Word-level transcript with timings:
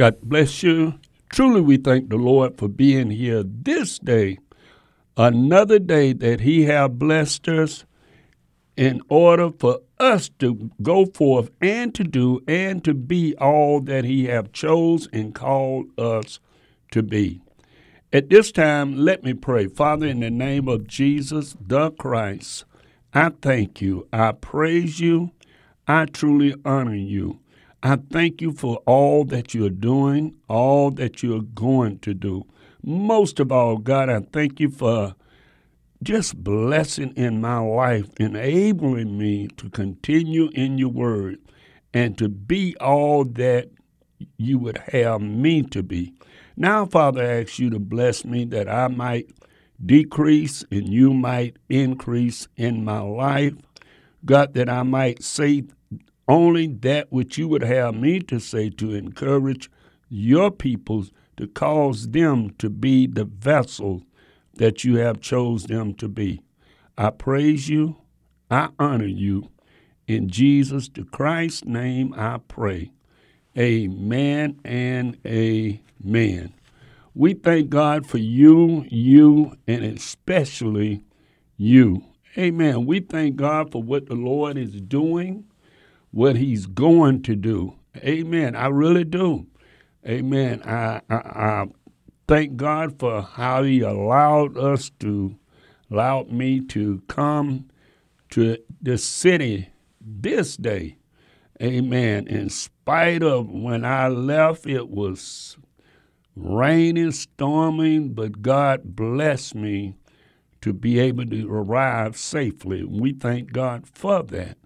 God 0.00 0.22
bless 0.22 0.62
you. 0.62 0.94
Truly, 1.28 1.60
we 1.60 1.76
thank 1.76 2.08
the 2.08 2.16
Lord 2.16 2.56
for 2.56 2.68
being 2.68 3.10
here 3.10 3.42
this 3.44 3.98
day, 3.98 4.38
another 5.14 5.78
day 5.78 6.14
that 6.14 6.40
He 6.40 6.64
have 6.64 6.98
blessed 6.98 7.46
us 7.48 7.84
in 8.78 9.02
order 9.10 9.50
for 9.50 9.80
us 9.98 10.30
to 10.38 10.70
go 10.80 11.04
forth 11.04 11.50
and 11.60 11.94
to 11.94 12.02
do 12.02 12.40
and 12.48 12.82
to 12.82 12.94
be 12.94 13.36
all 13.36 13.82
that 13.82 14.04
He 14.06 14.24
have 14.24 14.52
chose 14.52 15.06
and 15.12 15.34
called 15.34 15.88
us 15.98 16.40
to 16.92 17.02
be. 17.02 17.42
At 18.10 18.30
this 18.30 18.52
time, 18.52 18.96
let 18.96 19.22
me 19.22 19.34
pray. 19.34 19.66
Father, 19.66 20.06
in 20.06 20.20
the 20.20 20.30
name 20.30 20.66
of 20.66 20.86
Jesus 20.86 21.54
the 21.60 21.90
Christ, 21.90 22.64
I 23.12 23.32
thank 23.42 23.82
you. 23.82 24.08
I 24.14 24.32
praise 24.32 24.98
you. 24.98 25.32
I 25.86 26.06
truly 26.06 26.54
honor 26.64 26.94
you. 26.96 27.40
I 27.82 27.96
thank 27.96 28.42
you 28.42 28.52
for 28.52 28.76
all 28.86 29.24
that 29.26 29.54
you're 29.54 29.70
doing, 29.70 30.34
all 30.48 30.90
that 30.92 31.22
you're 31.22 31.42
going 31.42 31.98
to 32.00 32.12
do. 32.12 32.44
Most 32.82 33.40
of 33.40 33.50
all, 33.50 33.78
God, 33.78 34.10
I 34.10 34.20
thank 34.20 34.60
you 34.60 34.68
for 34.68 35.14
just 36.02 36.42
blessing 36.42 37.12
in 37.16 37.40
my 37.40 37.58
life, 37.58 38.08
enabling 38.18 39.16
me 39.16 39.48
to 39.56 39.70
continue 39.70 40.50
in 40.54 40.76
your 40.76 40.90
word 40.90 41.38
and 41.94 42.16
to 42.18 42.28
be 42.28 42.76
all 42.80 43.24
that 43.24 43.70
you 44.36 44.58
would 44.58 44.78
have 44.92 45.22
me 45.22 45.62
to 45.62 45.82
be. 45.82 46.12
Now, 46.56 46.84
Father, 46.84 47.22
I 47.22 47.42
ask 47.42 47.58
you 47.58 47.70
to 47.70 47.78
bless 47.78 48.24
me 48.24 48.44
that 48.46 48.68
I 48.68 48.88
might 48.88 49.30
decrease 49.84 50.64
and 50.70 50.88
you 50.88 51.14
might 51.14 51.56
increase 51.70 52.46
in 52.56 52.84
my 52.84 53.00
life. 53.00 53.54
God, 54.24 54.52
that 54.54 54.68
I 54.68 54.82
might 54.82 55.22
say 55.22 55.64
only 56.30 56.66
that 56.68 57.12
which 57.12 57.38
you 57.38 57.48
would 57.48 57.62
have 57.62 57.94
me 57.94 58.20
to 58.20 58.38
say 58.38 58.70
to 58.70 58.94
encourage 58.94 59.70
your 60.08 60.50
peoples 60.50 61.12
to 61.36 61.46
cause 61.46 62.08
them 62.08 62.50
to 62.58 62.70
be 62.70 63.06
the 63.06 63.24
vessel 63.24 64.02
that 64.54 64.84
you 64.84 64.96
have 64.96 65.20
chose 65.20 65.64
them 65.64 65.94
to 65.94 66.08
be. 66.08 66.42
I 66.98 67.10
praise 67.10 67.68
you. 67.68 67.96
I 68.50 68.68
honor 68.78 69.06
you. 69.06 69.50
In 70.06 70.28
Jesus 70.28 70.88
the 70.88 71.04
Christ's 71.04 71.64
name 71.64 72.14
I 72.16 72.38
pray. 72.48 72.92
Amen 73.58 74.60
and 74.64 75.16
amen. 75.26 76.52
We 77.14 77.34
thank 77.34 77.70
God 77.70 78.06
for 78.06 78.18
you, 78.18 78.84
you, 78.88 79.56
and 79.66 79.84
especially 79.84 81.04
you. 81.56 82.04
Amen. 82.38 82.86
We 82.86 83.00
thank 83.00 83.36
God 83.36 83.72
for 83.72 83.82
what 83.82 84.06
the 84.06 84.14
Lord 84.14 84.56
is 84.56 84.80
doing 84.80 85.44
what 86.10 86.36
he's 86.36 86.66
going 86.66 87.22
to 87.22 87.36
do. 87.36 87.74
Amen. 87.96 88.54
I 88.56 88.66
really 88.66 89.04
do. 89.04 89.46
Amen. 90.06 90.62
I, 90.62 91.00
I, 91.10 91.14
I 91.14 91.66
thank 92.26 92.56
God 92.56 92.98
for 92.98 93.22
how 93.22 93.62
he 93.62 93.80
allowed 93.80 94.56
us 94.56 94.90
to, 95.00 95.36
allowed 95.90 96.30
me 96.30 96.60
to 96.66 97.02
come 97.08 97.68
to 98.30 98.56
the 98.80 98.96
city 98.96 99.70
this 100.00 100.56
day. 100.56 100.96
Amen. 101.62 102.26
In 102.26 102.48
spite 102.48 103.22
of 103.22 103.50
when 103.50 103.84
I 103.84 104.08
left, 104.08 104.66
it 104.66 104.88
was 104.88 105.58
raining, 106.34 107.12
storming, 107.12 108.14
but 108.14 108.40
God 108.40 108.96
blessed 108.96 109.54
me 109.54 109.94
to 110.62 110.72
be 110.72 110.98
able 110.98 111.26
to 111.26 111.52
arrive 111.52 112.16
safely. 112.16 112.84
We 112.84 113.12
thank 113.12 113.52
God 113.52 113.86
for 113.86 114.22
that. 114.24 114.56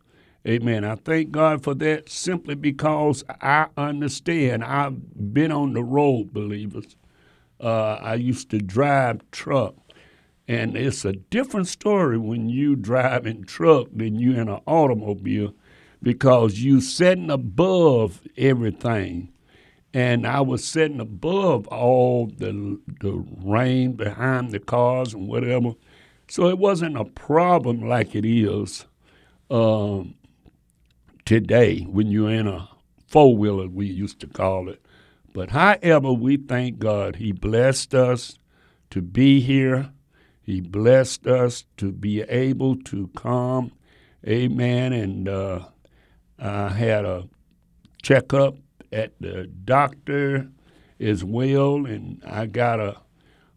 Amen. 0.49 0.85
I 0.85 0.97
thank 0.97 1.33
God 1.33 1.65
for 1.65 1.75
that 1.77 2.11
simply 2.11 2.57
because 2.57 3.25
I 3.41 3.69
understand. 3.77 4.65
I've 4.65 5.35
been 5.35 5.53
on 5.53 5.75
the 5.75 5.85
road, 5.85 6.35
believers. 6.35 6.97
Uh, 7.61 7.95
I 8.03 8.15
used 8.17 8.51
to 8.51 8.59
drive 8.59 9.23
truck, 9.33 9.77
and 10.49 10.77
it's 10.77 11.05
a 11.05 11.13
different 11.15 11.69
story 11.69 12.19
when 12.19 12.49
you 12.49 12.77
drive 12.77 13.27
in 13.27 13.45
truck 13.45 13.89
than 13.95 14.17
you 14.19 14.33
in 14.33 14.49
an 14.49 14.61
automobile 14.67 15.55
because 16.03 16.61
you 16.61 16.81
sitting 16.81 17.31
above 17.31 18.23
everything. 18.37 19.33
And 19.95 20.27
I 20.27 20.43
was 20.43 20.65
sitting 20.65 21.01
above 21.01 21.69
all 21.69 22.27
the 22.27 22.81
the 23.01 23.25
rain 23.45 23.95
behind 23.95 24.53
the 24.53 24.61
cars 24.61 25.15
and 25.15 25.29
whatever, 25.29 25.73
so 26.29 26.49
it 26.49 26.59
wasn't 26.59 26.99
a 26.99 27.05
problem 27.07 27.83
like 27.89 28.15
it 28.15 28.27
is 28.27 28.87
um, 29.51 30.15
today 31.25 31.81
when 31.83 32.09
you're 32.09 32.31
in 32.31 32.47
a 32.47 32.69
four 33.07 33.37
wheeler, 33.37 33.69
we 33.69 33.87
used 33.87 34.21
to 34.21 34.27
call 34.27 34.69
it. 34.69 34.85
But 35.33 35.51
however, 35.51 36.13
we 36.13 36.37
thank 36.37 36.79
God. 36.79 37.17
He 37.17 37.33
blessed 37.33 37.95
us 37.95 38.39
to 38.91 39.03
be 39.03 39.41
here. 39.41 39.91
He 40.43 40.61
blessed 40.61 41.27
us 41.27 41.65
to 41.79 41.91
be 41.91 42.23
able 42.23 42.77
to 42.77 43.09
come. 43.17 43.73
Amen. 44.27 44.93
And 44.93 45.29
uh, 45.29 45.67
I 46.39 46.69
had 46.69 47.05
a 47.05 47.29
checkup 48.03 48.57
at 48.93 49.13
the 49.21 49.47
doctor 49.47 50.49
as 51.01 51.25
well, 51.25 51.87
and 51.87 52.23
I 52.25 52.47
got 52.47 52.79
a, 52.79 52.97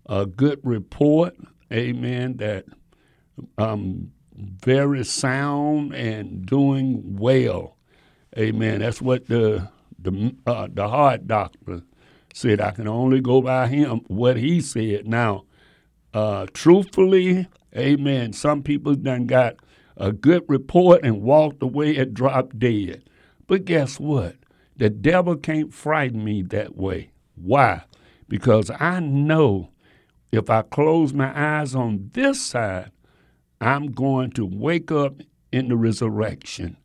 a 0.07 0.25
good 0.25 0.59
report. 0.63 1.35
Amen. 1.71 2.37
That 2.37 2.65
I'm 3.57 4.11
very 4.37 5.03
sound 5.03 5.93
and 5.93 6.45
doing 6.45 7.17
well. 7.17 7.75
Amen. 8.37 8.79
That's 8.79 9.01
what 9.01 9.27
the 9.27 9.69
the 9.99 10.35
uh, 10.45 10.67
the 10.71 10.87
heart 10.87 11.27
doctor 11.27 11.81
said. 12.33 12.61
I 12.61 12.71
can 12.71 12.87
only 12.87 13.19
go 13.19 13.41
by 13.41 13.67
him 13.67 14.01
what 14.07 14.37
he 14.37 14.61
said. 14.61 15.07
Now, 15.07 15.45
uh, 16.13 16.45
truthfully, 16.53 17.47
amen. 17.75 18.33
Some 18.33 18.61
people 18.61 18.95
done 18.95 19.25
got 19.25 19.55
a 19.97 20.11
good 20.11 20.43
report 20.47 21.01
and 21.03 21.23
walked 21.23 21.63
away 21.63 21.95
and 21.97 22.13
dropped 22.13 22.59
dead. 22.59 23.03
But 23.47 23.65
guess 23.65 23.99
what? 23.99 24.35
The 24.75 24.91
devil 24.91 25.35
can't 25.35 25.73
frighten 25.73 26.23
me 26.23 26.43
that 26.43 26.75
way. 26.75 27.09
Why? 27.35 27.81
Because 28.27 28.69
I 28.79 28.99
know 28.99 29.69
if 30.31 30.49
I 30.49 30.61
close 30.61 31.13
my 31.13 31.31
eyes 31.33 31.73
on 31.73 32.11
this 32.13 32.39
side, 32.39 32.91
I'm 33.61 33.91
going 33.91 34.31
to 34.31 34.45
wake 34.45 34.91
up 34.91 35.21
in 35.51 35.69
the 35.69 35.77
resurrection. 35.77 36.77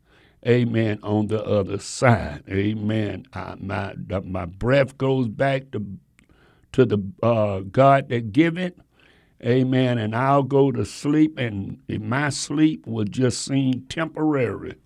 Amen. 0.47 0.99
On 1.03 1.29
the 1.29 1.43
other 1.45 1.79
side. 1.79 2.43
Amen. 2.49 3.27
I, 3.33 3.55
my, 3.59 3.95
my 4.25 4.47
breath 4.47 4.99
goes 4.99 5.29
back 5.29 5.71
to, 5.73 5.85
to 6.73 6.85
the 6.85 6.99
uh, 7.23 7.61
God 7.61 8.09
that 8.09 8.33
give 8.33 8.59
it. 8.59 8.79
Amen. 9.45 9.99
And 9.99 10.15
I'll 10.15 10.45
go 10.45 10.71
to 10.71 10.85
sleep, 10.85 11.39
and 11.39 11.81
my 11.89 12.31
sleep 12.31 12.87
will 12.87 13.05
just 13.05 13.45
seem 13.45 13.87
temporary. 13.89 14.77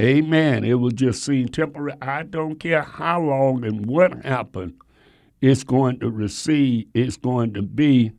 Amen. 0.00 0.64
It 0.64 0.74
will 0.74 0.90
just 0.90 1.24
seem 1.24 1.48
temporary. 1.48 1.96
I 2.02 2.24
don't 2.24 2.56
care 2.56 2.82
how 2.82 3.20
long 3.20 3.64
and 3.64 3.86
what 3.86 4.24
happened. 4.24 4.74
It's 5.40 5.62
going 5.62 6.00
to 6.00 6.10
receive. 6.10 6.88
It's 6.94 7.16
going 7.16 7.54
to 7.54 7.62
be 7.62 8.12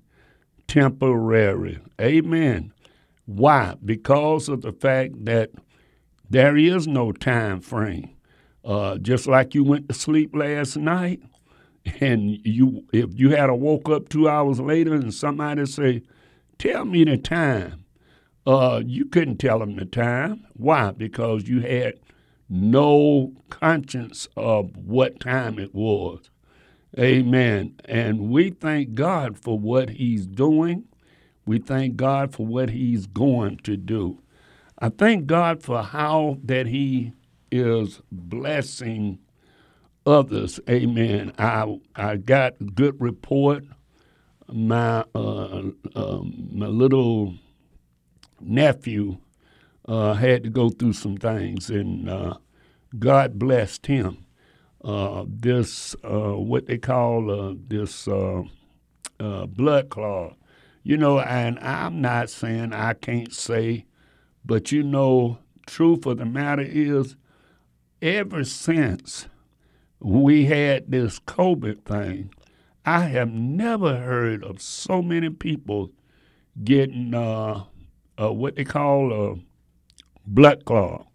temporary. 0.67 1.79
Amen. 1.99 2.71
Why? 3.25 3.75
Because 3.83 4.49
of 4.49 4.61
the 4.61 4.71
fact 4.71 5.25
that 5.25 5.51
there 6.29 6.57
is 6.57 6.87
no 6.87 7.11
time 7.11 7.61
frame. 7.61 8.11
Uh, 8.63 8.97
just 8.97 9.27
like 9.27 9.53
you 9.53 9.63
went 9.63 9.87
to 9.87 9.93
sleep 9.95 10.35
last 10.35 10.75
night, 10.75 11.21
and 11.99 12.39
you 12.43 12.83
if 12.91 13.09
you 13.13 13.29
had 13.29 13.49
a 13.49 13.55
woke 13.55 13.89
up 13.89 14.09
two 14.09 14.27
hours 14.27 14.59
later 14.59 14.93
and 14.93 15.13
somebody 15.13 15.65
say, 15.67 16.01
"Tell 16.57 16.83
me 16.83 17.03
the 17.03 17.17
time," 17.17 17.85
uh, 18.47 18.81
you 18.85 19.05
couldn't 19.05 19.37
tell 19.37 19.59
them 19.59 19.75
the 19.75 19.85
time. 19.85 20.45
Why? 20.53 20.91
Because 20.91 21.47
you 21.47 21.61
had 21.61 21.99
no 22.49 23.33
conscience 23.49 24.27
of 24.35 24.75
what 24.77 25.19
time 25.19 25.59
it 25.59 25.73
was. 25.73 26.29
Amen. 26.97 27.75
And 27.85 28.29
we 28.29 28.51
thank 28.51 28.93
God 28.93 29.37
for 29.37 29.59
what 29.59 29.91
He's 29.91 30.25
doing. 30.25 30.85
We 31.45 31.59
thank 31.59 31.95
God 31.95 32.33
for 32.33 32.45
what 32.45 32.71
He's 32.71 33.05
going 33.05 33.57
to 33.57 33.77
do. 33.77 34.21
I 34.79 34.89
thank 34.89 35.27
God 35.27 35.63
for 35.63 35.83
how 35.83 36.37
that 36.43 36.67
He 36.67 37.13
is 37.51 38.01
blessing 38.11 39.19
others. 40.05 40.59
Amen. 40.69 41.33
I 41.37 41.79
I 41.95 42.17
got 42.17 42.75
good 42.75 42.99
report. 42.99 43.63
My 44.47 45.05
uh, 45.15 45.63
uh, 45.95 46.19
my 46.23 46.67
little 46.67 47.35
nephew 48.39 49.17
uh, 49.87 50.13
had 50.13 50.43
to 50.43 50.49
go 50.49 50.69
through 50.69 50.93
some 50.93 51.17
things, 51.17 51.69
and 51.69 52.09
uh, 52.09 52.35
God 52.97 53.39
blessed 53.39 53.87
him. 53.87 54.25
Uh, 54.83 55.25
this 55.27 55.95
uh, 56.03 56.33
what 56.33 56.67
they 56.67 56.77
call 56.77 57.55
this 57.67 58.07
blood 59.17 59.89
clot. 59.89 60.37
You 60.87 60.97
know, 60.97 61.19
and 61.19 61.57
I'm 61.61 61.99
not 61.99 62.29
saying 62.29 62.71
I 62.71 62.93
can't 62.93 63.33
say, 63.33 63.85
but 64.45 64.71
you 64.71 64.83
know, 64.83 65.39
truth 65.65 66.05
of 66.05 66.19
the 66.19 66.25
matter 66.25 66.61
is, 66.61 67.15
ever 68.03 68.43
since 68.43 69.27
we 69.99 70.45
had 70.45 70.91
this 70.91 71.17
COVID 71.21 71.85
thing, 71.85 72.31
I 72.85 73.05
have 73.05 73.31
never 73.31 73.97
heard 73.97 74.43
of 74.43 74.61
so 74.61 75.01
many 75.01 75.31
people 75.31 75.89
getting 76.63 77.15
uh, 77.15 77.63
uh, 78.21 78.31
what 78.31 78.55
they 78.55 78.63
call 78.63 79.11
a 79.11 79.35
blood 80.27 80.65
clot. 80.65 81.07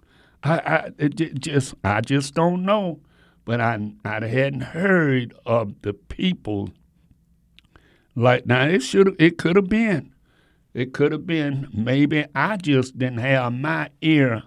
I, 0.43 0.90
I 0.99 1.06
just 1.08 1.76
I 1.84 2.00
just 2.00 2.34
don't 2.34 2.64
know, 2.64 2.99
but 3.44 3.61
I 3.61 3.93
I 4.05 4.26
hadn't 4.26 4.62
heard 4.62 5.32
of 5.46 5.81
the 5.82 5.93
people 5.93 6.70
like 8.14 8.46
now. 8.46 8.66
It 8.66 8.80
should 8.82 9.16
it 9.20 9.38
could 9.38 9.56
have 9.56 9.68
been, 9.68 10.14
it 10.74 10.92
could 10.92 11.12
have 11.12 11.26
been 11.26 11.68
maybe 11.72 12.26
I 12.34 12.56
just 12.56 12.98
didn't 12.98 13.18
have 13.18 13.52
my 13.52 13.90
ear 14.00 14.44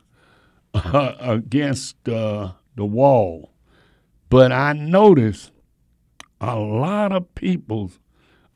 uh, 0.73 1.13
against 1.19 2.07
uh, 2.09 2.53
the 2.75 2.85
wall 2.85 3.53
but 4.33 4.51
I 4.51 4.73
noticed 4.73 5.51
a 6.41 6.57
lot 6.57 7.11
of 7.11 7.35
people 7.35 7.91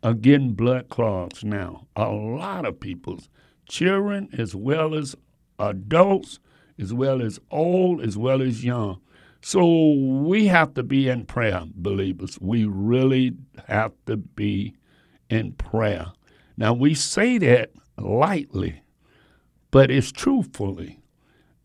are 0.01 0.15
getting 0.15 0.53
blood 0.53 0.89
clots 0.89 1.43
now. 1.43 1.85
A 1.95 2.09
lot 2.09 2.65
of 2.65 2.79
people's 2.79 3.29
children 3.69 4.27
as 4.35 4.55
well 4.55 4.95
as 4.95 5.15
adults, 5.59 6.39
as 6.79 6.95
well 6.95 7.21
as 7.21 7.39
old, 7.51 8.01
as 8.01 8.17
well 8.17 8.41
as 8.41 8.65
young. 8.65 9.01
So 9.39 9.91
we 9.93 10.47
have 10.47 10.73
to 10.73 10.81
be 10.81 11.09
in 11.09 11.25
prayer, 11.25 11.65
believers. 11.75 12.39
We 12.41 12.65
really 12.65 13.35
have 13.67 13.91
to 14.07 14.17
be 14.17 14.73
in 15.29 15.53
prayer. 15.53 16.07
Now 16.57 16.73
we 16.73 16.93
say 16.93 17.37
that 17.39 17.71
lightly, 17.97 18.81
but 19.71 19.91
it's 19.91 20.11
truthfully. 20.11 20.99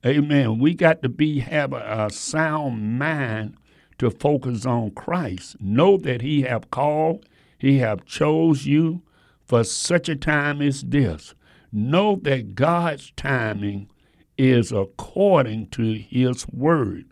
Amen. 0.04 0.58
We 0.58 0.74
got 0.74 1.02
to 1.02 1.08
be 1.08 1.40
have 1.40 1.72
a, 1.72 2.06
a 2.06 2.10
sound 2.10 2.98
mind 2.98 3.56
to 3.98 4.10
focus 4.10 4.66
on 4.66 4.90
Christ. 4.90 5.56
Know 5.60 5.96
that 5.98 6.22
he 6.22 6.42
have 6.42 6.70
called, 6.70 7.24
he 7.58 7.78
have 7.78 8.04
chose 8.04 8.66
you 8.66 9.02
for 9.46 9.62
such 9.62 10.08
a 10.08 10.16
time 10.16 10.60
as 10.60 10.82
this. 10.82 11.34
Know 11.70 12.18
that 12.22 12.54
God's 12.54 13.12
timing 13.16 13.88
is 14.36 14.72
according 14.72 15.68
to 15.68 15.94
his 15.94 16.46
word. 16.48 17.04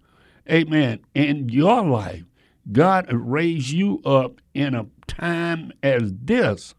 Amen. 0.51 1.01
In 1.15 1.49
your 1.49 1.85
life, 1.85 2.25
God 2.73 3.07
raised 3.13 3.71
you 3.71 4.01
up 4.05 4.41
in 4.55 4.75
a 4.75 4.87
time 5.07 5.73
as 5.83 6.13
this. 6.23 6.75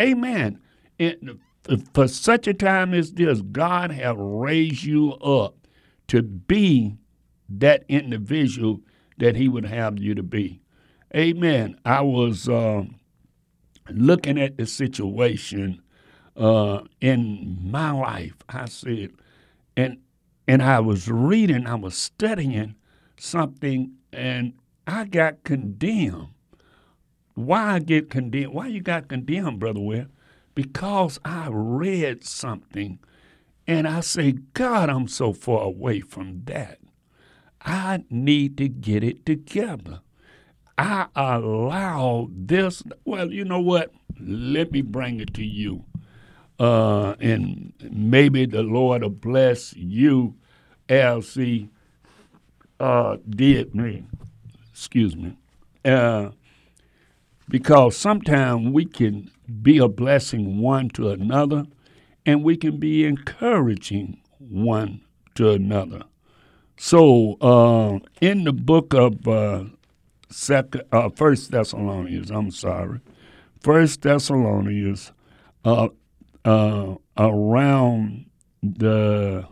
Amen. 0.00 0.60
For 1.92 2.08
such 2.08 2.46
a 2.46 2.54
time 2.54 2.94
as 2.94 3.12
this, 3.12 3.42
God 3.42 3.90
have 3.90 4.16
raised 4.18 4.84
you 4.84 5.12
up 5.14 5.54
to 6.08 6.22
be 6.22 6.96
that 7.48 7.84
individual 7.88 8.80
that 9.18 9.36
He 9.36 9.48
would 9.48 9.66
have 9.66 9.98
you 9.98 10.14
to 10.14 10.22
be. 10.22 10.60
Amen. 11.14 11.76
I 11.84 12.00
was 12.02 12.48
uh, 12.48 12.84
looking 13.90 14.40
at 14.40 14.56
the 14.56 14.66
situation 14.66 15.82
uh, 16.36 16.82
in 17.00 17.58
my 17.62 17.90
life. 17.90 18.34
I 18.48 18.66
said, 18.66 19.10
and 19.76 19.98
and 20.48 20.62
I 20.62 20.80
was 20.80 21.08
reading, 21.08 21.66
I 21.66 21.74
was 21.76 21.96
studying 21.96 22.74
something, 23.18 23.92
and 24.12 24.54
I 24.86 25.04
got 25.04 25.44
condemned. 25.44 26.28
Why 27.34 27.74
I 27.74 27.78
get 27.78 28.10
condemned? 28.10 28.52
Why 28.52 28.68
you 28.68 28.80
got 28.80 29.08
condemned, 29.08 29.60
Brother 29.60 29.80
Ware? 29.80 30.08
Because 30.54 31.18
I 31.24 31.48
read 31.50 32.24
something 32.24 32.98
and 33.66 33.86
I 33.86 34.00
say, 34.00 34.32
God, 34.32 34.90
I'm 34.90 35.08
so 35.08 35.32
far 35.32 35.62
away 35.62 36.00
from 36.00 36.42
that. 36.46 36.78
I 37.62 38.04
need 38.10 38.56
to 38.58 38.68
get 38.68 39.04
it 39.04 39.24
together. 39.24 40.00
I 40.78 41.06
allow 41.14 42.28
this. 42.32 42.82
Well, 43.04 43.30
you 43.30 43.44
know 43.44 43.60
what? 43.60 43.92
Let 44.18 44.72
me 44.72 44.82
bring 44.82 45.20
it 45.20 45.34
to 45.34 45.44
you. 45.44 45.84
Uh, 46.58 47.14
and 47.20 47.72
maybe 47.90 48.46
the 48.46 48.62
Lord 48.62 49.02
will 49.02 49.10
bless 49.10 49.74
you 49.76 50.34
He 50.88 51.70
uh, 52.78 53.16
did 53.28 53.74
me. 53.74 54.04
Excuse 54.80 55.14
me. 55.14 55.36
Uh, 55.84 56.30
because 57.50 57.98
sometimes 57.98 58.72
we 58.72 58.86
can 58.86 59.30
be 59.62 59.76
a 59.76 59.88
blessing 59.88 60.58
one 60.58 60.88
to 60.88 61.10
another, 61.10 61.66
and 62.24 62.42
we 62.42 62.56
can 62.56 62.78
be 62.78 63.04
encouraging 63.04 64.22
one 64.38 65.02
to 65.34 65.50
another. 65.50 66.04
So 66.78 67.34
uh, 67.42 67.98
in 68.22 68.44
the 68.44 68.54
book 68.54 68.94
of 68.94 69.28
uh, 69.28 69.64
second, 70.30 70.84
uh, 70.90 71.10
First 71.10 71.50
Thessalonians, 71.50 72.30
I'm 72.30 72.50
sorry, 72.50 73.00
First 73.60 74.00
Thessalonians, 74.00 75.12
uh, 75.62 75.88
uh, 76.46 76.94
around 77.18 78.30
the 78.62 79.46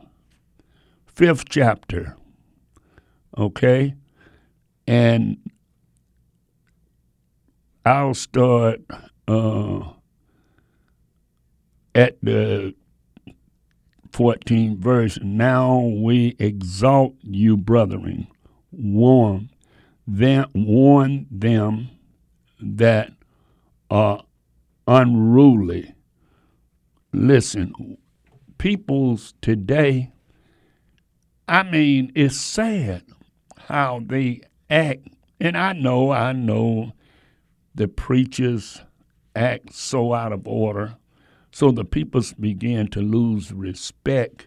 fifth 1.04 1.50
chapter, 1.50 2.16
okay, 3.37 3.94
and 4.88 5.37
I'll 7.85 8.14
start 8.14 8.80
uh, 9.28 9.80
at 11.95 12.16
the 12.23 12.75
14th 14.12 14.78
verse. 14.78 15.18
Now 15.23 15.78
we 15.80 16.37
exalt 16.38 17.16
you, 17.21 17.59
brethren, 17.59 18.28
warn 18.73 19.50
them, 20.07 20.49
warn 20.54 21.26
them 21.30 21.90
that 22.59 23.12
are 23.90 24.25
unruly. 24.87 25.95
Listen, 27.12 27.99
peoples 28.57 29.35
today, 29.42 30.12
I 31.47 31.62
mean, 31.62 32.11
it's 32.14 32.38
sad 32.38 33.02
how 33.59 34.00
they 34.07 34.40
act. 34.70 35.08
And 35.40 35.56
I 35.56 35.72
know, 35.72 36.10
I 36.10 36.32
know 36.32 36.92
the 37.75 37.88
preachers 37.88 38.80
act 39.34 39.72
so 39.72 40.12
out 40.12 40.32
of 40.32 40.46
order 40.48 40.96
so 41.58 41.70
the 41.70 41.84
people 41.84 42.22
begin 42.38 42.88
to 42.88 43.00
lose 43.00 43.52
respect 43.52 44.46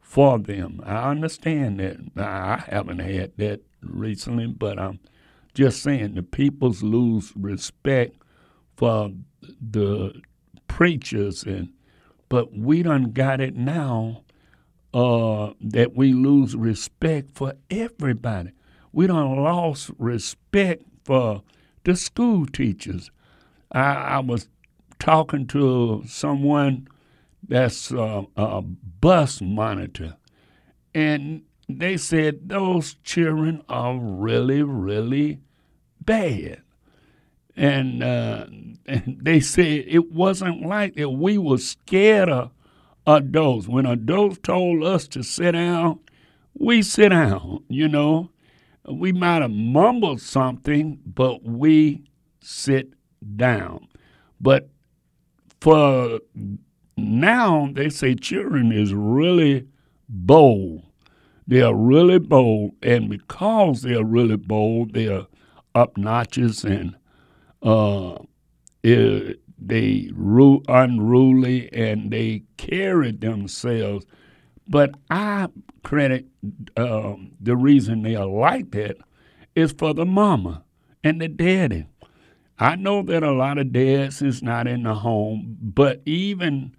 for 0.00 0.38
them. 0.38 0.80
I 0.84 1.10
understand 1.10 1.78
that. 1.80 1.98
I 2.16 2.64
haven't 2.68 2.98
had 2.98 3.32
that 3.36 3.60
recently, 3.82 4.46
but 4.46 4.78
I'm 4.78 5.00
just 5.54 5.82
saying 5.82 6.14
the 6.14 6.22
peoples 6.22 6.82
lose 6.82 7.32
respect 7.36 8.16
for 8.76 9.10
the 9.60 10.20
preachers 10.66 11.44
and 11.44 11.72
but 12.28 12.56
we 12.56 12.82
done 12.82 13.12
got 13.12 13.40
it 13.42 13.54
now 13.54 14.24
uh, 14.94 15.52
that 15.60 15.94
we 15.94 16.14
lose 16.14 16.56
respect 16.56 17.30
for 17.34 17.52
everybody. 17.70 18.50
We 18.92 19.06
don't 19.06 19.42
lost 19.42 19.90
respect 19.98 20.84
for 21.04 21.42
the 21.84 21.96
school 21.96 22.46
teachers. 22.46 23.10
I, 23.72 23.94
I 23.94 24.18
was 24.20 24.48
talking 24.98 25.46
to 25.48 26.04
someone 26.06 26.88
that's 27.46 27.90
a, 27.90 28.24
a 28.36 28.62
bus 28.62 29.40
monitor, 29.40 30.16
and 30.94 31.42
they 31.68 31.96
said 31.96 32.48
those 32.48 32.94
children 33.02 33.62
are 33.68 33.98
really, 33.98 34.62
really 34.62 35.40
bad. 36.00 36.62
And, 37.56 38.02
uh, 38.02 38.46
and 38.86 39.18
they 39.22 39.40
said 39.40 39.84
it 39.86 40.12
wasn't 40.12 40.66
like 40.66 40.94
that. 40.96 41.08
We 41.10 41.38
were 41.38 41.58
scared 41.58 42.28
of 42.28 42.50
adults. 43.06 43.68
When 43.68 43.86
adults 43.86 44.38
told 44.42 44.84
us 44.84 45.08
to 45.08 45.22
sit 45.22 45.52
down, 45.52 46.00
we 46.54 46.82
sit 46.82 47.08
down, 47.08 47.64
you 47.68 47.88
know. 47.88 48.30
We 48.88 49.12
might 49.12 49.42
have 49.42 49.50
mumbled 49.50 50.20
something, 50.20 51.00
but 51.06 51.44
we 51.44 52.04
sit 52.40 52.92
down. 53.36 53.88
But 54.40 54.68
for 55.60 56.18
now, 56.96 57.70
they 57.72 57.88
say 57.88 58.14
children 58.14 58.72
is 58.72 58.92
really 58.92 59.68
bold. 60.08 60.82
They 61.46 61.62
are 61.62 61.74
really 61.74 62.18
bold, 62.18 62.72
and 62.82 63.08
because 63.08 63.82
they 63.82 63.94
are 63.94 64.04
really 64.04 64.36
bold, 64.36 64.94
they 64.94 65.08
are 65.08 65.26
obnoxious 65.74 66.64
and 66.64 66.96
uh, 67.62 68.18
they 68.82 70.10
ru- 70.14 70.62
unruly 70.68 71.72
and 71.72 72.10
they 72.10 72.42
carry 72.56 73.12
themselves. 73.12 74.06
But 74.68 74.94
I 75.10 75.48
credit 75.82 76.26
um, 76.76 77.32
the 77.40 77.56
reason 77.56 78.02
they 78.02 78.14
are 78.16 78.26
like 78.26 78.70
that 78.72 78.96
is 79.54 79.72
for 79.72 79.94
the 79.94 80.06
mama 80.06 80.64
and 81.04 81.20
the 81.20 81.28
daddy. 81.28 81.86
I 82.58 82.76
know 82.76 83.02
that 83.02 83.22
a 83.22 83.32
lot 83.32 83.58
of 83.58 83.72
dads 83.72 84.22
is 84.22 84.42
not 84.42 84.68
in 84.68 84.84
the 84.84 84.94
home, 84.94 85.56
but 85.60 86.00
even 86.06 86.74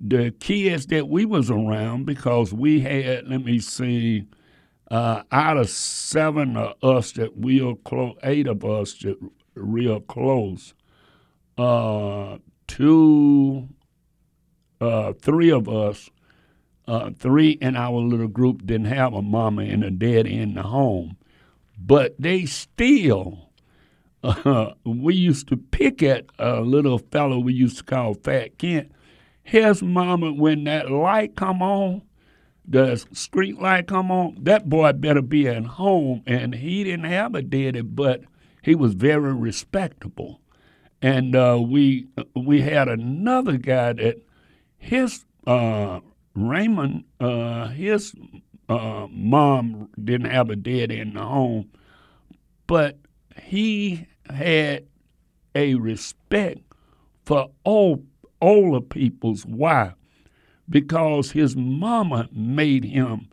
the 0.00 0.30
kids 0.40 0.86
that 0.86 1.08
we 1.08 1.24
was 1.24 1.50
around, 1.50 2.06
because 2.06 2.52
we 2.52 2.80
had, 2.80 3.26
let 3.28 3.44
me 3.44 3.58
see, 3.58 4.26
uh, 4.90 5.22
out 5.32 5.56
of 5.56 5.68
seven 5.68 6.56
of 6.56 6.74
us 6.82 7.12
that 7.12 7.30
real 7.36 7.74
close, 7.76 8.16
eight 8.22 8.46
of 8.46 8.64
us 8.64 8.94
that 8.98 9.16
real 9.54 10.00
close, 10.00 10.74
uh, 11.58 12.38
two, 12.68 13.68
uh, 14.80 15.12
three 15.14 15.50
of 15.50 15.68
us, 15.68 16.10
uh, 16.88 17.10
three 17.18 17.52
in 17.52 17.76
our 17.76 17.98
little 18.00 18.28
group 18.28 18.64
didn't 18.64 18.86
have 18.86 19.12
a 19.12 19.22
mama 19.22 19.62
and 19.62 19.84
a 19.84 19.90
daddy 19.90 20.38
in 20.38 20.54
the 20.54 20.62
home, 20.62 21.16
but 21.78 22.14
they 22.18 22.46
still 22.46 23.46
uh, 24.26 24.72
we 24.84 25.14
used 25.14 25.48
to 25.48 25.56
pick 25.56 26.02
at 26.02 26.26
a 26.38 26.60
little 26.60 26.98
fellow 26.98 27.38
we 27.38 27.52
used 27.52 27.78
to 27.78 27.84
call 27.84 28.14
Fat 28.14 28.58
Kent. 28.58 28.92
His 29.42 29.82
mama, 29.82 30.32
when 30.32 30.64
that 30.64 30.90
light 30.90 31.36
come 31.36 31.62
on, 31.62 32.02
the 32.66 32.96
street 33.12 33.60
light 33.60 33.86
come 33.86 34.10
on, 34.10 34.38
that 34.40 34.68
boy 34.68 34.92
better 34.92 35.22
be 35.22 35.48
at 35.48 35.64
home. 35.64 36.22
And 36.26 36.54
he 36.54 36.82
didn't 36.82 37.04
have 37.04 37.34
a 37.34 37.42
daddy, 37.42 37.82
but 37.82 38.22
he 38.62 38.74
was 38.74 38.94
very 38.94 39.32
respectable. 39.32 40.40
And 41.00 41.36
uh, 41.36 41.60
we 41.64 42.08
we 42.34 42.62
had 42.62 42.88
another 42.88 43.58
guy 43.58 43.92
that 43.92 44.22
his 44.78 45.24
uh, 45.46 46.00
Raymond, 46.36 47.04
uh, 47.18 47.68
his 47.68 48.14
uh, 48.68 49.06
mom 49.10 49.88
didn't 50.02 50.30
have 50.30 50.50
a 50.50 50.56
daddy 50.56 51.00
in 51.00 51.14
the 51.14 51.22
home, 51.24 51.70
but 52.66 52.98
he 53.40 54.06
had 54.28 54.86
a 55.54 55.74
respect 55.76 56.60
for 57.24 57.48
all 57.64 58.04
older 58.40 58.80
people's 58.80 59.46
why 59.46 59.94
because 60.68 61.30
his 61.30 61.56
mama 61.56 62.28
made 62.32 62.84
him 62.84 63.28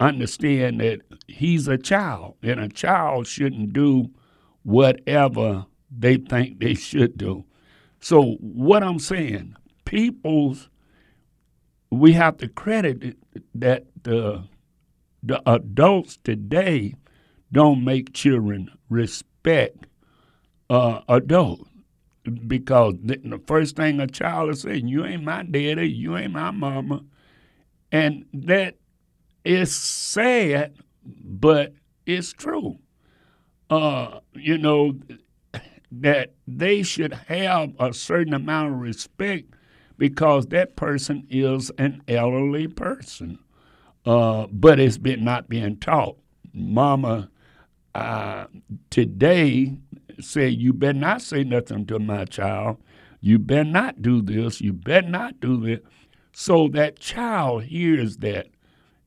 understand 0.00 0.80
that 0.80 1.00
he's 1.28 1.68
a 1.68 1.78
child 1.78 2.34
and 2.42 2.58
a 2.58 2.68
child 2.68 3.26
shouldn't 3.26 3.72
do 3.72 4.10
whatever 4.62 5.66
they 5.90 6.16
think 6.16 6.58
they 6.58 6.74
should 6.74 7.16
do. 7.16 7.44
So 8.00 8.32
what 8.40 8.82
I'm 8.82 8.98
saying, 8.98 9.54
people's 9.84 10.68
we 11.98 12.12
have 12.12 12.36
to 12.38 12.48
credit 12.48 13.16
that 13.54 13.84
the 14.02 14.44
the 15.22 15.42
adults 15.50 16.18
today 16.22 16.94
don't 17.52 17.84
make 17.84 18.12
children 18.12 18.70
respect 18.90 19.86
uh, 20.68 21.00
adult 21.08 21.66
because 22.46 22.94
the 23.02 23.40
first 23.46 23.76
thing 23.76 24.00
a 24.00 24.06
child 24.06 24.50
is 24.50 24.62
saying, 24.62 24.88
"You 24.88 25.04
ain't 25.04 25.24
my 25.24 25.42
daddy, 25.42 25.88
you 25.88 26.16
ain't 26.16 26.32
my 26.32 26.50
mama," 26.50 27.02
and 27.92 28.24
that 28.32 28.76
is 29.44 29.74
sad, 29.74 30.74
but 31.04 31.74
it's 32.06 32.32
true. 32.32 32.78
Uh, 33.70 34.20
you 34.34 34.58
know 34.58 34.94
that 35.90 36.32
they 36.46 36.82
should 36.82 37.12
have 37.12 37.72
a 37.78 37.92
certain 37.92 38.34
amount 38.34 38.72
of 38.72 38.80
respect 38.80 39.54
because 39.98 40.46
that 40.46 40.76
person 40.76 41.26
is 41.30 41.70
an 41.78 42.02
elderly 42.08 42.68
person, 42.68 43.38
uh, 44.04 44.46
but 44.50 44.80
it's 44.80 44.98
been 44.98 45.24
not 45.24 45.48
being 45.48 45.76
taught. 45.76 46.18
Mama, 46.52 47.30
uh, 47.94 48.46
today 48.90 49.78
say, 50.20 50.48
You 50.48 50.72
better 50.72 50.98
not 50.98 51.22
say 51.22 51.44
nothing 51.44 51.86
to 51.86 51.98
my 51.98 52.24
child. 52.24 52.78
You 53.20 53.38
better 53.38 53.64
not 53.64 54.02
do 54.02 54.20
this. 54.20 54.60
You 54.60 54.72
better 54.72 55.08
not 55.08 55.40
do 55.40 55.60
this. 55.60 55.80
So 56.32 56.68
that 56.68 56.98
child 56.98 57.64
hears 57.64 58.18
that. 58.18 58.48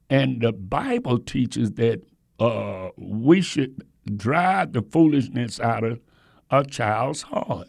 And 0.09 0.41
the 0.41 0.53
Bible 0.53 1.19
teaches 1.19 1.71
that 1.73 2.01
uh, 2.39 2.89
we 2.97 3.41
should 3.41 3.83
drive 4.15 4.73
the 4.73 4.81
foolishness 4.81 5.59
out 5.59 5.83
of 5.83 5.99
a 6.49 6.63
child's 6.63 7.23
heart. 7.23 7.67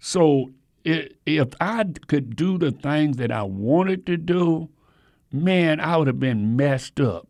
So 0.00 0.50
if 0.86 1.48
I 1.60 1.84
could 2.06 2.36
do 2.36 2.58
the 2.58 2.70
things 2.70 3.16
that 3.16 3.32
I 3.32 3.42
wanted 3.42 4.06
to 4.06 4.16
do, 4.16 4.68
man, 5.32 5.80
I 5.80 5.96
would 5.96 6.06
have 6.06 6.20
been 6.20 6.56
messed 6.56 7.00
up. 7.00 7.28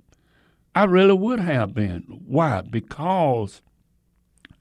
I 0.74 0.84
really 0.84 1.14
would 1.14 1.40
have 1.40 1.74
been. 1.74 2.02
Why? 2.26 2.60
Because 2.60 3.62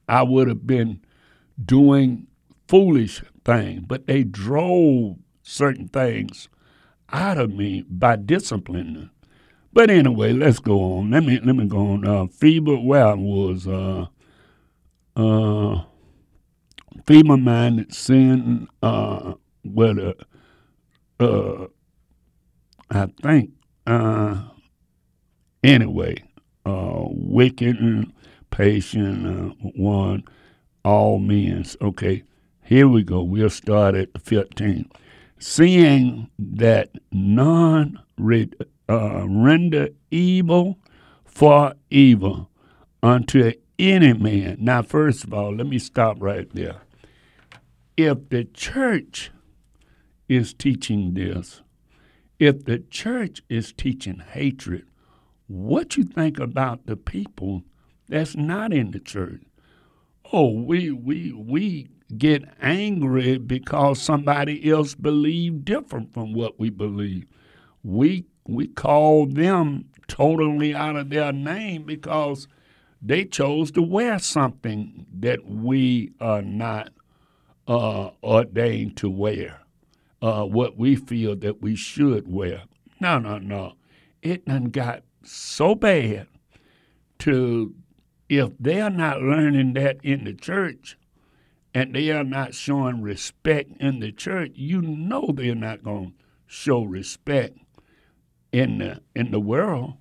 I 0.07 0.23
would 0.23 0.47
have 0.47 0.65
been 0.65 1.01
doing 1.63 2.27
foolish 2.67 3.21
things, 3.43 3.83
but 3.85 4.07
they 4.07 4.23
drove 4.23 5.17
certain 5.43 5.89
things 5.89 6.47
out 7.11 7.37
of 7.37 7.51
me 7.51 7.83
by 7.89 8.15
disciplining. 8.15 9.09
But 9.73 9.89
anyway, 9.89 10.31
let's 10.31 10.59
go 10.59 10.79
on. 10.79 11.11
Let 11.11 11.25
me 11.25 11.39
let 11.43 11.55
me 11.55 11.67
go 11.67 11.79
on. 11.79 12.07
Uh, 12.07 12.27
feeble 12.27 12.85
was 12.85 13.67
uh, 13.67 14.05
uh, 15.17 15.83
feeble 17.05 17.37
minded 17.37 17.93
sin. 17.93 18.67
Uh, 18.81 19.33
with 19.65 19.97
a, 19.97 20.15
uh, 21.19 21.67
I 22.89 23.07
think. 23.21 23.51
Uh, 23.87 24.43
anyway, 25.63 26.15
uh, 26.65 27.03
wicked 27.07 28.11
patient. 28.51 29.25
Uh, 29.25 29.69
one 29.75 30.23
all 30.83 31.19
means. 31.19 31.75
Okay, 31.81 32.23
here 32.63 32.87
we 32.87 33.03
go. 33.03 33.21
We'll 33.21 33.49
start 33.49 33.95
at 33.95 34.21
15. 34.21 34.89
Seeing 35.37 36.29
that 36.39 36.91
none 37.11 37.99
uh, 38.87 39.27
render 39.27 39.89
evil 40.09 40.79
for 41.25 41.73
evil 41.89 42.49
unto 43.03 43.51
any 43.77 44.13
man. 44.13 44.57
Now, 44.59 44.81
first 44.81 45.25
of 45.25 45.33
all, 45.33 45.55
let 45.55 45.67
me 45.67 45.79
stop 45.79 46.17
right 46.19 46.49
there. 46.53 46.81
If 47.97 48.27
the 48.29 48.43
church 48.43 49.31
is 50.27 50.53
teaching 50.53 51.13
this, 51.13 51.61
if 52.39 52.65
the 52.65 52.79
church 52.79 53.41
is 53.47 53.71
teaching 53.71 54.19
hatred, 54.19 54.85
what 55.47 55.95
you 55.95 56.03
think 56.03 56.37
about 56.37 56.87
the 56.87 56.97
people 56.97 57.63
that's 58.09 58.35
not 58.35 58.73
in 58.73 58.91
the 58.91 58.99
church? 58.99 59.43
Oh, 60.33 60.51
we 60.51 60.91
we 60.91 61.31
we 61.31 61.87
get 62.17 62.43
angry 62.61 63.37
because 63.37 64.01
somebody 64.01 64.69
else 64.69 64.93
believe 64.93 65.63
different 65.63 66.13
from 66.13 66.33
what 66.33 66.59
we 66.59 66.69
believe. 66.69 67.25
We 67.81 68.25
we 68.45 68.67
call 68.67 69.25
them 69.27 69.85
totally 70.07 70.75
out 70.75 70.97
of 70.97 71.09
their 71.09 71.31
name 71.31 71.83
because 71.83 72.47
they 73.01 73.23
chose 73.23 73.71
to 73.71 73.81
wear 73.81 74.19
something 74.19 75.05
that 75.19 75.45
we 75.45 76.11
are 76.19 76.41
not 76.41 76.89
uh, 77.67 78.11
ordained 78.23 78.97
to 78.97 79.09
wear, 79.09 79.61
uh, 80.21 80.43
what 80.43 80.77
we 80.77 80.95
feel 80.95 81.35
that 81.37 81.61
we 81.61 81.75
should 81.75 82.27
wear. 82.27 82.63
No, 82.99 83.19
no, 83.19 83.37
no. 83.39 83.73
It 84.21 84.45
done 84.45 84.65
got 84.65 85.03
so 85.23 85.75
bad 85.75 86.27
to 87.19 87.75
if 88.29 88.51
they 88.59 88.81
are 88.81 88.89
not 88.89 89.21
learning 89.21 89.73
that 89.73 89.97
in 90.03 90.23
the 90.25 90.33
church 90.33 90.97
and 91.73 91.93
they 91.95 92.11
are 92.11 92.23
not 92.23 92.55
showing 92.55 93.01
respect 93.01 93.71
in 93.79 93.99
the 93.99 94.11
church, 94.11 94.51
you 94.55 94.81
know 94.81 95.31
they're 95.33 95.55
not 95.55 95.83
going 95.83 96.09
to 96.11 96.13
show 96.47 96.83
respect 96.83 97.57
in 98.51 98.79
the 98.79 99.01
in 99.15 99.31
the 99.31 99.39
world 99.39 99.95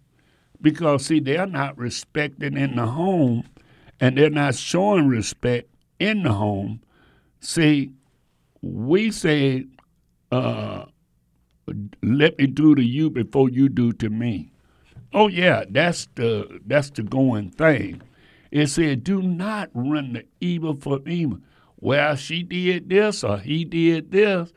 Because, 0.61 1.06
see, 1.06 1.21
they're 1.21 1.47
not 1.47 1.76
respected 1.78 2.56
in 2.56 2.76
the 2.76 2.87
home 2.87 3.44
and 4.00 4.16
they're 4.16 4.30
not 4.30 4.54
showing 4.54 5.09
respect 5.09 5.68
in 5.99 6.23
the 6.23 6.33
home. 6.33 6.80
See, 7.44 7.92
we 8.62 9.10
say, 9.10 9.66
uh, 10.32 10.86
let 12.02 12.38
me 12.38 12.46
do 12.46 12.74
to 12.74 12.82
you 12.82 13.10
before 13.10 13.50
you 13.50 13.68
do 13.68 13.92
to 13.92 14.08
me. 14.08 14.50
Oh 15.12 15.28
yeah, 15.28 15.64
that's 15.68 16.08
the 16.14 16.60
that's 16.66 16.88
the 16.90 17.02
going 17.02 17.50
thing. 17.50 18.00
It 18.50 18.68
said, 18.68 19.04
do 19.04 19.20
not 19.20 19.68
run 19.74 20.14
the 20.14 20.24
evil 20.40 20.74
for 20.80 21.00
evil. 21.06 21.38
Well, 21.76 22.16
she 22.16 22.42
did 22.42 22.88
this 22.88 23.22
or 23.22 23.38
he 23.38 23.64
did 23.64 24.10
this. 24.10 24.52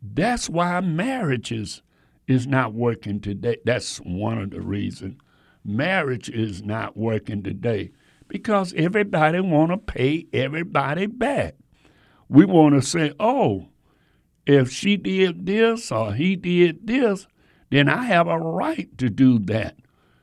That's 0.00 0.48
why 0.48 0.80
marriages 0.80 1.82
is 2.26 2.46
not 2.46 2.72
working 2.72 3.20
today. 3.20 3.58
That's 3.66 3.98
one 3.98 4.38
of 4.38 4.50
the 4.50 4.62
reasons. 4.62 5.20
Marriage 5.62 6.30
is 6.30 6.62
not 6.62 6.96
working 6.96 7.42
today 7.42 7.90
because 8.28 8.72
everybody 8.76 9.40
want 9.40 9.72
to 9.72 9.78
pay 9.78 10.26
everybody 10.32 11.06
back. 11.06 11.56
We 12.34 12.46
want 12.46 12.74
to 12.74 12.82
say, 12.82 13.12
oh, 13.20 13.68
if 14.44 14.68
she 14.68 14.96
did 14.96 15.46
this 15.46 15.92
or 15.92 16.12
he 16.14 16.34
did 16.34 16.84
this, 16.84 17.28
then 17.70 17.88
I 17.88 18.06
have 18.06 18.26
a 18.26 18.36
right 18.36 18.88
to 18.98 19.08
do 19.08 19.38
that. 19.44 19.76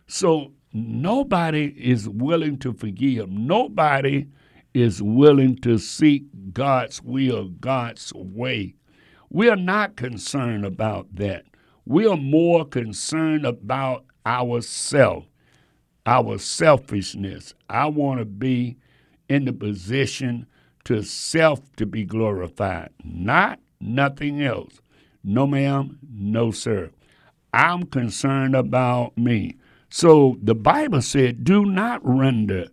So 0.08 0.52
nobody 0.74 1.68
is 1.68 2.10
willing 2.10 2.60
to 2.60 2.74
forgive. 2.74 3.30
Nobody 3.30 4.28
is 4.74 5.02
willing 5.02 5.56
to 5.60 5.78
seek 5.78 6.26
God's 6.52 7.02
will, 7.02 7.48
God's 7.48 8.12
way. 8.14 8.76
We 9.30 9.48
are 9.48 9.56
not 9.56 9.96
concerned 9.96 10.66
about 10.66 11.16
that. 11.16 11.46
We 11.86 12.06
are 12.08 12.18
more 12.18 12.66
concerned 12.66 13.46
about 13.46 14.04
ourselves, 14.26 15.28
our 16.06 16.40
selfishness. 16.40 17.54
I 17.70 17.86
want 17.86 18.20
to 18.20 18.26
be 18.26 18.76
in 19.30 19.46
the 19.46 19.54
position 19.54 20.46
to 20.86 21.04
self 21.04 21.60
to 21.76 21.86
be 21.86 22.06
glorified, 22.06 22.90
not 23.04 23.60
nothing 23.80 24.42
else. 24.42 24.82
No, 25.24 25.46
ma'am, 25.46 26.00
no, 26.12 26.52
sir. 26.52 26.92
I'm 27.54 27.84
concerned 27.84 28.56
about 28.56 29.18
me. 29.18 29.58
So 29.90 30.38
the 30.42 30.56
Bible 30.56 31.02
said, 31.02 31.44
Do 31.44 31.66
not 31.66 32.00
render 32.04 32.68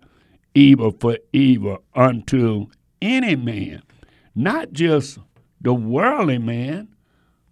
evil 0.55 0.93
for 0.93 1.19
evil 1.33 1.83
unto 1.95 2.69
any 3.03 3.37
man, 3.37 3.83
not 4.35 4.73
just 4.73 5.19
the 5.61 5.75
worldly 5.75 6.39
man. 6.39 6.89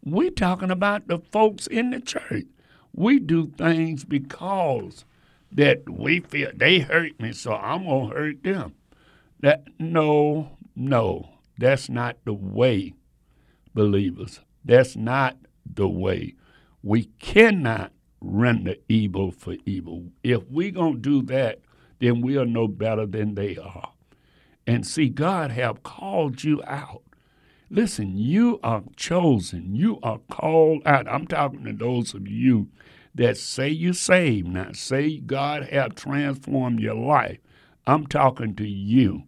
We're 0.05 0.31
talking 0.31 0.71
about 0.71 1.09
the 1.09 1.19
folks 1.19 1.67
in 1.67 1.91
the 1.91 2.01
church. 2.01 2.47
We 2.95 3.19
do 3.19 3.49
things 3.49 4.05
because 4.05 5.05
that 5.53 5.89
we 5.89 6.21
feel 6.21 6.51
they 6.55 6.79
hurt 6.79 7.21
me, 7.21 7.33
so 7.33 7.55
I'm 7.55 7.85
gonna 7.85 8.15
hurt 8.15 8.43
them. 8.45 8.75
That 9.47 9.63
no, 9.79 10.59
no, 10.75 11.29
that's 11.57 11.89
not 11.89 12.17
the 12.25 12.33
way, 12.33 12.95
believers. 13.75 14.41
That's 14.65 14.97
not 14.97 15.37
the 15.65 15.87
way. 15.87 16.35
We 16.83 17.05
cannot 17.21 17.93
render 18.21 18.75
evil 18.89 19.31
for 19.31 19.55
evil. 19.65 20.07
If 20.25 20.43
we're 20.51 20.73
gonna 20.73 20.97
do 20.97 21.23
that, 21.27 21.61
then 22.01 22.23
we 22.23 22.37
are 22.37 22.45
no 22.45 22.67
better 22.67 23.07
than 23.07 23.37
they 23.37 23.57
are. 23.57 23.93
And 24.67 24.85
see, 24.85 25.09
God 25.09 25.53
have 25.53 25.85
called 25.85 26.43
you 26.43 26.61
out. 26.67 27.05
Listen, 27.71 28.19
you 28.19 28.59
are 28.65 28.83
chosen. 28.97 29.77
You 29.77 30.01
are 30.03 30.19
called 30.29 30.83
out. 30.85 31.07
I'm 31.07 31.29
talking 31.29 31.63
to 31.67 31.73
those 31.73 32.15
of 32.15 32.27
you 32.27 32.67
that 33.15 33.37
say 33.37 33.69
you 33.69 33.93
saved, 33.93 34.49
now 34.49 34.73
say 34.73 35.19
God 35.19 35.69
have 35.69 35.95
transformed 35.95 36.81
your 36.81 36.97
life. 36.97 37.39
I'm 37.87 38.09
talking 38.09 38.57
to 38.57 38.67
you. 38.67 39.23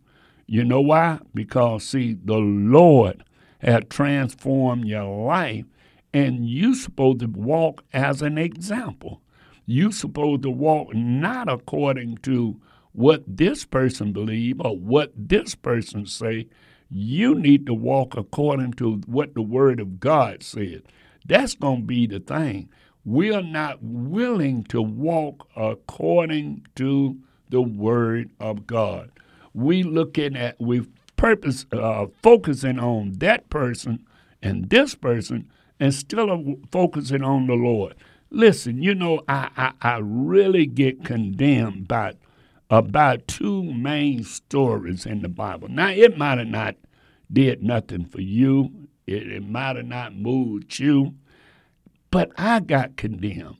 You 0.50 0.64
know 0.64 0.80
why? 0.80 1.18
Because 1.34 1.84
see, 1.84 2.16
the 2.24 2.38
Lord 2.38 3.22
have 3.58 3.90
transformed 3.90 4.86
your 4.86 5.26
life, 5.26 5.66
and 6.14 6.48
you're 6.48 6.74
supposed 6.74 7.20
to 7.20 7.26
walk 7.26 7.84
as 7.92 8.22
an 8.22 8.38
example. 8.38 9.20
You're 9.66 9.92
supposed 9.92 10.44
to 10.44 10.50
walk 10.50 10.94
not 10.94 11.52
according 11.52 12.16
to 12.22 12.58
what 12.92 13.24
this 13.26 13.66
person 13.66 14.12
believe 14.12 14.62
or 14.62 14.74
what 14.74 15.12
this 15.14 15.54
person 15.54 16.06
say. 16.06 16.48
You 16.90 17.34
need 17.34 17.66
to 17.66 17.74
walk 17.74 18.16
according 18.16 18.72
to 18.74 19.02
what 19.04 19.34
the 19.34 19.42
Word 19.42 19.80
of 19.80 20.00
God 20.00 20.42
said. 20.42 20.82
That's 21.26 21.56
going 21.56 21.82
to 21.82 21.86
be 21.86 22.06
the 22.06 22.20
thing. 22.20 22.70
We 23.04 23.34
are 23.34 23.42
not 23.42 23.82
willing 23.82 24.64
to 24.64 24.80
walk 24.80 25.46
according 25.54 26.66
to 26.76 27.18
the 27.50 27.60
Word 27.60 28.30
of 28.40 28.66
God. 28.66 29.10
We 29.54 29.82
looking 29.82 30.36
at 30.36 30.60
we 30.60 30.86
purpose 31.16 31.66
uh, 31.72 32.06
focusing 32.22 32.78
on 32.78 33.12
that 33.18 33.50
person 33.50 34.04
and 34.42 34.70
this 34.70 34.94
person 34.94 35.50
instead 35.80 36.28
of 36.28 36.46
focusing 36.70 37.22
on 37.22 37.46
the 37.46 37.54
Lord. 37.54 37.94
Listen, 38.30 38.82
you 38.82 38.94
know, 38.94 39.22
I, 39.28 39.50
I, 39.56 39.72
I 39.80 39.98
really 40.02 40.66
get 40.66 41.04
condemned 41.04 41.88
by 41.88 42.14
about 42.70 43.26
two 43.26 43.62
main 43.62 44.22
stories 44.24 45.06
in 45.06 45.22
the 45.22 45.28
Bible. 45.28 45.68
Now, 45.68 45.88
it 45.88 46.18
might 46.18 46.38
have 46.38 46.48
not 46.48 46.76
did 47.32 47.62
nothing 47.62 48.04
for 48.04 48.20
you. 48.20 48.88
It, 49.06 49.30
it 49.30 49.48
might 49.48 49.76
have 49.76 49.86
not 49.86 50.14
moved 50.14 50.78
you, 50.78 51.14
but 52.10 52.30
I 52.36 52.60
got 52.60 52.96
condemned. 52.96 53.56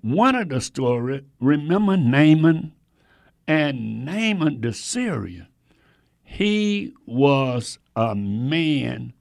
One 0.00 0.34
of 0.34 0.48
the 0.48 0.60
stories, 0.60 1.22
remember 1.40 1.96
Naaman? 1.96 2.72
And 3.50 4.04
Naaman 4.04 4.60
the 4.60 4.72
Syrian, 4.72 5.48
he 6.22 6.94
was 7.04 7.80
a 7.96 8.14
man 8.14 9.12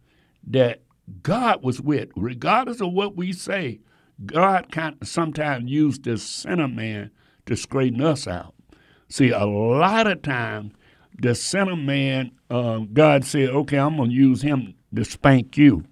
that 0.46 0.84
God 1.24 1.64
was 1.64 1.82
with. 1.82 2.10
Regardless 2.16 2.80
of 2.80 2.94
what 2.94 3.18
we 3.18 3.34
say, 3.34 3.80
God 4.28 4.68
of 4.72 5.08
sometimes 5.08 5.72
used 5.72 6.04
this 6.04 6.22
sinner 6.22 6.68
man 6.68 7.10
to 7.48 7.56
straighten 7.56 8.02
us 8.02 8.28
out. 8.28 8.54
See, 9.08 9.32
a 9.32 9.46
lot 9.46 10.06
of 10.06 10.22
times, 10.22 10.74
the 11.20 11.34
sinner 11.34 11.76
man, 11.76 12.30
uh, 12.52 12.82
God 12.94 13.26
said, 13.26 13.50
okay, 13.50 13.80
I'm 13.80 13.98
going 13.98 14.12
to 14.12 14.16
use 14.16 14.44
him 14.44 14.76
to 14.96 15.06
spank 15.06 15.58
you. 15.58 15.86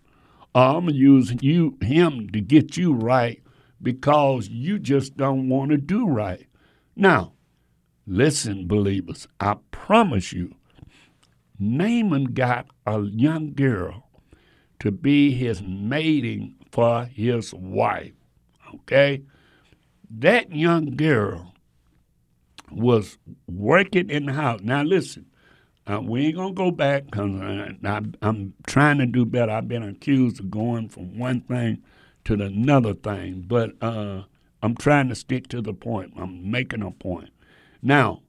Or 0.53 0.61
I'm 0.61 0.81
going 0.81 0.93
to 0.93 0.93
use 0.93 1.33
you, 1.41 1.75
him 1.81 2.29
to 2.29 2.39
get 2.39 2.77
you 2.77 2.93
right 2.93 3.41
because 3.81 4.47
you 4.47 4.77
just 4.77 5.17
don't 5.17 5.49
want 5.49 5.71
to 5.71 5.77
do 5.77 6.07
right. 6.07 6.45
Now, 6.95 7.33
listen, 8.07 8.67
believers, 8.67 9.27
I 9.39 9.57
promise 9.71 10.33
you, 10.33 10.55
Naaman 11.59 12.25
got 12.25 12.67
a 12.85 13.01
young 13.01 13.53
girl 13.53 14.09
to 14.79 14.91
be 14.91 15.31
his 15.31 15.61
mating 15.61 16.55
for 16.71 17.05
his 17.05 17.53
wife. 17.53 18.13
Okay? 18.73 19.23
That 20.09 20.53
young 20.53 20.95
girl 20.95 21.53
was 22.71 23.17
working 23.47 24.09
in 24.09 24.27
the 24.27 24.33
house. 24.33 24.61
Now, 24.63 24.83
listen, 24.83 25.25
uh, 25.87 26.01
we 26.01 26.27
ain't 26.27 26.35
going 26.35 26.53
to 26.53 26.57
go 26.57 26.71
back 26.71 27.05
because 27.05 27.31
I, 27.83 28.01
am 28.21 28.53
trying 28.65 28.97
to 28.99 29.05
do 29.05 29.25
better. 29.25 29.51
I've 29.51 29.67
been 29.67 29.83
accused 29.83 30.39
of 30.39 30.51
going 30.51 30.89
from 30.89 31.17
one 31.17 31.41
thing 31.41 31.81
to 32.25 32.33
another 32.33 32.93
thing, 32.93 33.45
but 33.47 33.71
uh, 33.81 34.23
I'm 34.61 34.75
trying 34.75 35.07
to 35.09 35.15
stick 35.15 35.47
to 35.49 35.61
the 35.61 35.73
point. 35.73 36.13
I'm 36.17 36.51
making 36.51 36.81
a 36.81 36.91
point. 36.91 37.29
Now, 37.87 38.23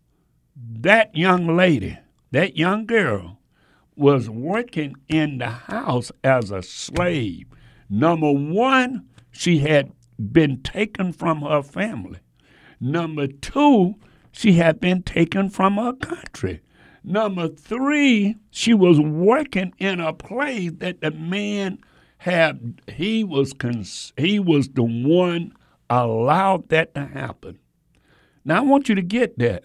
that 0.54 1.16
young 1.16 1.56
lady, 1.56 1.98
that 2.30 2.56
young 2.56 2.86
girl, 2.86 3.40
was 3.96 4.30
working 4.30 4.94
in 5.08 5.38
the 5.38 5.48
house 5.48 6.12
as 6.22 6.52
a 6.52 6.62
slave. 6.62 7.48
Number 7.90 8.30
one, 8.30 9.08
she 9.32 9.58
had 9.58 9.90
been 10.30 10.62
taken 10.62 11.12
from 11.12 11.40
her 11.40 11.64
family. 11.64 12.20
Number 12.78 13.26
two, 13.26 13.96
she 14.30 14.52
had 14.52 14.78
been 14.78 15.02
taken 15.02 15.50
from 15.50 15.74
her 15.74 15.94
country. 15.94 16.60
Number 17.02 17.48
three, 17.48 18.36
she 18.52 18.74
was 18.74 19.00
working 19.00 19.72
in 19.78 19.98
a 19.98 20.12
place 20.12 20.70
that 20.76 21.00
the 21.00 21.10
man 21.10 21.78
had. 22.18 22.80
He 22.86 23.24
was 23.24 23.52
cons- 23.54 24.12
he 24.16 24.38
was 24.38 24.68
the 24.68 24.84
one 24.84 25.52
allowed 25.90 26.68
that 26.68 26.94
to 26.94 27.06
happen. 27.06 27.58
Now 28.44 28.58
I 28.58 28.60
want 28.60 28.88
you 28.88 28.94
to 28.94 29.02
get 29.02 29.38
that, 29.38 29.64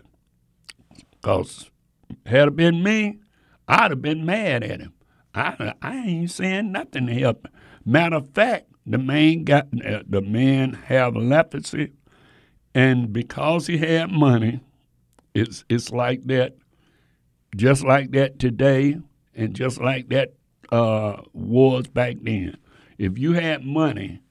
cause 1.21 1.69
had 2.25 2.49
it 2.49 2.55
been 2.55 2.83
me, 2.83 3.19
I'd 3.67 3.91
have 3.91 4.01
been 4.01 4.25
mad 4.25 4.63
at 4.63 4.81
him. 4.81 4.93
I 5.33 5.73
I 5.81 5.95
ain't 5.97 6.31
saying 6.31 6.71
nothing 6.71 7.07
to 7.07 7.13
help. 7.13 7.45
Him. 7.45 7.53
Matter 7.85 8.15
of 8.17 8.29
fact, 8.29 8.71
the 8.85 8.97
man 8.97 9.43
got 9.43 9.67
the 9.71 10.21
man 10.21 10.73
have 10.73 11.15
leprosy 11.15 11.93
and 12.75 13.13
because 13.13 13.67
he 13.67 13.77
had 13.77 14.11
money, 14.11 14.59
it's 15.33 15.63
it's 15.69 15.91
like 15.91 16.23
that, 16.25 16.55
just 17.55 17.83
like 17.83 18.11
that 18.11 18.39
today, 18.39 18.97
and 19.35 19.55
just 19.55 19.79
like 19.79 20.09
that 20.09 20.33
uh, 20.71 21.21
was 21.33 21.87
back 21.87 22.15
then. 22.21 22.57
If 22.97 23.17
you 23.17 23.33
had 23.33 23.63
money, 23.63 24.21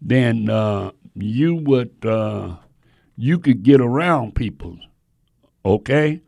then 0.00 0.50
uh, 0.50 0.90
you 1.14 1.54
would 1.54 2.04
uh, 2.04 2.56
you 3.16 3.38
could 3.38 3.62
get 3.62 3.80
around 3.80 4.34
people, 4.34 4.78
okay? 5.64 6.20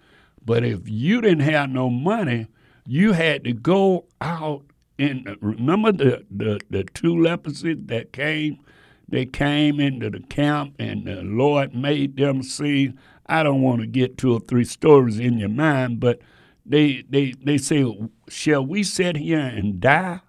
But 0.44 0.64
if 0.64 0.88
you 0.88 1.20
didn't 1.20 1.40
have 1.40 1.70
no 1.70 1.90
money, 1.90 2.46
you 2.86 3.12
had 3.12 3.44
to 3.44 3.52
go 3.52 4.06
out 4.20 4.62
and 4.98 5.28
uh, 5.28 5.34
remember 5.40 5.92
the, 5.92 6.24
the, 6.30 6.60
the 6.70 6.84
two 6.84 7.14
leprosies 7.14 7.86
that 7.88 8.12
came 8.12 8.60
they 9.08 9.24
came 9.24 9.78
into 9.78 10.10
the 10.10 10.20
camp 10.20 10.74
and 10.80 11.06
the 11.06 11.22
Lord 11.22 11.74
made 11.74 12.16
them 12.16 12.42
see. 12.42 12.92
I 13.26 13.44
don't 13.44 13.62
want 13.62 13.80
to 13.80 13.86
get 13.86 14.18
two 14.18 14.32
or 14.32 14.40
three 14.40 14.64
stories 14.64 15.20
in 15.20 15.38
your 15.38 15.48
mind, 15.48 16.00
but 16.00 16.20
they 16.64 17.04
they 17.08 17.34
they 17.42 17.58
say, 17.58 17.86
shall 18.28 18.66
we 18.66 18.82
sit 18.82 19.16
here 19.16 19.38
and 19.38 19.80
die, 19.80 20.20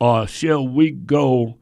or 0.00 0.26
shall 0.26 0.66
we 0.66 0.90
go 0.90 1.58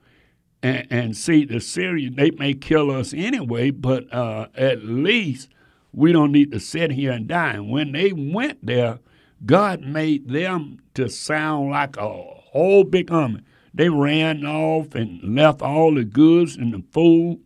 and, 0.63 0.87
and 0.91 1.17
see 1.17 1.45
the 1.45 1.61
Syrians? 1.61 2.17
They 2.17 2.31
may 2.33 2.55
kill 2.55 2.91
us 2.91 3.13
anyway, 3.15 3.71
but 3.71 4.13
uh, 4.13 4.49
at 4.55 4.85
least 4.85 5.49
we 5.93 6.13
don't 6.13 6.33
need 6.33 6.53
to 6.53 6.61
sit 6.61 6.93
here 6.93 7.13
and 7.13 7.27
die. 7.27 7.55
And 7.55 7.71
when 7.71 7.93
they 7.93 8.13
went 8.13 8.65
there, 8.65 8.99
God 9.45 9.83
made 9.83 10.29
them 10.29 10.81
to 10.95 11.09
sound 11.09 11.71
like 11.71 11.97
a 11.97 12.09
whole 12.09 12.85
big 12.85 13.11
army. 13.11 13.43
They 13.73 13.89
ran 13.89 14.45
off 14.45 14.95
and 14.95 15.23
left 15.23 15.63
all 15.63 15.95
the 15.95 16.05
goods 16.05 16.57
and 16.57 16.75
the 16.75 16.83
food, 16.91 17.41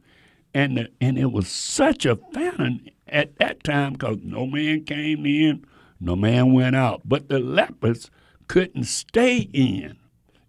and 0.54 0.76
the, 0.78 0.88
and 1.00 1.18
it 1.18 1.32
was 1.32 1.48
such 1.48 2.06
a 2.06 2.16
famine 2.16 2.90
at 3.08 3.36
that 3.36 3.62
time 3.64 3.92
because 3.94 4.18
no 4.22 4.46
man 4.46 4.84
came 4.84 5.26
in, 5.26 5.64
no 6.00 6.16
man 6.16 6.52
went 6.52 6.76
out. 6.76 7.02
But 7.04 7.28
the 7.28 7.38
lepers 7.38 8.10
couldn't 8.48 8.84
stay 8.84 9.48
in. 9.52 9.96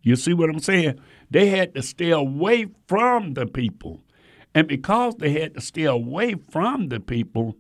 You 0.02 0.15
see 0.15 0.34
what 0.34 0.49
I'm 0.49 0.60
saying? 0.60 0.99
They 1.34 1.48
had 1.48 1.74
to 1.74 1.82
stay 1.82 2.12
away 2.12 2.67
from 2.88 3.34
the 3.34 3.48
people. 3.48 4.04
And 4.54 4.67
because 4.67 5.15
they 5.15 5.32
had 5.32 5.56
to 5.56 5.62
stay 5.62 5.86
away 5.86 6.36
from 6.52 6.89
the 6.89 7.00
people, 7.00 7.58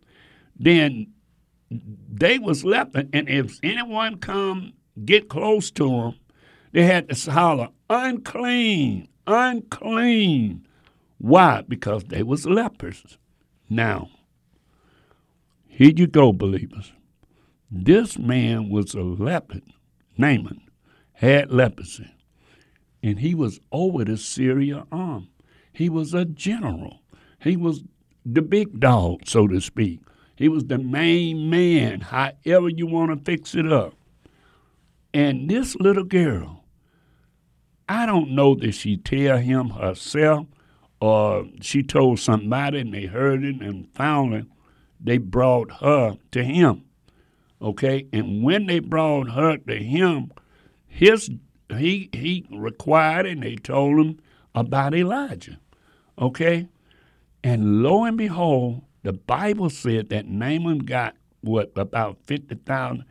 then 0.55 1.07
they 1.71 2.37
was 2.37 2.63
left. 2.63 2.95
And 2.95 3.27
if 3.27 3.57
anyone 3.63 4.19
come 4.19 4.73
get 5.03 5.27
close 5.27 5.71
to 5.71 5.89
them, 5.89 6.19
they 6.71 6.83
had 6.83 7.09
to 7.09 7.31
holler, 7.31 7.69
unclean, 7.89 9.07
unclean. 9.25 10.67
Why? 11.17 11.63
Because 11.67 12.03
they 12.03 12.21
was 12.21 12.45
lepers. 12.45 13.17
Now, 13.71 14.09
here 15.65 15.93
you 15.95 16.05
go, 16.05 16.31
believers. 16.31 16.93
This 17.71 18.19
man 18.19 18.69
was 18.69 18.93
a 18.93 19.01
leper, 19.01 19.61
Naaman, 20.15 20.61
had 21.13 21.51
leprosy, 21.51 22.11
and 23.03 23.19
he 23.19 23.35
was 23.35 23.59
over 23.71 24.05
the 24.05 24.17
Syria 24.17 24.87
arm. 24.91 25.27
He 25.73 25.89
was 25.89 26.13
a 26.13 26.23
general. 26.23 27.01
He 27.39 27.57
was 27.57 27.83
the 28.25 28.41
big 28.41 28.79
dog, 28.79 29.27
so 29.27 29.47
to 29.47 29.59
speak. 29.59 29.99
He 30.35 30.47
was 30.47 30.65
the 30.65 30.77
main 30.77 31.49
man, 31.49 32.01
however 32.01 32.69
you 32.69 32.87
want 32.87 33.11
to 33.11 33.23
fix 33.23 33.53
it 33.53 33.71
up. 33.71 33.93
And 35.13 35.49
this 35.49 35.75
little 35.75 36.05
girl, 36.05 36.63
I 37.87 38.05
don't 38.05 38.31
know 38.31 38.55
that 38.55 38.71
she 38.71 38.97
tell 38.97 39.37
him 39.37 39.71
herself 39.71 40.47
or 40.99 41.45
she 41.61 41.83
told 41.83 42.19
somebody 42.19 42.79
and 42.79 42.93
they 42.93 43.05
heard 43.05 43.43
it 43.43 43.61
and 43.61 43.93
found 43.93 44.33
it. 44.33 44.45
they 44.99 45.17
brought 45.17 45.69
her 45.81 46.17
to 46.31 46.43
him. 46.43 46.85
Okay? 47.61 48.07
And 48.13 48.41
when 48.41 48.67
they 48.67 48.79
brought 48.79 49.31
her 49.31 49.57
to 49.57 49.75
him, 49.75 50.31
his 50.87 51.29
he 51.73 52.09
he 52.13 52.45
required 52.51 53.25
and 53.25 53.43
they 53.43 53.55
told 53.55 53.99
him 53.99 54.19
about 54.55 54.93
Elijah. 54.93 55.59
Okay? 56.19 56.67
And 57.43 57.83
lo 57.83 58.03
and 58.05 58.17
behold, 58.17 58.83
the 59.03 59.13
Bible 59.13 59.69
said 59.69 60.09
that 60.09 60.27
Naaman 60.27 60.79
got 60.79 61.15
what 61.41 61.71
about 61.75 62.17
fifty 62.25 62.55
thousand. 62.55 63.05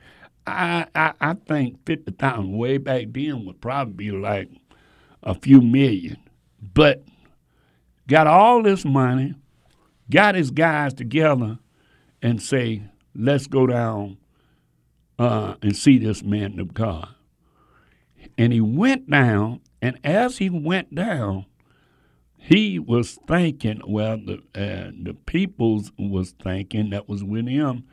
I, 0.46 0.86
I 0.94 1.12
I 1.20 1.34
think 1.34 1.84
fifty 1.84 2.12
thousand 2.12 2.56
way 2.56 2.78
back 2.78 3.06
then 3.10 3.44
would 3.44 3.60
probably 3.60 3.94
be 3.94 4.10
like 4.10 4.48
a 5.22 5.34
few 5.34 5.60
million, 5.60 6.16
but 6.74 7.04
got 8.08 8.26
all 8.26 8.62
this 8.62 8.84
money, 8.84 9.34
got 10.10 10.34
his 10.34 10.50
guys 10.50 10.94
together, 10.94 11.58
and 12.22 12.42
say, 12.42 12.82
let's 13.14 13.46
go 13.46 13.66
down 13.66 14.16
uh, 15.18 15.54
and 15.62 15.76
see 15.76 15.98
this 15.98 16.22
man 16.22 16.58
of 16.58 16.74
God. 16.74 17.08
And 18.42 18.52
he 18.52 18.60
went 18.60 19.08
down, 19.08 19.60
and 19.80 19.98
as 20.04 20.38
he 20.38 20.50
went 20.50 20.94
down, 20.94 21.46
he 22.36 22.78
was 22.78 23.18
thinking, 23.28 23.80
well, 23.86 24.16
the 24.18 24.38
uh, 24.54 24.90
the 25.00 25.14
peoples 25.26 25.92
was 25.98 26.32
thinking 26.32 26.90
that 26.90 27.08
was 27.08 27.22
with 27.22 27.46
him. 27.46 27.84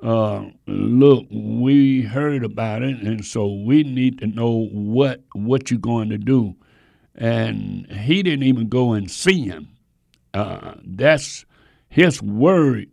Uh, 0.00 0.50
look, 0.66 1.26
we 1.30 2.02
heard 2.02 2.44
about 2.44 2.82
it, 2.82 2.98
and 2.98 3.24
so 3.24 3.52
we 3.52 3.82
need 3.82 4.18
to 4.18 4.26
know 4.26 4.68
what 4.72 5.22
what 5.32 5.70
you're 5.70 5.80
going 5.80 6.10
to 6.10 6.18
do 6.18 6.54
and 7.18 7.90
he 7.90 8.22
didn't 8.22 8.44
even 8.44 8.68
go 8.68 8.92
and 8.92 9.10
see 9.10 9.42
him. 9.42 9.68
Uh, 10.32 10.74
that's 10.84 11.44
his 11.88 12.22
word. 12.22 12.88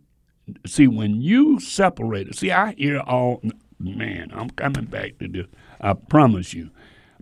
See, 0.66 0.88
when 0.88 1.20
you 1.22 1.60
separate 1.60 2.28
it, 2.28 2.36
see, 2.36 2.50
I 2.50 2.74
hear 2.74 3.00
all, 3.00 3.40
man, 3.78 4.30
I'm 4.34 4.50
coming 4.50 4.86
back 4.86 5.18
to 5.20 5.28
this, 5.28 5.46
I 5.80 5.92
promise 5.94 6.54
you. 6.54 6.70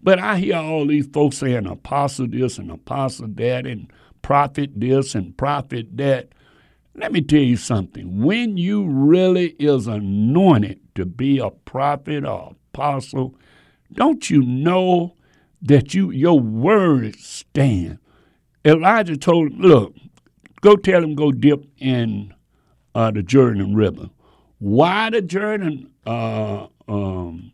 But 0.05 0.19
I 0.21 0.37
hear 0.39 0.57
all 0.57 0.87
these 0.87 1.07
folks 1.07 1.39
saying 1.39 1.67
apostle 1.67 2.29
this 2.29 2.59
and 2.59 2.71
apostle 2.71 3.29
that 3.37 3.67
and 3.67 3.91
prophet 4.23 4.73
this 4.77 5.15
and 5.15 5.37
prophet 5.37 5.97
that. 5.97 6.29
Let 6.95 7.11
me 7.11 7.23
tell 7.23 7.41
you 7.41 7.57
something. 7.57 8.23
When 8.23 8.57
you 8.57 8.85
really 8.85 9.57
is 9.59 9.89
anointed 9.89 10.79
to 10.95 11.07
be 11.07 11.39
a 11.39 11.51
prophet 11.51 12.25
or 12.25 12.55
apostle, 12.73 13.35
don't 13.95 14.31
you 14.31 14.43
know 14.43 15.17
that 15.63 15.95
you 15.95 16.11
your 16.11 16.39
words 16.39 17.27
stand. 17.27 17.99
Elijah 18.65 19.17
told 19.17 19.53
him, 19.53 19.61
look, 19.61 19.97
go 20.61 20.77
tell 20.77 21.03
him 21.03 21.15
go 21.15 21.33
dip 21.33 21.65
in 21.79 22.35
uh, 22.95 23.11
the 23.11 23.23
Jordan 23.23 23.75
River. 23.75 24.11
Why 24.59 25.11
the 25.11 25.23
Jordan, 25.23 25.91
uh, 26.07 26.67
um, 26.89 27.53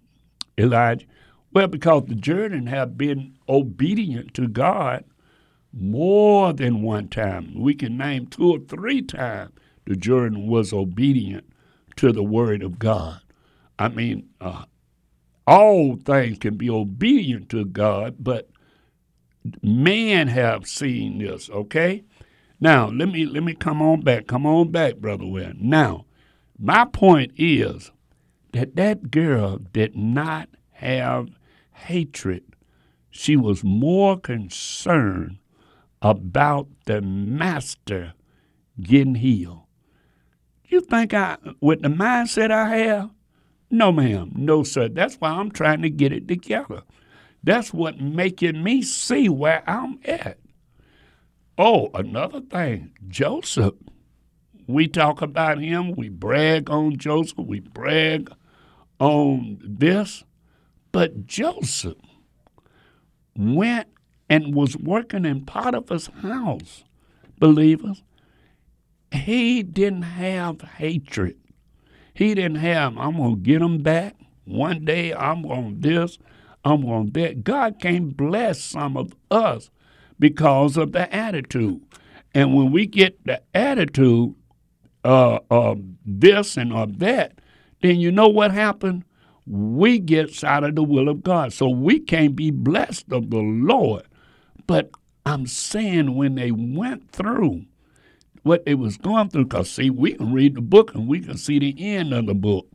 Elijah? 0.58 1.06
Well, 1.52 1.66
because 1.66 2.04
the 2.06 2.14
Jordan 2.14 2.66
have 2.66 2.96
been 2.96 3.36
obedient 3.48 4.34
to 4.34 4.46
God 4.46 5.04
more 5.72 6.52
than 6.52 6.82
one 6.82 7.08
time. 7.08 7.54
We 7.56 7.74
can 7.74 7.96
name 7.96 8.26
two 8.26 8.52
or 8.52 8.58
three 8.60 9.02
times 9.02 9.52
the 9.86 9.96
Jordan 9.96 10.46
was 10.46 10.72
obedient 10.72 11.44
to 11.96 12.12
the 12.12 12.22
word 12.22 12.62
of 12.62 12.78
God. 12.78 13.20
I 13.78 13.88
mean, 13.88 14.28
uh, 14.40 14.64
all 15.46 15.96
things 15.96 16.38
can 16.38 16.56
be 16.56 16.70
obedient 16.70 17.48
to 17.50 17.64
God, 17.64 18.16
but 18.20 18.48
man 19.62 20.28
have 20.28 20.66
seen 20.66 21.18
this, 21.18 21.50
okay? 21.50 22.04
Now, 22.60 22.88
let 22.88 23.08
me 23.08 23.24
let 23.24 23.42
me 23.42 23.54
come 23.54 23.80
on 23.80 24.02
back. 24.02 24.26
Come 24.26 24.44
on 24.44 24.70
back, 24.70 24.96
brother 24.96 25.26
Ware. 25.26 25.54
Now, 25.56 26.04
my 26.58 26.84
point 26.84 27.32
is 27.36 27.90
that 28.52 28.76
that 28.76 29.10
girl 29.10 29.56
did 29.56 29.96
not 29.96 30.50
have 30.72 31.30
hatred. 31.86 32.44
She 33.10 33.36
was 33.36 33.64
more 33.64 34.18
concerned 34.18 35.38
about 36.02 36.68
the 36.86 37.00
master 37.00 38.14
getting 38.80 39.16
healed. 39.16 39.62
You 40.64 40.80
think 40.80 41.12
I, 41.12 41.36
with 41.60 41.82
the 41.82 41.88
mindset 41.88 42.50
I 42.50 42.76
have, 42.76 43.10
no, 43.70 43.92
ma'am. 43.92 44.32
No, 44.34 44.62
sir. 44.62 44.88
That's 44.88 45.16
why 45.16 45.30
I'm 45.30 45.50
trying 45.50 45.82
to 45.82 45.90
get 45.90 46.12
it 46.12 46.26
together. 46.26 46.82
That's 47.42 47.72
what 47.72 48.00
making 48.00 48.62
me 48.62 48.82
see 48.82 49.28
where 49.28 49.62
I'm 49.68 50.00
at. 50.04 50.38
Oh, 51.56 51.90
another 51.94 52.40
thing, 52.40 52.92
Joseph. 53.08 53.74
We 54.66 54.86
talk 54.86 55.20
about 55.20 55.58
him, 55.58 55.96
we 55.96 56.08
brag 56.08 56.70
on 56.70 56.96
Joseph, 56.96 57.38
we 57.38 57.60
brag 57.60 58.32
on 59.00 59.58
this, 59.64 60.22
but 60.92 61.26
Joseph 61.26 61.98
went 63.36 63.88
and 64.28 64.54
was 64.54 64.76
working 64.76 65.24
in 65.24 65.44
Potiphar's 65.44 66.08
house, 66.22 66.84
believers. 67.38 68.02
He 69.12 69.62
didn't 69.62 70.02
have 70.02 70.60
hatred 70.62 71.36
he 72.20 72.34
didn't 72.34 72.56
have, 72.56 72.98
I'm 72.98 73.16
going 73.16 73.36
to 73.36 73.40
get 73.40 73.60
them 73.60 73.78
back. 73.78 74.14
One 74.44 74.84
day 74.84 75.14
I'm 75.14 75.40
going 75.40 75.80
to 75.80 75.88
this, 75.88 76.18
I'm 76.66 76.82
going 76.82 77.12
to 77.12 77.20
that. 77.20 77.44
God 77.44 77.78
can't 77.80 78.14
bless 78.14 78.60
some 78.62 78.98
of 78.98 79.14
us 79.30 79.70
because 80.18 80.76
of 80.76 80.92
the 80.92 81.12
attitude. 81.14 81.80
And 82.34 82.54
when 82.54 82.72
we 82.72 82.84
get 82.84 83.24
the 83.24 83.40
attitude 83.54 84.34
uh, 85.02 85.38
of 85.50 85.80
this 86.04 86.58
and 86.58 86.74
of 86.74 86.98
that, 86.98 87.38
then 87.80 87.98
you 87.98 88.12
know 88.12 88.28
what 88.28 88.52
happened? 88.52 89.04
We 89.50 89.98
get 89.98 90.44
out 90.44 90.62
of 90.62 90.76
the 90.76 90.84
will 90.84 91.08
of 91.08 91.24
God. 91.24 91.52
So 91.52 91.68
we 91.68 91.98
can't 91.98 92.36
be 92.36 92.52
blessed 92.52 93.12
of 93.12 93.30
the 93.30 93.38
Lord. 93.38 94.04
But 94.66 94.90
I'm 95.26 95.46
saying 95.46 96.14
when 96.14 96.36
they 96.36 96.52
went 96.52 97.10
through, 97.10 97.64
what 98.42 98.64
they 98.64 98.74
was 98.74 98.96
going 98.96 99.28
through. 99.28 99.46
Because, 99.46 99.70
see, 99.70 99.90
we 99.90 100.14
can 100.14 100.32
read 100.32 100.54
the 100.54 100.60
book 100.60 100.94
and 100.94 101.08
we 101.08 101.20
can 101.20 101.36
see 101.36 101.58
the 101.58 101.74
end 101.78 102.12
of 102.12 102.26
the 102.26 102.34
book. 102.34 102.66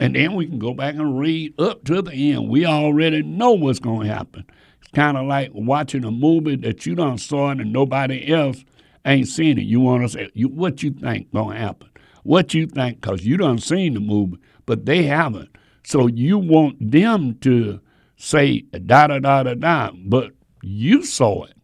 And 0.00 0.14
then 0.14 0.34
we 0.34 0.46
can 0.46 0.58
go 0.58 0.74
back 0.74 0.94
and 0.94 1.18
read 1.18 1.58
up 1.60 1.84
to 1.84 2.02
the 2.02 2.32
end. 2.32 2.48
We 2.48 2.66
already 2.66 3.22
know 3.22 3.52
what's 3.52 3.78
going 3.80 4.08
to 4.08 4.14
happen. 4.14 4.44
It's 4.80 4.90
kind 4.92 5.16
of 5.16 5.26
like 5.26 5.50
watching 5.52 6.04
a 6.04 6.10
movie 6.10 6.56
that 6.56 6.86
you 6.86 6.94
don't 6.94 7.18
saw 7.18 7.50
and 7.50 7.72
nobody 7.72 8.32
else 8.32 8.64
ain't 9.04 9.28
seen 9.28 9.58
it. 9.58 9.62
You 9.62 9.80
want 9.80 10.02
to 10.02 10.08
say, 10.08 10.30
you, 10.34 10.48
what 10.48 10.82
you 10.82 10.90
think 10.90 11.32
going 11.32 11.56
to 11.56 11.62
happen? 11.62 11.88
What 12.22 12.54
you 12.54 12.66
think, 12.66 13.00
because 13.00 13.24
you 13.24 13.36
done 13.36 13.58
seen 13.58 13.94
the 13.94 14.00
movie, 14.00 14.38
but 14.66 14.86
they 14.86 15.04
haven't. 15.04 15.48
So 15.84 16.06
you 16.06 16.38
want 16.38 16.90
them 16.92 17.38
to 17.40 17.80
say 18.16 18.62
da 18.62 19.06
da 19.06 19.18
da 19.18 19.42
da 19.44 19.54
da, 19.54 19.90
but 19.94 20.32
you 20.62 21.04
saw 21.04 21.44
it. 21.44 21.56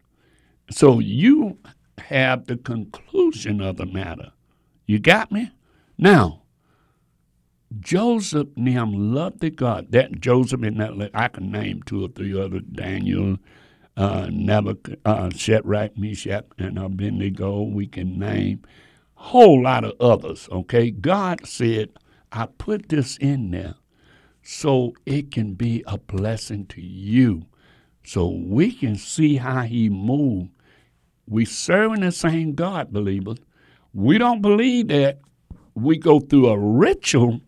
So 0.71 0.99
you 0.99 1.59
have 1.99 2.47
the 2.47 2.57
conclusion 2.57 3.61
of 3.61 3.77
the 3.77 3.85
matter. 3.85 4.31
You 4.87 4.99
got 4.99 5.31
me? 5.31 5.51
Now, 5.97 6.43
Joseph 7.79 8.47
them 8.55 9.13
loved 9.13 9.39
the 9.41 9.49
God. 9.49 9.91
That 9.91 10.19
Joseph 10.19 10.63
and 10.63 10.79
that 10.79 11.11
I 11.13 11.27
can 11.27 11.51
name 11.51 11.83
two 11.83 12.05
or 12.05 12.07
three 12.09 12.39
other 12.39 12.59
Daniel, 12.59 13.37
uh, 13.97 14.27
Nebuchadnezzar, 14.31 14.97
uh, 15.05 15.29
Shadrach, 15.31 15.97
Meshach, 15.97 16.45
and 16.57 16.77
Abednego. 16.79 17.63
We 17.63 17.87
can 17.87 18.17
name 18.19 18.61
whole 19.15 19.63
lot 19.63 19.83
of 19.83 19.93
others. 19.99 20.47
Okay, 20.51 20.91
God 20.91 21.45
said, 21.47 21.89
"I 22.31 22.45
put 22.45 22.89
this 22.89 23.17
in 23.17 23.51
there 23.51 23.75
so 24.45 24.93
it 25.07 25.31
can 25.31 25.55
be 25.55 25.83
a 25.87 25.97
blessing 25.97 26.67
to 26.67 26.79
you, 26.79 27.45
so 28.03 28.29
we 28.29 28.71
can 28.71 28.95
see 28.95 29.37
how 29.37 29.63
He 29.63 29.89
moved. 29.89 30.51
We 31.27 31.45
serving 31.45 32.01
the 32.01 32.11
same 32.11 32.53
God, 32.53 32.93
believers. 32.93 33.39
We 33.93 34.19
don't 34.19 34.43
believe 34.43 34.89
that 34.89 35.19
we 35.73 35.97
go 35.97 36.19
through 36.19 36.49
a 36.49 36.59
ritual 36.59 37.41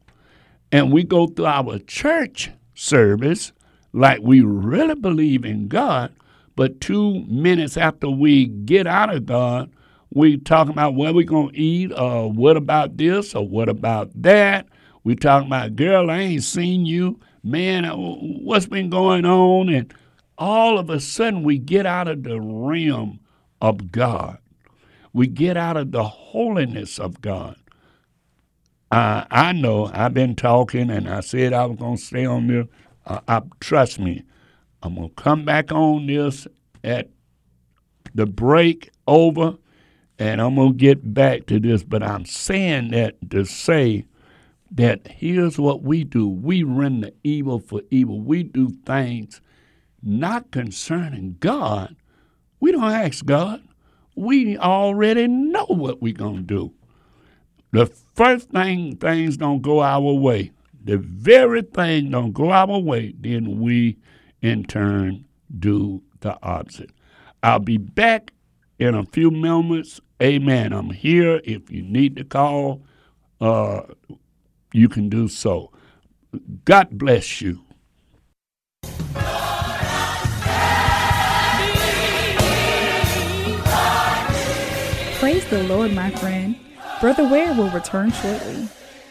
and 0.72 0.92
we 0.92 1.04
go 1.04 1.28
through 1.28 1.46
our 1.46 1.78
church 1.80 2.50
service 2.74 3.54
like 3.94 4.20
we 4.22 4.42
really 4.42 4.96
believe 4.96 5.46
in 5.46 5.68
God, 5.68 6.14
but 6.56 6.82
two 6.82 7.24
minutes 7.26 7.78
after 7.78 8.10
we 8.10 8.48
get 8.48 8.88
out 8.88 9.14
of 9.14 9.28
God, 9.28 9.72
we 10.14 10.38
talking 10.38 10.74
about 10.74 10.96
we're 10.96 11.24
going 11.24 11.54
to 11.54 11.60
eat, 11.60 11.92
or 11.92 12.32
what 12.32 12.58
about 12.58 12.98
this, 12.98 13.36
or 13.36 13.48
what 13.48 13.70
about 13.70 14.10
that. 14.22 14.68
We 15.08 15.16
talking 15.16 15.48
about, 15.48 15.78
girl, 15.78 16.12
I 16.12 16.18
ain't 16.18 16.44
seen 16.44 16.86
you. 16.86 17.18
Man, 17.42 17.86
uh, 17.86 17.96
what's 17.96 18.66
been 18.66 18.90
going 18.90 19.24
on? 19.24 19.70
And 19.70 19.94
all 20.38 20.78
of 20.78 20.90
a 20.90 21.00
sudden, 21.00 21.44
we 21.44 21.60
get 21.60 21.86
out 21.86 22.10
of 22.10 22.24
the 22.24 22.42
realm 22.42 23.22
of 23.62 23.90
God. 23.90 24.38
We 25.14 25.28
get 25.28 25.56
out 25.56 25.78
of 25.78 25.94
the 25.94 26.04
holiness 26.04 27.00
of 27.00 27.22
God. 27.22 27.56
Uh, 28.92 29.24
I 29.32 29.54
know 29.54 29.90
I've 29.94 30.14
been 30.14 30.36
talking 30.36 30.90
and 30.90 31.08
I 31.08 31.22
said 31.22 31.54
I 31.54 31.68
was 31.68 31.78
going 31.78 31.96
to 31.96 32.04
stay 32.04 32.26
on 32.26 32.48
this. 32.48 32.68
Uh, 33.06 33.22
I, 33.30 33.44
trust 33.62 34.00
me, 34.00 34.24
I'm 34.84 34.96
going 34.96 35.08
to 35.08 35.16
come 35.16 35.46
back 35.46 35.72
on 35.72 36.08
this 36.08 36.48
at 36.84 37.08
the 38.14 38.26
break 38.26 38.90
over 39.08 39.56
and 40.20 40.42
I'm 40.42 40.56
going 40.56 40.74
to 40.74 40.78
get 40.78 41.14
back 41.14 41.46
to 41.46 41.62
this. 41.62 41.82
But 41.82 42.04
I'm 42.04 42.26
saying 42.26 42.92
that 42.92 43.16
to 43.30 43.46
say 43.46 44.04
that 44.72 45.08
here's 45.08 45.58
what 45.58 45.82
we 45.84 46.04
do 46.04 46.28
we 46.28 46.64
render 46.64 47.12
evil 47.24 47.60
for 47.60 47.82
evil. 47.90 48.22
We 48.22 48.44
do 48.44 48.70
things 48.86 49.42
not 50.02 50.52
concerning 50.52 51.38
God. 51.40 51.96
We 52.60 52.72
don't 52.72 52.84
ask 52.84 53.26
God. 53.26 53.62
We 54.16 54.58
already 54.58 55.28
know 55.28 55.66
what 55.66 56.02
we're 56.02 56.14
going 56.14 56.38
to 56.38 56.42
do. 56.42 56.74
The 57.72 57.86
first 57.86 58.50
thing 58.50 58.96
things 58.98 59.38
don't 59.38 59.62
go 59.62 59.82
our 59.82 60.14
way, 60.14 60.52
the 60.84 60.98
very 60.98 61.62
thing 61.62 62.12
don't 62.12 62.32
go 62.32 62.52
our 62.52 62.80
way, 62.80 63.14
then 63.20 63.60
we 63.60 63.98
in 64.42 64.64
turn 64.64 65.26
do 65.60 66.02
the 66.22 66.38
opposite. 66.42 66.92
I'll 67.44 67.60
be 67.60 67.78
back 67.78 68.32
in 68.80 68.96
a 68.96 69.06
few 69.06 69.32
moments. 69.32 70.00
Amen. 70.22 70.74
I'm 70.74 70.90
here. 70.90 71.42
If 71.44 71.70
you 71.70 71.84
need 71.84 72.16
to 72.16 72.24
call, 72.24 72.82
uh, 73.40 73.82
you 74.74 74.90
can 74.90 75.10
do 75.10 75.28
so. 75.28 75.72
God 76.66 76.90
bless 76.92 77.42
you. 77.42 77.64
Praise 85.20 85.46
the 85.50 85.64
Lord, 85.64 85.94
my 85.94 86.12
friend. 86.12 86.56
Brother 87.02 87.28
Ware 87.28 87.54
will 87.54 87.70
return 87.72 88.12
shortly. 88.12 88.68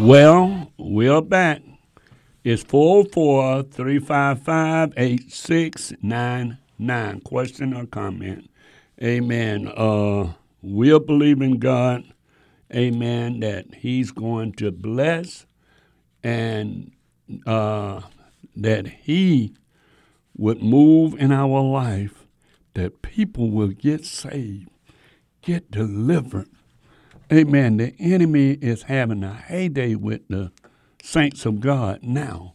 Well, 0.00 0.72
we're 0.78 1.20
back. 1.20 1.60
It's 2.42 2.62
404 2.62 3.64
355 3.64 4.94
8699. 4.96 7.20
Question 7.20 7.74
or 7.74 7.84
comment? 7.84 8.48
Amen. 9.02 9.68
Uh, 9.68 10.32
we'll 10.62 11.00
believe 11.00 11.42
in 11.42 11.58
God. 11.58 12.04
Amen. 12.74 13.40
That 13.40 13.74
He's 13.74 14.10
going 14.10 14.54
to 14.54 14.72
bless 14.72 15.44
and 16.24 16.92
uh, 17.46 18.00
that 18.56 18.86
He 18.86 19.52
would 20.34 20.62
move 20.62 21.14
in 21.20 21.30
our 21.30 21.60
life, 21.60 22.26
that 22.72 23.02
people 23.02 23.50
will 23.50 23.68
get 23.68 24.06
saved, 24.06 24.70
get 25.42 25.70
delivered, 25.70 26.48
Amen. 27.32 27.78
The 27.78 27.94
enemy 27.98 28.52
is 28.52 28.84
having 28.84 29.24
a 29.24 29.34
heyday 29.34 29.96
with 29.96 30.28
the 30.28 30.52
saints 31.02 31.46
of 31.46 31.60
God 31.60 32.00
now 32.02 32.54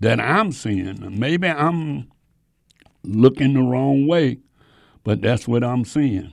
that 0.00 0.20
I'm 0.20 0.52
seeing. 0.52 1.18
Maybe 1.18 1.48
I'm 1.48 2.10
looking 3.04 3.54
the 3.54 3.62
wrong 3.62 4.06
way, 4.06 4.38
but 5.04 5.22
that's 5.22 5.48
what 5.48 5.64
I'm 5.64 5.84
seeing. 5.84 6.32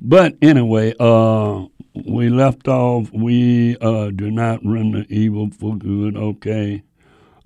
But 0.00 0.36
anyway, 0.42 0.94
uh, 1.00 1.66
we 2.06 2.30
left 2.30 2.68
off. 2.68 3.10
We 3.12 3.76
uh, 3.78 4.10
do 4.10 4.30
not 4.30 4.64
run 4.64 4.92
the 4.92 5.06
evil 5.08 5.50
for 5.50 5.76
good. 5.76 6.16
Okay. 6.16 6.82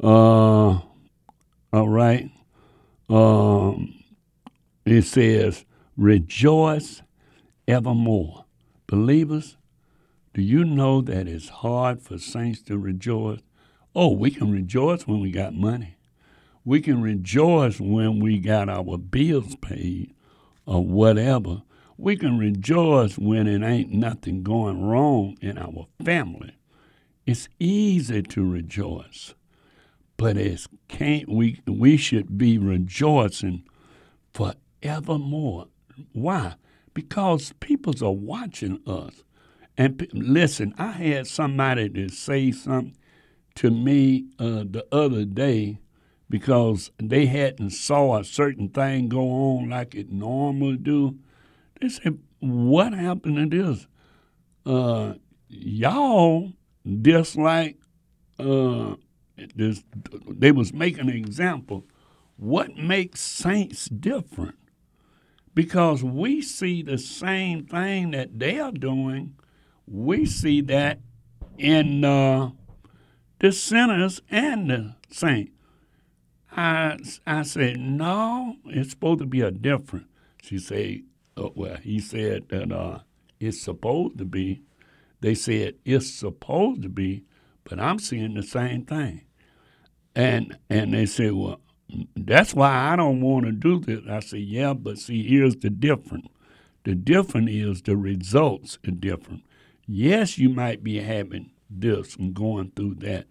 Uh, 0.02 0.81
all 1.72 1.88
right. 1.88 2.31
Um, 3.09 3.94
it 4.87 5.02
says, 5.02 5.64
rejoice 5.96 7.02
evermore. 7.68 8.44
Believers, 8.87 9.56
do 10.37 10.42
you 10.42 10.66
know 10.66 11.01
that 11.01 11.27
it's 11.27 11.49
hard 11.49 12.03
for 12.03 12.18
saints 12.18 12.61
to 12.64 12.77
rejoice? 12.77 13.40
Oh, 13.94 14.12
we 14.12 14.31
can 14.31 14.53
rejoice 14.53 15.07
when 15.07 15.20
we 15.20 15.31
got 15.31 15.55
money. 15.55 15.96
We 16.62 16.83
can 16.83 17.01
rejoice 17.01 17.81
when 17.81 18.20
we 18.20 18.38
got 18.38 18.68
our 18.68 18.99
bills 18.99 19.57
paid 19.62 20.12
or 20.66 20.85
whatever. 20.85 21.62
We 21.96 22.18
can 22.18 22.37
rejoice 22.37 23.16
when 23.16 23.46
it 23.46 23.66
ain't 23.66 23.94
nothing 23.94 24.42
going 24.42 24.85
wrong 24.85 25.38
in 25.40 25.57
our 25.57 25.87
family. 26.05 26.55
It's 27.25 27.49
easy 27.59 28.20
to 28.20 28.46
rejoice, 28.46 29.33
but 30.18 30.37
it's 30.37 30.68
can't 30.88 31.31
we 31.31 31.62
we 31.66 31.96
should 31.96 32.37
be 32.37 32.59
rejoicing 32.59 33.64
forevermore. 34.35 35.68
Why? 36.12 36.57
Because 36.92 37.55
peoples 37.59 38.03
are 38.03 38.12
watching 38.12 38.83
us. 38.87 39.22
And 39.79 40.09
listen, 40.12 40.75
I 40.79 40.93
had 40.93 41.27
somebody 41.27 41.89
to 41.91 42.09
say 42.09 42.51
something 42.51 42.97
to 43.57 43.71
me 43.71 44.27
uh, 44.39 44.65
the 44.69 44.87
other 44.93 45.25
day 45.25 45.81
because 46.29 46.91
they 46.99 47.27
hadn't 47.27 47.71
saw 47.71 48.19
a 48.19 48.25
certain 48.25 48.69
thing 48.69 49.09
go 49.09 49.31
on 49.31 49.71
like 49.71 49.95
it 49.95 50.11
normally 50.11 50.77
do. 50.77 51.19
They 51.81 51.89
said, 51.89 52.19
"What 52.41 52.95
happened 52.95 53.51
to 53.51 53.65
this? 53.65 53.87
Uh, 54.65 55.15
y'all 55.49 56.53
dislike 57.03 57.79
uh, 58.39 58.95
this." 59.55 59.85
They 60.29 60.53
was 60.53 60.73
making 60.73 61.11
an 61.11 61.17
example. 61.17 61.85
What 62.37 62.77
makes 62.77 63.21
saints 63.21 63.87
different? 63.89 64.57
Because 65.55 66.03
we 66.05 66.43
see 66.43 66.83
the 66.83 66.99
same 66.99 67.65
thing 67.65 68.11
that 68.11 68.39
they 68.39 68.59
are 68.61 68.73
doing. 68.73 69.37
We 69.87 70.27
see 70.27 70.61
that 70.62 71.01
in 71.59 72.05
uh, 72.05 72.51
the 73.38 73.53
sinners 73.53 74.20
and 74.31 74.70
the 74.70 74.94
saints. 75.11 75.53
I, 76.51 76.99
I 77.27 77.42
said, 77.42 77.79
no, 77.79 78.57
it's 78.66 78.90
supposed 78.90 79.20
to 79.20 79.27
be 79.27 79.42
a 79.42 79.51
different. 79.51 80.07
She 80.42 80.59
said, 80.59 81.03
oh, 81.37 81.53
well, 81.55 81.77
he 81.77 82.01
said 82.01 82.49
that 82.49 82.72
uh, 82.72 83.01
it's 83.40 83.61
supposed 83.61 84.18
to 84.18 84.25
be. 84.25 84.62
They 85.20 85.35
said 85.35 85.75
it's 85.85 86.12
supposed 86.12 86.83
to 86.83 86.88
be, 86.88 87.25
but 87.64 87.79
I'm 87.79 87.99
seeing 87.99 88.35
the 88.35 88.42
same 88.42 88.85
thing. 88.85 89.22
And 90.14 90.57
and 90.70 90.94
they 90.94 91.07
said, 91.07 91.33
well, 91.33 91.61
that's 92.16 92.55
why 92.55 92.92
I 92.92 92.96
don't 92.96 93.20
want 93.20 93.46
to 93.46 93.53
do 93.53 93.81
this. 93.81 94.01
I 94.09 94.20
said, 94.20 94.40
yeah, 94.40 94.75
but 94.75 94.99
see, 94.99 95.22
here's 95.27 95.57
the 95.57 95.70
difference. 95.70 96.29
The 96.85 96.94
difference 96.94 97.51
is 97.51 97.83
the 97.83 97.96
results 97.96 98.79
are 98.87 98.92
different. 98.92 99.42
Yes, 99.87 100.38
you 100.38 100.49
might 100.49 100.83
be 100.83 101.01
having 101.01 101.51
this 101.70 102.16
and 102.16 102.35
going 102.35 102.72
through 102.75 102.96
that, 102.96 103.27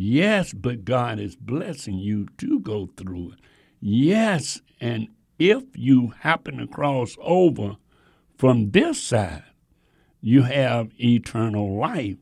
Yes, 0.00 0.52
but 0.52 0.84
God 0.84 1.18
is 1.18 1.34
blessing 1.34 1.98
you 1.98 2.28
to 2.38 2.60
go 2.60 2.88
through 2.96 3.32
it. 3.32 3.40
Yes, 3.80 4.60
and 4.80 5.08
if 5.40 5.64
you 5.74 6.14
happen 6.20 6.58
to 6.58 6.68
cross 6.68 7.16
over 7.20 7.76
from 8.36 8.70
this 8.70 9.02
side, 9.02 9.42
you 10.20 10.42
have 10.42 10.92
eternal 11.00 11.76
life 11.76 12.16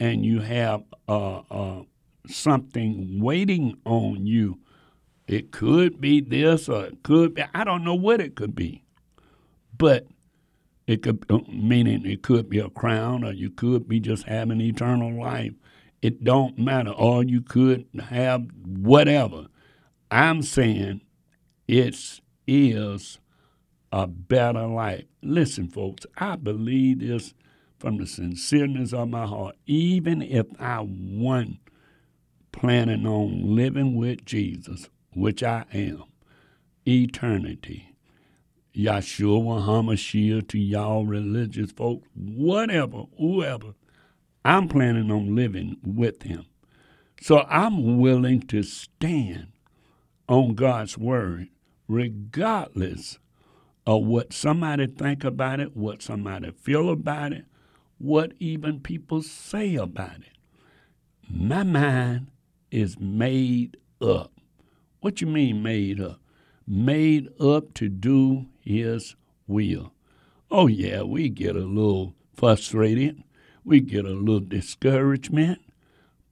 and 0.00 0.24
you 0.24 0.40
have 0.40 0.84
uh, 1.06 1.40
uh, 1.50 1.82
something 2.26 3.20
waiting 3.20 3.76
on 3.84 4.26
you. 4.26 4.60
It 5.26 5.50
could 5.50 6.00
be 6.00 6.22
this 6.22 6.66
or 6.66 6.86
it 6.86 7.02
could 7.02 7.34
be, 7.34 7.44
I 7.54 7.64
don't 7.64 7.84
know 7.84 7.94
what 7.94 8.22
it 8.22 8.36
could 8.36 8.54
be. 8.54 8.84
But 9.76 10.06
it 10.88 11.04
could, 11.04 11.24
uh, 11.30 11.38
meaning 11.48 12.04
it 12.04 12.22
could 12.22 12.50
be 12.50 12.58
a 12.58 12.70
crown 12.70 13.22
or 13.22 13.32
you 13.32 13.50
could 13.50 13.88
be 13.88 14.00
just 14.00 14.24
having 14.24 14.60
eternal 14.60 15.12
life 15.16 15.52
it 16.02 16.22
don't 16.24 16.58
matter. 16.58 16.90
Or 16.90 17.24
you 17.24 17.40
could 17.40 17.86
have 18.08 18.46
whatever. 18.64 19.46
I'm 20.10 20.42
saying 20.42 21.02
it 21.66 22.20
is 22.46 23.18
a 23.92 24.06
better 24.06 24.66
life. 24.66 25.04
Listen, 25.22 25.68
folks, 25.68 26.06
I 26.16 26.36
believe 26.36 27.00
this 27.00 27.34
from 27.78 27.98
the 27.98 28.04
sincereness 28.04 28.92
of 28.92 29.08
my 29.08 29.26
heart. 29.26 29.56
Even 29.66 30.22
if 30.22 30.46
I 30.58 30.80
wasn't 30.80 31.58
planning 32.52 33.06
on 33.06 33.54
living 33.56 33.96
with 33.96 34.24
Jesus, 34.24 34.88
which 35.14 35.42
I 35.42 35.64
am, 35.72 36.04
eternity, 36.86 37.87
Yahshua 38.76 39.64
HaMashiach 39.66 40.48
to 40.48 40.58
y'all 40.58 41.04
religious 41.06 41.72
folks, 41.72 42.06
whatever, 42.14 43.04
whoever, 43.18 43.74
I'm 44.44 44.68
planning 44.68 45.10
on 45.10 45.34
living 45.34 45.76
with 45.84 46.22
him. 46.22 46.46
So 47.20 47.44
I'm 47.48 47.98
willing 47.98 48.42
to 48.42 48.62
stand 48.62 49.48
on 50.28 50.54
God's 50.54 50.96
word 50.96 51.48
regardless 51.88 53.18
of 53.86 54.04
what 54.04 54.32
somebody 54.32 54.86
think 54.86 55.24
about 55.24 55.60
it, 55.60 55.76
what 55.76 56.02
somebody 56.02 56.50
feel 56.52 56.90
about 56.90 57.32
it, 57.32 57.46
what 57.98 58.32
even 58.38 58.80
people 58.80 59.22
say 59.22 59.74
about 59.74 60.18
it. 60.18 60.38
My 61.28 61.62
mind 61.62 62.30
is 62.70 62.98
made 63.00 63.78
up. 64.00 64.32
What 65.00 65.20
you 65.20 65.26
mean 65.26 65.62
made 65.62 66.00
up? 66.00 66.20
Made 66.66 67.28
up 67.40 67.72
to 67.74 67.88
do 67.88 68.46
his 68.68 69.16
will. 69.46 69.92
Oh 70.50 70.66
yeah, 70.66 71.02
we 71.02 71.28
get 71.28 71.56
a 71.56 71.60
little 71.60 72.14
frustrated 72.34 73.22
we 73.68 73.80
get 73.80 74.06
a 74.06 74.10
little 74.10 74.40
discouragement, 74.40 75.60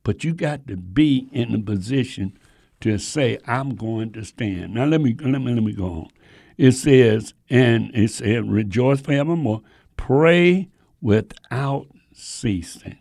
but 0.03 0.25
you 0.25 0.33
got 0.33 0.67
to 0.69 0.77
be 0.77 1.29
in 1.33 1.53
the 1.53 1.59
position 1.59 2.37
to 2.81 2.99
say, 2.99 3.39
I'm 3.47 3.77
going 3.77 4.13
to 4.13 4.25
stand. 4.25 4.75
Now 4.75 4.87
let 4.87 5.03
me 5.03 5.15
let 5.21 5.43
me 5.43 5.53
let 5.53 5.63
me 5.63 5.73
go 5.73 5.85
on. 5.85 6.09
It 6.57 6.73
says, 6.73 7.35
and 7.51 7.95
it 7.95 8.11
said, 8.11 8.51
rejoice 8.51 9.03
forevermore, 9.03 9.61
pray 9.99 10.71
without 11.03 11.89
ceasing. 12.15 12.97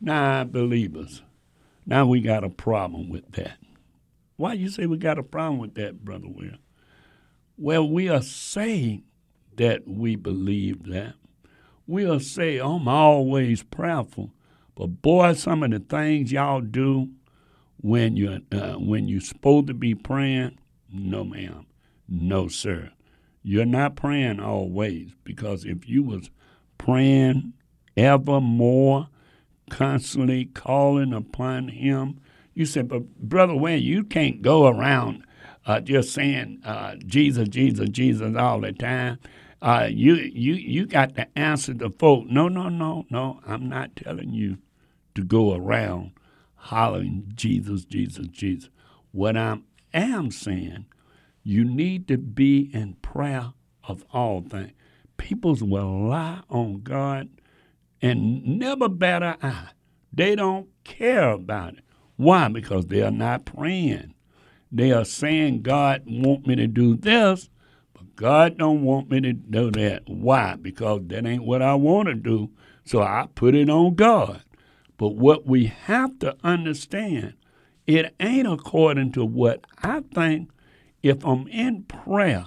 Now, 0.00 0.42
believers, 0.42 1.22
now 1.86 2.06
we 2.06 2.20
got 2.20 2.42
a 2.42 2.48
problem 2.48 3.08
with 3.08 3.30
that. 3.32 3.58
Why 4.36 4.54
you 4.54 4.68
say 4.68 4.86
we 4.86 4.98
got 4.98 5.18
a 5.18 5.22
problem 5.22 5.58
with 5.58 5.74
that, 5.74 6.04
Brother 6.04 6.28
Ware? 6.28 6.58
Well, 7.60 7.88
we 7.88 8.08
are 8.08 8.22
saying 8.22 9.02
that 9.56 9.88
we 9.88 10.14
believe 10.14 10.84
that, 10.84 11.14
we'll 11.88 12.20
say, 12.20 12.58
I'm 12.58 12.86
always 12.86 13.64
prayerful. 13.64 14.30
But 14.76 15.02
boy, 15.02 15.32
some 15.32 15.64
of 15.64 15.72
the 15.72 15.80
things 15.80 16.30
y'all 16.30 16.60
do 16.60 17.10
when 17.80 18.16
you 18.16 18.40
uh, 18.52 18.74
when 18.74 19.08
you're 19.08 19.20
supposed 19.20 19.66
to 19.66 19.74
be 19.74 19.96
praying, 19.96 20.56
no, 20.92 21.24
ma'am, 21.24 21.66
no, 22.08 22.46
sir. 22.46 22.92
You're 23.42 23.66
not 23.66 23.96
praying 23.96 24.38
always 24.38 25.10
because 25.24 25.64
if 25.64 25.88
you 25.88 26.04
was 26.04 26.30
praying 26.78 27.54
evermore, 27.96 29.08
constantly 29.68 30.44
calling 30.44 31.12
upon 31.12 31.68
Him, 31.68 32.20
you 32.54 32.66
said, 32.66 32.86
but 32.86 33.16
brother 33.16 33.56
Wayne, 33.56 33.82
you 33.82 34.04
can't 34.04 34.42
go 34.42 34.68
around 34.68 35.24
uh, 35.68 35.80
just 35.80 36.12
saying 36.14 36.60
uh, 36.64 36.96
Jesus, 37.06 37.48
Jesus, 37.48 37.90
Jesus 37.90 38.36
all 38.36 38.60
the 38.62 38.72
time 38.72 39.18
uh, 39.60 39.88
you 39.90 40.14
you 40.14 40.54
you 40.54 40.86
got 40.86 41.16
to 41.16 41.26
answer 41.38 41.74
the 41.74 41.90
folk. 41.90 42.26
No, 42.26 42.48
no, 42.48 42.68
no, 42.68 43.06
no. 43.10 43.40
I'm 43.46 43.68
not 43.68 43.96
telling 43.96 44.32
you 44.32 44.58
to 45.14 45.24
go 45.24 45.54
around 45.54 46.12
hollering 46.54 47.32
Jesus, 47.34 47.84
Jesus, 47.84 48.28
Jesus. 48.28 48.70
What 49.10 49.36
I 49.36 49.58
am 49.92 50.30
saying, 50.30 50.86
you 51.42 51.64
need 51.64 52.06
to 52.08 52.18
be 52.18 52.70
in 52.72 52.94
prayer 53.02 53.52
of 53.84 54.04
all 54.12 54.42
things. 54.42 54.72
Peoples 55.16 55.62
will 55.62 56.08
lie 56.08 56.42
on 56.48 56.82
God 56.82 57.28
and 58.00 58.46
never 58.58 58.86
an 58.86 59.36
eye. 59.42 59.70
They 60.12 60.36
don't 60.36 60.68
care 60.84 61.30
about 61.30 61.74
it. 61.74 61.84
Why? 62.16 62.48
Because 62.48 62.86
they 62.86 63.02
are 63.02 63.10
not 63.10 63.44
praying. 63.44 64.14
They 64.70 64.92
are 64.92 65.04
saying, 65.04 65.62
God 65.62 66.02
want 66.06 66.46
me 66.46 66.54
to 66.56 66.66
do 66.66 66.96
this, 66.96 67.48
but 67.94 68.14
God 68.16 68.58
don't 68.58 68.82
want 68.82 69.10
me 69.10 69.20
to 69.22 69.32
do 69.32 69.70
that. 69.72 70.02
Why? 70.06 70.56
Because 70.56 71.02
that 71.06 71.26
ain't 71.26 71.44
what 71.44 71.62
I 71.62 71.74
want 71.74 72.08
to 72.08 72.14
do. 72.14 72.50
So 72.84 73.02
I 73.02 73.28
put 73.34 73.54
it 73.54 73.70
on 73.70 73.94
God. 73.94 74.42
But 74.96 75.14
what 75.14 75.46
we 75.46 75.66
have 75.66 76.18
to 76.18 76.36
understand, 76.42 77.34
it 77.86 78.14
ain't 78.20 78.48
according 78.48 79.12
to 79.12 79.24
what 79.24 79.64
I 79.82 80.02
think. 80.14 80.50
If 81.02 81.24
I'm 81.24 81.46
in 81.48 81.84
prayer, 81.84 82.46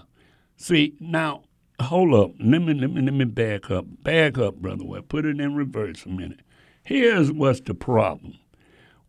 see 0.58 0.96
now, 1.00 1.44
hold 1.82 2.14
up. 2.14 2.32
Let 2.40 2.62
me 2.62 2.74
let 2.74 2.92
me 2.92 3.02
let 3.02 3.14
me 3.14 3.26
back 3.26 3.72
up. 3.72 3.86
Back 4.04 4.38
up, 4.38 4.56
brother. 4.58 4.84
Well, 4.84 5.02
put 5.02 5.26
it 5.26 5.40
in 5.40 5.56
reverse 5.56 6.06
a 6.06 6.10
minute. 6.10 6.42
Here's 6.84 7.32
what's 7.32 7.62
the 7.62 7.74
problem. 7.74 8.34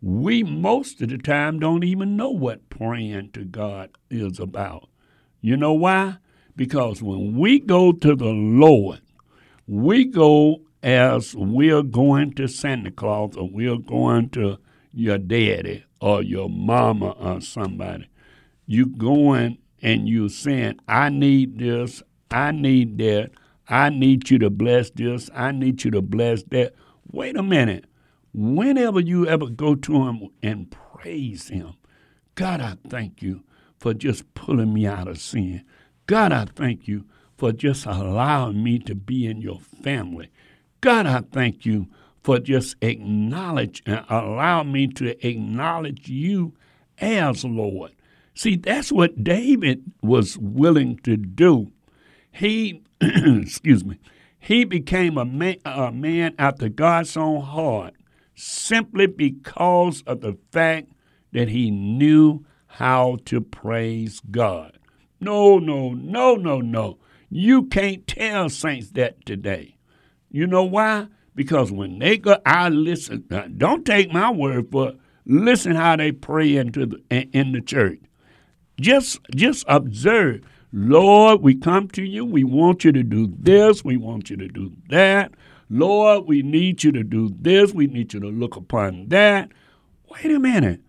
We 0.03 0.43
most 0.43 1.01
of 1.01 1.11
the 1.11 1.19
time 1.19 1.61
don't 1.61 1.85
even 1.85 2.17
know 2.17 2.31
what 2.31 2.69
praying 2.69 3.31
to 3.35 3.45
God 3.45 3.91
is 4.11 4.41
about. 4.41 4.89
You 5.41 5.57
know 5.57 5.73
why? 5.73 6.19
Because 6.57 7.03
when 7.03 7.39
we 7.39 7.61
go 7.61 7.93
to 7.93 8.17
the 8.17 8.25
Lord, 8.25 9.01
we 9.69 10.05
go 10.05 10.63
as 10.83 11.37
we're 11.37 11.85
going 11.85 12.33
to 12.35 12.49
Santa 12.49 12.91
Claus 12.91 13.37
or 13.37 13.49
we're 13.49 13.79
going 13.79 14.31
to 14.31 14.59
your 14.93 15.19
daddy 15.19 15.85
or 16.01 16.23
your 16.23 16.51
mama 16.51 17.11
or 17.11 17.41
somebody. 17.41 18.09
You 18.67 18.87
going 18.87 19.59
and 19.81 20.09
you 20.09 20.29
saying, 20.29 20.81
I 20.89 21.11
need 21.11 21.59
this, 21.61 22.03
I 22.31 22.51
need 22.51 22.99
that, 22.99 23.31
I 23.69 23.91
need 23.91 24.31
you 24.31 24.39
to 24.41 24.51
bless 24.51 24.91
this, 24.91 25.31
I 25.33 25.53
need 25.53 25.85
you 25.85 25.93
to 25.93 26.03
bless 26.03 26.43
that. 26.45 26.75
Wait 27.11 27.37
a 27.37 27.43
minute. 27.43 27.85
Whenever 28.35 28.99
you 28.99 29.27
ever 29.27 29.47
go 29.47 29.75
to 29.75 30.05
him 30.05 30.29
and 30.43 30.71
praise 30.71 31.49
him, 31.49 31.75
God, 32.35 32.61
I 32.61 32.79
thank 32.89 33.21
you 33.21 33.45
for 33.79 33.93
just 33.93 34.33
pulling 34.35 34.73
me 34.73 34.87
out 34.87 35.07
of 35.07 35.19
sin. 35.19 35.65
God, 36.07 36.33
I 36.33 36.47
thank 36.47 36.89
you 36.89 37.05
for 37.37 37.53
just 37.53 37.85
allowing 37.85 38.63
me 38.63 38.79
to 38.81 38.95
be 38.95 39.27
in 39.27 39.43
your 39.43 39.61
family. 39.61 40.31
God, 40.81 41.07
I 41.07 41.21
thank 41.21 41.67
you 41.67 41.89
for 42.23 42.39
just 42.39 42.77
acknowledge 42.81 43.83
uh, 43.87 43.91
and 43.91 44.05
allow 44.09 44.63
me 44.63 44.87
to 44.89 45.27
acknowledge 45.27 46.09
you 46.09 46.55
as 46.99 47.45
Lord. 47.45 47.93
See, 48.35 48.57
that's 48.57 48.91
what 48.91 49.23
David 49.23 49.83
was 50.03 50.39
willing 50.39 50.97
to 50.99 51.17
do. 51.17 51.71
He, 52.31 52.83
excuse 53.01 53.85
me, 53.85 53.99
he 54.39 54.65
became 54.65 55.19
a 55.19 55.25
man, 55.25 55.57
a 55.67 55.93
man 55.93 56.35
after 56.39 56.71
God's 56.71 57.17
own 57.17 57.43
heart 57.43 57.95
simply 58.43 59.07
because 59.07 60.03
of 60.07 60.21
the 60.21 60.37
fact 60.51 60.89
that 61.33 61.49
he 61.49 61.71
knew 61.71 62.45
how 62.67 63.19
to 63.27 63.41
praise 63.41 64.21
God. 64.31 64.79
No, 65.21 65.59
no, 65.59 65.91
no, 65.91 66.35
no, 66.35 66.61
no. 66.61 66.99
You 67.31 67.65
can't 67.65 68.07
tell 68.07 68.49
saints 68.49 68.91
that 68.91 69.25
today. 69.25 69.77
You 70.31 70.47
know 70.47 70.65
why? 70.65 71.07
Because 71.35 71.71
when 71.71 71.99
they 71.99 72.19
go, 72.19 72.39
I 72.45 72.69
listen. 72.69 73.25
Uh, 73.31 73.49
don't 73.57 73.87
take 73.87 74.13
my 74.13 74.31
word 74.31 74.71
for 74.71 74.91
it. 74.91 74.99
Listen 75.25 75.77
how 75.77 75.97
they 75.97 76.13
pray 76.13 76.57
into 76.57 76.87
the 76.87 77.29
in 77.33 77.53
the 77.53 77.61
church. 77.61 78.01
Just 78.81 79.21
just 79.35 79.65
observe. 79.69 80.43
Lord, 80.73 81.43
we 81.43 81.55
come 81.55 81.89
to 81.89 82.03
you. 82.03 82.25
We 82.25 82.45
want 82.45 82.85
you 82.85 82.93
to 82.93 83.03
do 83.03 83.33
this. 83.39 83.85
We 83.85 83.97
want 83.97 84.31
you 84.31 84.37
to 84.39 84.49
do 84.49 84.73
that. 84.89 85.33
Lord, 85.75 86.27
we 86.27 86.43
need 86.43 86.85
you 86.85 86.93
to 86.93 87.03
do 87.03 87.35
this. 87.41 87.73
We 87.73 87.87
need 87.87 88.13
you 88.13 88.21
to 88.21 88.29
look 88.29 88.57
upon 88.57 89.09
that. 89.09 89.51
Wait 90.07 90.31
a 90.31 90.39
minute. 90.39 90.83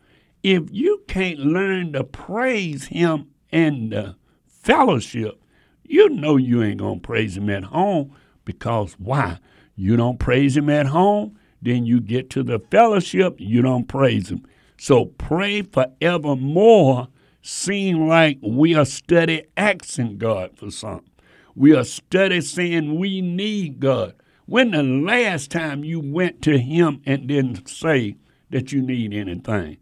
If 0.44 0.64
you 0.72 1.04
can't 1.08 1.40
learn 1.40 1.94
to 1.94 2.04
praise 2.04 2.88
Him 2.88 3.30
in 3.50 3.92
the 3.92 4.18
fellowship, 4.46 5.42
you 5.84 6.10
know 6.10 6.36
you 6.36 6.62
ain't 6.62 6.82
going 6.82 7.00
to 7.00 7.08
praise 7.08 7.38
Him 7.38 7.50
at 7.50 7.64
home 7.64 8.14
because 8.44 8.96
why? 9.00 9.40
You 9.78 9.96
don't 9.96 10.20
praise 10.20 10.58
Him 10.58 10.70
at 10.70 10.88
home, 10.88 11.40
then 11.62 11.86
you 11.86 12.02
get 12.02 12.30
to 12.32 12.44
the 12.44 12.60
fellowship, 12.60 13.36
you 13.38 13.62
don't 13.62 13.88
praise 13.88 14.30
Him. 14.30 14.46
So 14.78 15.06
pray 15.06 15.62
forevermore 15.62 17.08
seem 17.42 18.10
like 18.10 18.38
we 18.42 18.76
are 18.76 18.84
steady 18.84 19.46
asking 19.56 20.18
God 20.18 20.58
for 20.58 20.70
something. 20.72 21.10
We 21.56 21.74
are 21.74 21.86
steady 21.86 22.42
saying 22.42 23.00
we 23.00 23.22
need 23.22 23.80
God. 23.80 24.16
When 24.46 24.72
the 24.72 24.84
last 24.84 25.52
time 25.52 25.84
you 25.84 26.00
went 26.00 26.42
to 26.44 26.58
Him 26.58 27.02
and 27.06 27.28
didn't 27.28 27.70
say 27.70 28.18
that 28.50 28.72
you 28.72 28.82
need 28.82 29.14
anything? 29.14 29.78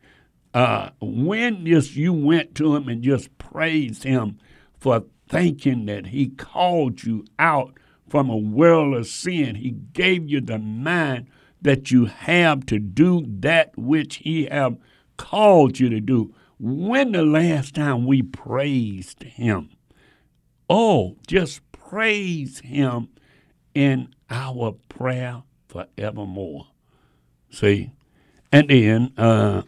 Uh, 0.54 0.90
when 1.00 1.66
just 1.66 1.96
you 1.96 2.14
went 2.14 2.54
to 2.56 2.76
Him 2.76 2.88
and 2.88 3.04
just 3.04 3.36
praised 3.38 4.04
Him 4.04 4.38
for 4.80 5.06
thinking 5.28 5.86
that 5.88 6.08
He 6.08 6.28
called 6.28 7.04
you 7.04 7.26
out 7.40 7.78
from 8.08 8.30
a 8.30 8.38
world 8.38 8.96
of 8.96 9.08
sin, 9.08 9.56
He 9.56 9.72
gave 9.72 10.30
you 10.30 10.42
the 10.42 10.60
mind 10.60 11.28
that 11.62 11.90
you 11.90 12.06
have 12.06 12.66
to 12.68 12.78
do 12.78 13.26
that 13.28 13.76
which 13.78 14.18
He 14.18 14.46
have 14.46 14.78
called 15.18 15.80
you 15.80 15.90
to 15.90 16.00
do. 16.00 16.36
When 16.60 17.14
the 17.14 17.24
last 17.24 17.74
time 17.74 18.06
we 18.06 18.22
praised 18.22 19.24
Him? 19.24 19.70
Oh, 20.70 21.18
just 21.26 21.62
praise 21.72 22.60
Him 22.60 23.10
in 23.74 24.14
our 24.32 24.72
prayer 24.90 25.44
forevermore. 25.68 26.68
See? 27.52 27.92
And 28.52 28.70
then, 28.70 29.14
uh, 29.18 29.64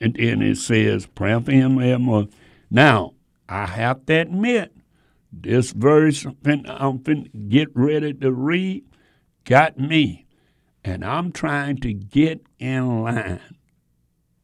and 0.00 0.14
then 0.14 0.40
it 0.40 0.56
says, 0.56 1.06
prayer 1.06 1.40
for 1.40 1.52
Him 1.52 1.76
forevermore. 1.76 2.28
Now, 2.70 3.14
I 3.48 3.66
have 3.66 4.06
to 4.06 4.14
admit, 4.14 4.74
this 5.32 5.72
verse 5.72 6.24
I'm 6.24 6.98
finna 7.00 7.48
get 7.48 7.68
ready 7.74 8.14
to 8.14 8.32
read 8.32 8.84
got 9.44 9.78
me, 9.78 10.26
and 10.84 11.04
I'm 11.04 11.32
trying 11.32 11.78
to 11.78 11.92
get 11.92 12.46
in 12.58 13.02
line. 13.02 13.40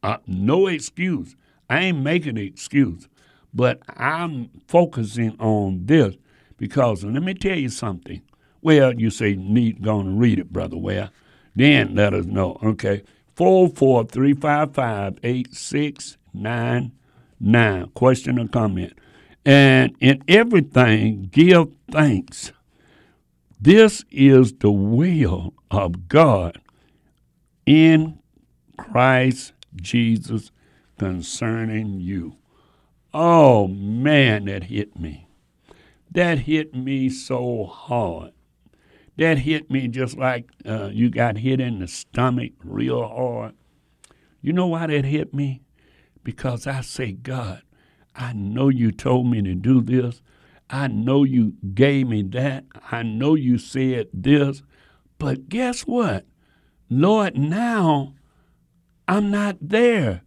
Uh, 0.03 0.17
no 0.27 0.67
excuse. 0.67 1.35
I 1.69 1.79
ain't 1.85 1.99
making 1.99 2.37
an 2.37 2.43
excuse, 2.43 3.07
but 3.53 3.79
I'm 3.87 4.49
focusing 4.67 5.37
on 5.39 5.85
this 5.85 6.15
because 6.57 7.03
let 7.03 7.23
me 7.23 7.33
tell 7.33 7.57
you 7.57 7.69
something. 7.69 8.21
Well, 8.61 8.93
you 8.93 9.09
say 9.09 9.35
need 9.35 9.81
going 9.81 10.05
to 10.05 10.11
read 10.11 10.39
it, 10.39 10.53
brother. 10.53 10.77
Well, 10.77 11.09
then 11.55 11.95
let 11.95 12.13
us 12.13 12.25
know. 12.25 12.59
Okay, 12.63 13.03
four 13.35 13.69
four 13.69 14.05
three 14.05 14.33
five 14.33 14.73
five 14.73 15.17
eight 15.23 15.53
six 15.53 16.17
nine 16.33 16.91
nine. 17.39 17.87
Question 17.89 18.39
or 18.39 18.47
comment, 18.47 18.93
and 19.45 19.95
in 19.99 20.23
everything 20.27 21.29
give 21.31 21.69
thanks. 21.91 22.51
This 23.59 24.03
is 24.09 24.53
the 24.53 24.71
will 24.71 25.53
of 25.69 26.07
God 26.07 26.59
in 27.65 28.19
Christ 28.77 29.53
Jesus 29.75 30.51
concerning 30.97 31.99
you. 31.99 32.37
Oh 33.13 33.67
man, 33.67 34.45
that 34.45 34.63
hit 34.65 34.99
me. 34.99 35.27
That 36.11 36.39
hit 36.39 36.73
me 36.73 37.09
so 37.09 37.65
hard. 37.65 38.33
That 39.17 39.39
hit 39.39 39.69
me 39.69 39.87
just 39.87 40.17
like 40.17 40.49
uh, 40.65 40.89
you 40.91 41.09
got 41.09 41.37
hit 41.37 41.59
in 41.59 41.79
the 41.79 41.87
stomach 41.87 42.53
real 42.63 43.07
hard. 43.07 43.55
You 44.41 44.53
know 44.53 44.67
why 44.67 44.87
that 44.87 45.05
hit 45.05 45.33
me? 45.33 45.61
Because 46.23 46.65
I 46.65 46.81
say, 46.81 47.11
God, 47.11 47.61
I 48.15 48.33
know 48.33 48.69
you 48.69 48.91
told 48.91 49.27
me 49.27 49.41
to 49.41 49.53
do 49.55 49.81
this. 49.81 50.21
I 50.69 50.87
know 50.87 51.23
you 51.23 51.53
gave 51.73 52.07
me 52.07 52.23
that. 52.23 52.65
I 52.91 53.03
know 53.03 53.35
you 53.35 53.57
said 53.57 54.07
this. 54.13 54.63
But 55.17 55.49
guess 55.49 55.81
what? 55.81 56.25
Lord, 56.89 57.37
now 57.37 58.15
I'm 59.07 59.29
not 59.29 59.57
there. 59.61 60.23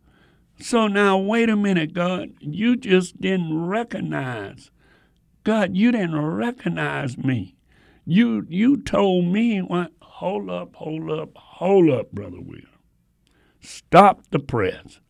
So 0.60 0.86
now, 0.86 1.18
wait 1.18 1.48
a 1.48 1.56
minute, 1.56 1.92
God. 1.94 2.30
You 2.40 2.76
just 2.76 3.20
didn't 3.20 3.66
recognize. 3.66 4.70
God, 5.42 5.76
you 5.76 5.90
didn't 5.90 6.20
recognize 6.20 7.18
me. 7.18 7.53
You 8.06 8.46
you 8.48 8.82
told 8.82 9.26
me 9.26 9.60
what 9.60 9.92
hold 10.02 10.50
up, 10.50 10.76
hold 10.76 11.10
up, 11.10 11.30
hold 11.36 11.90
up, 11.90 12.12
Brother 12.12 12.40
Ware. 12.40 12.60
Stop 13.60 14.22
the 14.30 14.38
press 14.38 15.00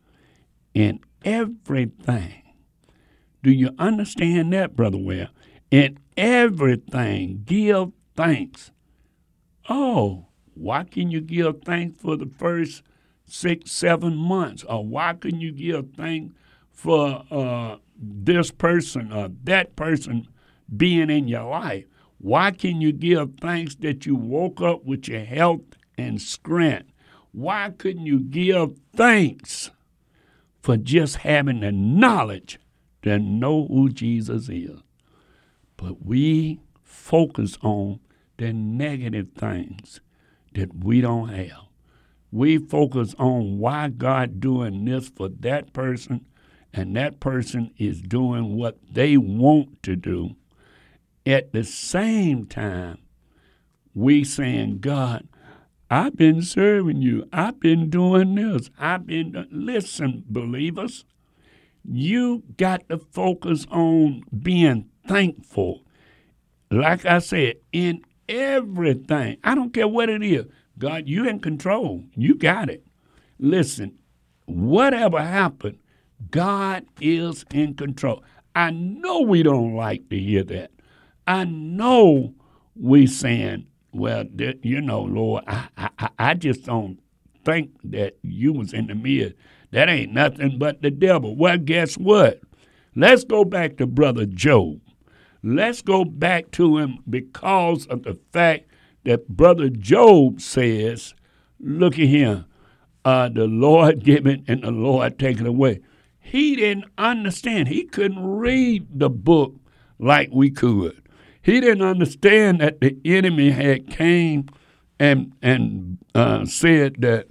in 0.73 0.99
everything. 1.25 2.41
Do 3.43 3.51
you 3.51 3.71
understand 3.77 4.53
that, 4.53 4.75
Brother 4.75 4.97
Ware? 4.97 5.29
In 5.71 5.99
everything, 6.15 7.43
give 7.45 7.91
thanks. 8.15 8.71
Oh, 9.69 10.27
why 10.53 10.83
can 10.83 11.11
you 11.11 11.21
give 11.21 11.61
thanks 11.63 12.01
for 12.01 12.15
the 12.15 12.29
first 12.37 12.81
six, 13.25 13.71
seven 13.71 14.15
months? 14.15 14.63
Or 14.63 14.85
why 14.85 15.13
can't 15.13 15.41
you 15.41 15.51
give 15.51 15.91
thanks 15.97 16.33
for 16.71 17.23
uh, 17.29 17.77
this 17.97 18.51
person 18.51 19.11
or 19.11 19.29
that 19.43 19.75
person 19.75 20.27
being 20.75 21.09
in 21.09 21.27
your 21.27 21.43
life? 21.43 21.85
Why 22.25 22.49
can 22.49 22.81
you 22.81 22.91
give 22.91 23.35
thanks 23.39 23.75
that 23.75 24.07
you 24.07 24.15
woke 24.15 24.59
up 24.59 24.83
with 24.83 25.07
your 25.07 25.23
health 25.23 25.61
and 25.95 26.19
strength? 26.19 26.91
Why 27.31 27.71
couldn't 27.77 28.07
you 28.07 28.19
give 28.19 28.79
thanks 28.95 29.69
for 30.63 30.75
just 30.75 31.17
having 31.17 31.59
the 31.59 31.71
knowledge 31.71 32.59
to 33.03 33.19
know 33.19 33.67
who 33.67 33.89
Jesus 33.89 34.49
is? 34.49 34.79
But 35.77 36.03
we 36.03 36.61
focus 36.81 37.59
on 37.61 37.99
the 38.37 38.53
negative 38.53 39.27
things 39.37 40.01
that 40.53 40.83
we 40.83 41.01
don't 41.01 41.29
have 41.29 41.65
we 42.35 42.57
focus 42.57 43.15
on 43.17 43.59
why 43.59 43.87
God 43.87 44.41
doing 44.41 44.83
this 44.83 45.07
for 45.07 45.29
that 45.29 45.71
person, 45.71 46.25
and 46.73 46.93
that 46.97 47.21
person 47.21 47.71
is 47.77 48.01
doing 48.01 48.57
what 48.57 48.77
they 48.91 49.15
want 49.15 49.81
to 49.83 49.95
do. 49.95 50.35
At 51.25 51.53
the 51.53 51.63
same 51.63 52.45
time, 52.45 52.99
we 53.93 54.23
saying, 54.23 54.79
God, 54.79 55.27
I've 55.89 56.15
been 56.15 56.41
serving 56.41 57.01
you. 57.01 57.27
I've 57.31 57.59
been 57.59 57.89
doing 57.89 58.35
this. 58.35 58.69
I've 58.77 59.07
been 59.07 59.47
listen, 59.51 60.23
believers. 60.27 61.05
You 61.83 62.43
got 62.57 62.87
to 62.89 62.97
focus 62.97 63.65
on 63.69 64.23
being 64.41 64.89
thankful. 65.07 65.83
Like 66.71 67.05
I 67.05 67.19
said, 67.19 67.55
in 67.71 68.01
everything. 68.27 69.37
I 69.43 69.55
don't 69.55 69.73
care 69.73 69.87
what 69.87 70.09
it 70.09 70.23
is. 70.23 70.45
God, 70.77 71.07
you 71.07 71.27
in 71.27 71.39
control. 71.39 72.03
You 72.15 72.35
got 72.35 72.69
it. 72.69 72.85
Listen, 73.39 73.97
whatever 74.45 75.21
happened, 75.21 75.79
God 76.31 76.85
is 76.99 77.45
in 77.53 77.75
control. 77.75 78.23
I 78.55 78.71
know 78.71 79.21
we 79.21 79.43
don't 79.43 79.75
like 79.75 80.09
to 80.09 80.17
hear 80.17 80.43
that. 80.45 80.71
I 81.27 81.45
know 81.45 82.33
we 82.75 83.07
saying, 83.07 83.67
well, 83.93 84.25
you 84.61 84.81
know, 84.81 85.01
Lord, 85.01 85.43
I, 85.47 85.67
I, 85.77 86.09
I 86.19 86.33
just 86.33 86.63
don't 86.63 86.99
think 87.43 87.71
that 87.85 88.17
you 88.21 88.53
was 88.53 88.73
in 88.73 88.87
the 88.87 88.95
midst. 88.95 89.35
That 89.71 89.89
ain't 89.89 90.13
nothing 90.13 90.57
but 90.59 90.81
the 90.81 90.91
devil. 90.91 91.35
Well, 91.35 91.57
guess 91.57 91.95
what? 91.95 92.41
Let's 92.95 93.23
go 93.23 93.43
back 93.45 93.77
to 93.77 93.87
Brother 93.87 94.25
Job. 94.25 94.79
Let's 95.43 95.81
go 95.81 96.05
back 96.05 96.51
to 96.51 96.77
him 96.77 96.99
because 97.09 97.85
of 97.87 98.03
the 98.03 98.17
fact 98.31 98.65
that 99.03 99.27
Brother 99.27 99.69
Job 99.69 100.41
says, 100.41 101.13
look 101.59 101.93
at 101.93 102.07
him, 102.07 102.45
uh, 103.03 103.29
the 103.29 103.45
Lord 103.45 104.03
giving 104.03 104.43
and 104.47 104.63
the 104.63 104.71
Lord 104.71 105.19
taking 105.19 105.45
away. 105.45 105.81
He 106.19 106.55
didn't 106.55 106.85
understand. 106.97 107.67
He 107.67 107.83
couldn't 107.83 108.25
read 108.25 108.87
the 108.91 109.09
book 109.09 109.55
like 109.99 110.29
we 110.31 110.49
could. 110.49 111.01
He 111.45 111.59
didn't 111.61 111.83
understand 111.83 112.59
that 112.61 112.81
the 112.81 112.97
enemy 113.05 113.51
had 113.51 113.87
came 113.87 114.49
and 114.99 115.31
and 115.43 115.99
uh, 116.15 116.43
said 116.45 116.95
that 117.01 117.27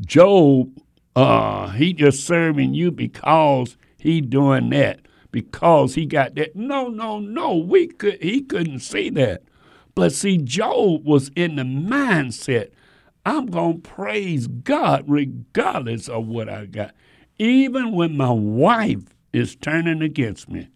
Job, 0.00 0.76
uh, 1.14 1.68
he 1.68 1.92
just 1.92 2.26
serving 2.26 2.74
you 2.74 2.90
because 2.90 3.76
he 3.96 4.20
doing 4.20 4.70
that 4.70 5.02
because 5.30 5.94
he 5.94 6.06
got 6.06 6.34
that. 6.34 6.56
No, 6.56 6.88
no, 6.88 7.20
no. 7.20 7.54
We 7.56 7.86
could 7.86 8.20
he 8.20 8.40
couldn't 8.40 8.80
see 8.80 9.10
that. 9.10 9.44
But 9.94 10.12
see, 10.12 10.38
Job 10.38 11.06
was 11.06 11.30
in 11.36 11.54
the 11.54 11.62
mindset, 11.62 12.70
I'm 13.24 13.46
gonna 13.46 13.78
praise 13.78 14.48
God 14.48 15.04
regardless 15.06 16.08
of 16.08 16.26
what 16.26 16.48
I 16.48 16.66
got. 16.66 16.96
Even 17.38 17.92
when 17.92 18.16
my 18.16 18.32
wife 18.32 19.14
is 19.32 19.54
turning 19.54 20.02
against 20.02 20.48
me, 20.48 20.66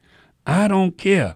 I 0.47 0.68
don't 0.68 0.97
care. 0.97 1.34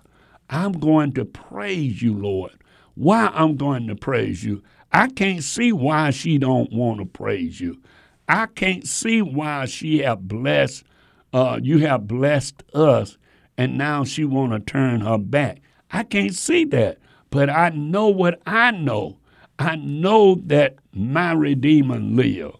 I'm 0.50 0.72
going 0.72 1.12
to 1.12 1.24
praise 1.24 2.02
you, 2.02 2.12
Lord. 2.14 2.52
Why 2.94 3.30
I'm 3.32 3.56
going 3.56 3.86
to 3.86 3.94
praise 3.94 4.44
you? 4.44 4.62
I 4.92 5.08
can't 5.08 5.42
see 5.42 5.72
why 5.72 6.10
she 6.10 6.36
don't 6.36 6.72
want 6.72 6.98
to 6.98 7.06
praise 7.06 7.60
you. 7.60 7.80
I 8.28 8.46
can't 8.46 8.86
see 8.86 9.22
why 9.22 9.66
she 9.66 10.00
have 10.00 10.28
blessed 10.28 10.84
uh, 11.32 11.60
you 11.62 11.78
have 11.78 12.08
blessed 12.08 12.62
us 12.74 13.16
and 13.56 13.78
now 13.78 14.04
she 14.04 14.24
want 14.24 14.52
to 14.52 14.60
turn 14.60 15.02
her 15.02 15.18
back. 15.18 15.60
I 15.90 16.02
can't 16.02 16.34
see 16.34 16.64
that. 16.66 16.98
But 17.30 17.48
I 17.48 17.68
know 17.70 18.08
what 18.08 18.40
I 18.46 18.72
know. 18.72 19.18
I 19.58 19.76
know 19.76 20.36
that 20.46 20.76
my 20.92 21.32
Redeemer 21.32 21.98
live. 21.98 22.56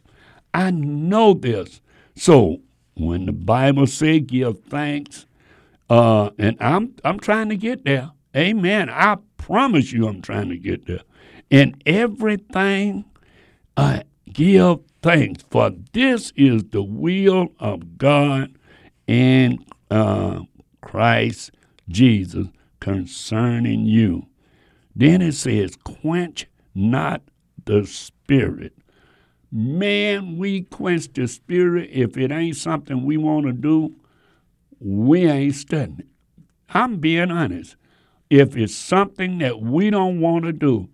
I 0.55 0.71
know 0.71 1.35
this. 1.35 1.81
So 2.15 2.61
when 2.95 3.27
the 3.27 3.33
Bible 3.33 3.87
says 3.87 4.23
give 4.27 4.61
thanks, 4.65 5.27
uh, 5.91 6.31
and 6.39 6.57
I'm 6.61 6.95
I'm 7.05 7.21
trying 7.21 7.51
to 7.51 7.57
get 7.57 7.85
there. 7.85 8.13
Amen. 8.35 8.89
I 8.89 9.19
promise 9.37 9.93
you 9.93 10.07
I'm 10.07 10.23
trying 10.23 10.49
to 10.49 10.57
get 10.57 10.87
there. 10.87 11.03
In 11.51 11.77
everything, 11.85 13.05
I 13.77 14.05
give 14.33 14.79
thanks, 15.03 15.43
for 15.51 15.73
this 15.93 16.33
is 16.37 16.65
the 16.71 16.83
will 16.83 17.49
of 17.59 17.99
God 17.99 18.55
in 19.07 19.65
uh, 19.91 20.41
Christ 20.81 21.51
Jesus 21.89 22.47
concerning 22.79 23.85
you. 23.85 24.27
Then 24.95 25.23
it 25.23 25.33
says, 25.33 25.77
quench 25.83 26.47
not 26.75 27.23
the 27.65 27.85
spirit. 27.87 28.75
Man, 29.51 30.39
we 30.39 30.63
quench 30.63 31.13
the 31.13 31.27
spirit 31.27 31.91
if 31.93 32.17
it 32.17 32.31
ain't 32.31 32.57
something 32.57 33.05
we 33.05 33.17
want 33.17 33.47
to 33.47 33.53
do, 33.53 33.97
we 34.81 35.27
ain't 35.27 35.55
studying. 35.55 36.09
I'm 36.71 36.99
being 36.99 37.31
honest. 37.31 37.77
If 38.31 38.57
it's 38.57 38.75
something 38.75 39.39
that 39.39 39.61
we 39.61 39.91
don't 39.91 40.21
want 40.21 40.45
to 40.45 40.53
do, 40.53 40.89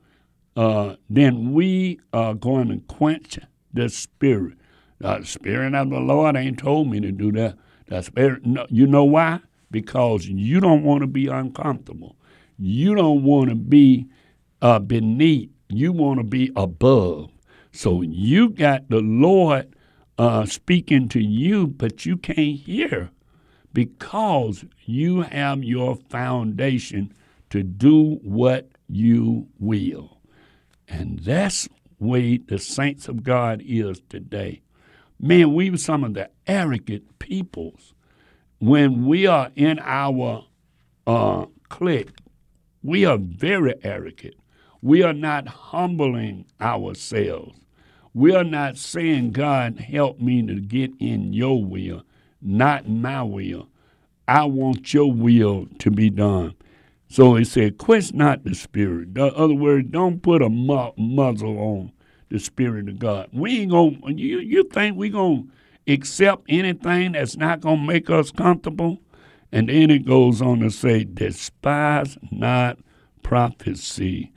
uh, 0.57 0.97
then 1.11 1.53
we 1.53 2.01
are 2.13 2.35
going 2.35 2.69
to 2.69 2.79
quench 2.95 3.39
the 3.73 3.89
spirit. 3.89 4.55
The 4.99 5.23
spirit 5.25 5.75
of 5.75 5.91
the 5.91 6.01
Lord 6.01 6.37
ain't 6.37 6.59
told 6.59 6.91
me 6.91 7.01
to 7.01 7.13
do 7.13 7.31
that. 7.33 7.57
The 7.89 8.03
spirit, 8.03 8.45
no, 8.47 8.67
you 8.71 8.87
know 8.87 9.05
why? 9.05 9.41
Because 9.71 10.27
you 10.27 10.61
don't 10.61 10.83
want 10.83 11.03
to 11.03 11.07
be 11.07 11.27
uncomfortable. 11.27 12.17
You 12.59 12.95
don't 12.95 13.23
want 13.23 13.51
to 13.51 13.55
be 13.55 14.07
uh, 14.63 14.79
beneath. 14.79 15.51
You 15.69 15.93
want 15.93 16.19
to 16.21 16.25
be 16.25 16.51
above. 16.57 17.31
So 17.73 18.01
you 18.01 18.49
got 18.49 18.89
the 18.89 19.01
Lord 19.01 19.75
uh, 20.17 20.47
speaking 20.47 21.09
to 21.11 21.21
you, 21.21 21.67
but 21.67 22.07
you 22.07 22.17
can't 22.17 22.57
hear 22.57 23.11
because 23.77 24.65
you 24.87 25.21
have 25.21 25.63
your 25.63 25.97
foundation 26.09 27.13
to 27.51 27.63
do 27.63 28.19
what 28.23 28.71
you 28.89 29.47
will. 29.59 30.17
And 30.89 31.19
that's 31.19 31.69
way 31.99 32.39
the 32.39 32.59
saints 32.59 33.07
of 33.07 33.23
God 33.23 33.63
is 33.63 34.01
today. 34.09 34.63
Man, 35.21 35.53
we 35.53 35.69
were 35.69 35.77
some 35.77 36.05
of 36.05 36.15
the 36.15 36.31
arrogant 36.47 37.19
peoples. 37.19 37.93
When 38.61 39.05
we 39.05 39.27
are 39.27 39.51
in 39.55 39.79
our 39.81 40.47
uh, 41.07 41.45
clique, 41.69 42.17
we 42.83 43.05
are 43.05 43.19
very 43.19 43.75
arrogant. 43.85 44.37
We 44.81 45.03
are 45.03 45.13
not 45.13 45.49
humbling 45.49 46.47
ourselves. 46.63 47.59
We 48.15 48.35
are 48.35 48.43
not 48.43 48.79
saying, 48.79 49.33
God, 49.33 49.81
help 49.81 50.19
me 50.19 50.47
to 50.47 50.61
get 50.61 50.93
in 50.99 51.35
your 51.35 51.63
will 51.63 52.06
not 52.47 52.89
my 52.89 53.23
will. 53.23 53.69
I 54.29 54.45
want 54.45 54.95
your 54.95 55.13
will 55.13 55.67
to 55.79 55.91
be 55.91 56.11
done. 56.11 56.55
So 57.09 57.37
he 57.37 57.45
said, 57.45 57.79
quench 57.79 58.13
not 58.13 58.45
the 58.45 58.55
spirit. 58.55 59.11
In 59.17 59.33
other 59.37 59.55
words, 59.55 59.89
don't 59.91 60.23
put 60.23 60.43
a 60.43 60.49
mu- 60.49 60.93
muzzle 60.97 61.59
on 61.59 61.93
the 62.31 62.39
spirit 62.39 62.89
of 62.89 62.99
God. 62.99 63.29
We 63.33 63.61
ain't 63.61 63.71
gonna. 63.71 63.99
You 64.13 64.41
you 64.41 64.65
think 64.65 64.97
we 64.97 65.11
gonna 65.11 65.45
accept 65.87 66.45
anything 66.49 67.13
that's 67.13 67.37
not 67.37 67.61
gonna 67.61 67.83
make 67.83 68.11
us 68.11 68.31
comfortable? 68.33 68.99
And 69.53 69.69
then 69.69 69.91
it 69.91 70.05
goes 70.05 70.43
on 70.43 70.61
to 70.61 70.71
say, 70.71 71.05
despise 71.05 72.19
not 72.33 72.79
prophecy. 73.23 74.33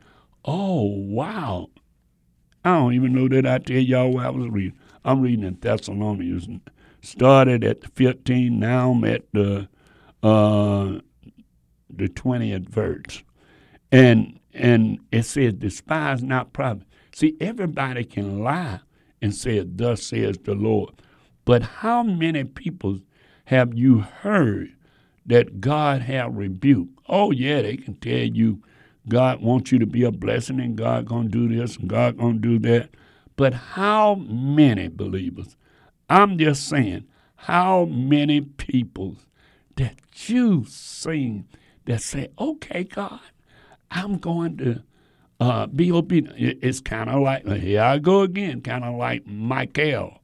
Oh 0.46 0.84
wow! 0.86 1.70
I 2.64 2.76
don't 2.76 2.94
even 2.94 3.14
know 3.14 3.28
that 3.30 3.48
I 3.48 3.58
tell 3.58 3.78
y'all 3.78 4.14
what 4.14 4.26
I 4.26 4.30
was 4.30 4.50
reading. 4.50 4.78
I'm 5.04 5.22
reading 5.22 5.46
in 5.46 5.58
Thessalonians 5.60 6.48
started 7.02 7.64
at 7.64 7.82
the 7.82 7.88
15, 7.90 8.60
now 8.60 8.92
I'm 8.92 9.04
at 9.06 9.24
the 9.34 9.68
uh, 10.22 11.00
the 11.90 12.08
20th 12.08 12.70
verse. 12.70 13.24
And 13.92 14.40
and 14.54 15.00
it 15.12 15.24
says, 15.24 15.54
despise 15.54 16.24
not 16.24 16.54
prophet. 16.54 16.84
See, 17.14 17.36
everybody 17.40 18.04
can 18.04 18.44
lie 18.44 18.80
and 19.22 19.34
say, 19.34 19.64
thus 19.66 20.04
says 20.04 20.38
the 20.44 20.54
Lord. 20.54 20.94
But 21.46 21.64
how 21.64 22.04
many 22.04 22.44
people 22.44 23.00
have 23.46 23.74
you 23.74 24.00
heard 24.00 24.76
that 25.26 25.62
God 25.62 26.02
have 26.02 26.36
rebuked? 26.36 27.00
Oh, 27.08 27.32
yeah, 27.32 27.62
they 27.62 27.78
can 27.78 27.96
tell 27.96 28.18
you 28.18 28.62
God 29.08 29.42
wants 29.42 29.72
you 29.72 29.80
to 29.80 29.86
be 29.86 30.04
a 30.04 30.12
blessing 30.12 30.60
and 30.60 30.76
God 30.76 31.06
gonna 31.06 31.30
do 31.30 31.48
this 31.48 31.78
and 31.78 31.90
God 31.90 32.18
gonna 32.18 32.40
do 32.40 32.60
that. 32.60 32.92
But 33.36 33.54
how 33.54 34.16
many 34.16 34.88
believers 34.88 35.56
I'm 36.10 36.38
just 36.38 36.68
saying, 36.68 37.06
how 37.36 37.86
many 37.86 38.42
people 38.42 39.18
that 39.76 39.96
you 40.28 40.66
seen 40.68 41.48
that 41.86 42.02
say, 42.02 42.30
okay, 42.38 42.84
God, 42.84 43.20
I'm 43.92 44.18
going 44.18 44.58
to 44.58 44.84
uh, 45.40 45.68
be 45.68 45.92
obedient. 45.92 46.60
It's 46.62 46.82
kind 46.82 47.10
of 47.10 47.22
like, 47.22 47.48
here 47.48 47.82
I 47.82 47.98
go 48.00 48.22
again, 48.22 48.62
kind 48.62 48.84
of 48.84 48.96
like 48.96 49.26
Micaiah. 49.26 50.20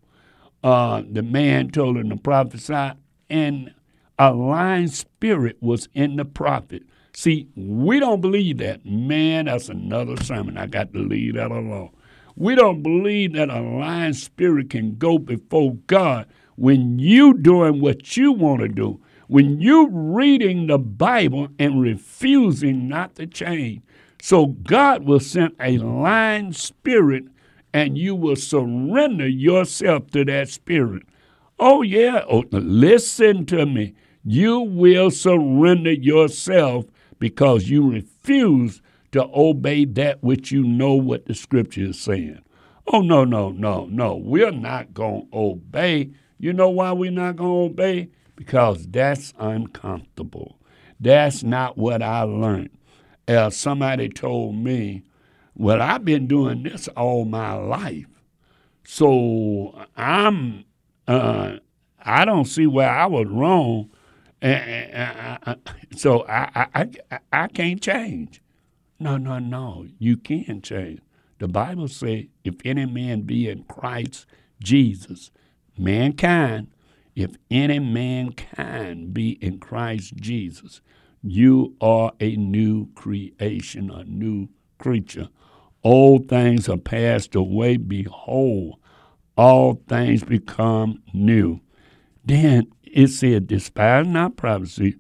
Uh, 0.64 1.04
the 1.10 1.22
man 1.22 1.70
told 1.70 1.98
him 1.98 2.10
to 2.10 2.18
prophesy, 2.18 2.92
and 3.30 3.74
a 4.18 4.34
lying 4.34 4.88
spirit 4.88 5.58
was 5.62 5.88
in 5.94 6.16
the 6.16 6.26
prophet. 6.26 6.84
See, 7.14 7.48
we 7.56 8.00
don't 8.00 8.20
believe 8.20 8.58
that. 8.58 8.86
Man, 8.86 9.46
that's 9.46 9.70
another 9.70 10.18
sermon. 10.24 10.58
I 10.58 10.66
got 10.66 10.92
to 10.94 11.00
leave 11.00 11.36
that 11.36 11.52
alone. 11.52 11.92
We 12.36 12.56
don't 12.56 12.84
believe 12.84 13.34
that 13.34 13.50
a 13.50 13.62
lying 13.62 14.14
spirit 14.14 14.70
can 14.70 14.96
go 14.96 15.18
before 15.18 15.76
God 15.88 16.28
when 16.56 17.00
you 17.00 17.34
doing 17.34 17.80
what 17.80 18.18
you 18.18 18.34
want 18.34 18.62
to 18.62 18.68
do. 18.68 19.02
When 19.28 19.60
you 19.60 19.90
reading 19.90 20.68
the 20.68 20.78
Bible 20.78 21.48
and 21.58 21.82
refusing 21.82 22.88
not 22.88 23.16
to 23.16 23.26
change. 23.26 23.82
So 24.22 24.48
God 24.48 25.04
will 25.06 25.20
send 25.20 25.56
a 25.60 25.78
lying 25.78 26.52
spirit 26.54 27.26
and 27.74 27.98
you 27.98 28.16
will 28.16 28.36
surrender 28.36 29.28
yourself 29.28 30.08
to 30.12 30.26
that 30.26 30.50
spirit. 30.50 31.04
Oh, 31.60 31.82
yeah. 31.82 32.24
Oh, 32.30 32.44
listen 32.52 33.46
to 33.48 33.66
me. 33.66 33.96
You 34.24 34.60
will 34.62 35.12
surrender 35.12 35.94
yourself 35.94 36.86
because 37.20 37.70
you 37.70 37.90
refuse 37.90 38.82
to 39.16 39.30
obey 39.36 39.86
that 39.86 40.24
which 40.24 40.52
you 40.52 40.64
know 40.64 40.96
what 40.96 41.28
the 41.28 41.36
scripture 41.36 41.84
is 41.88 42.02
saying. 42.02 42.42
Oh, 42.88 43.02
no, 43.02 43.26
no, 43.26 43.52
no, 43.52 43.88
no. 43.88 44.16
We're 44.18 44.52
not 44.52 44.94
going 44.96 45.30
to 45.32 45.38
obey. 45.38 46.12
You 46.40 46.54
know 46.54 46.70
why 46.72 46.94
we're 46.94 47.12
not 47.12 47.38
going 47.38 47.70
to 47.70 47.74
obey? 47.74 48.12
Because 48.38 48.88
that's 48.88 49.34
uncomfortable. 49.40 50.60
That's 51.00 51.44
not 51.44 51.78
what 51.78 52.04
I 52.04 52.24
learned. 52.24 52.72
Uh, 53.28 53.52
somebody 53.52 54.10
told 54.10 54.56
me, 54.58 55.04
well, 55.56 55.82
I've 55.82 56.06
been 56.06 56.28
doing 56.28 56.64
this 56.64 56.88
all 56.90 57.26
my 57.26 57.54
life. 57.54 58.08
So 58.86 59.86
I'm, 59.98 60.66
uh, 61.08 61.58
I 62.06 62.26
don't 62.26 62.46
see 62.46 62.68
where 62.68 62.90
I 62.90 63.08
was 63.08 63.28
wrong 63.28 63.90
And, 64.42 64.94
uh, 65.48 65.56
so 65.98 66.26
I, 66.28 66.68
I, 66.76 66.90
I, 67.12 67.20
I 67.34 67.48
can't 67.50 67.82
change. 67.82 68.42
No, 69.00 69.18
no, 69.18 69.40
no. 69.40 69.88
You 70.00 70.18
can 70.18 70.62
change. 70.62 71.02
The 71.40 71.48
Bible 71.48 71.88
says, 71.88 72.26
if 72.44 72.56
any 72.64 72.86
man 72.86 73.22
be 73.22 73.50
in 73.50 73.64
Christ 73.64 74.26
Jesus, 74.64 75.32
mankind, 75.78 76.68
if 77.16 77.36
any 77.52 77.80
mankind 77.80 79.14
be 79.14 79.32
in 79.42 79.60
Christ 79.60 80.16
Jesus, 80.16 80.82
you 81.22 81.76
are 81.82 82.14
a 82.20 82.36
new 82.36 82.88
creation, 82.94 83.90
a 83.90 84.04
new 84.06 84.48
creature. 84.78 85.30
Old 85.84 86.30
things 86.30 86.70
are 86.70 86.78
passed 86.78 87.36
away. 87.36 87.78
Behold, 87.78 88.80
all 89.38 89.82
things 89.88 90.24
become 90.24 91.04
new. 91.14 91.60
Then 92.24 92.68
it 92.84 93.08
said, 93.08 93.48
despise 93.48 94.08
not 94.08 94.38
prophecy. 94.38 94.96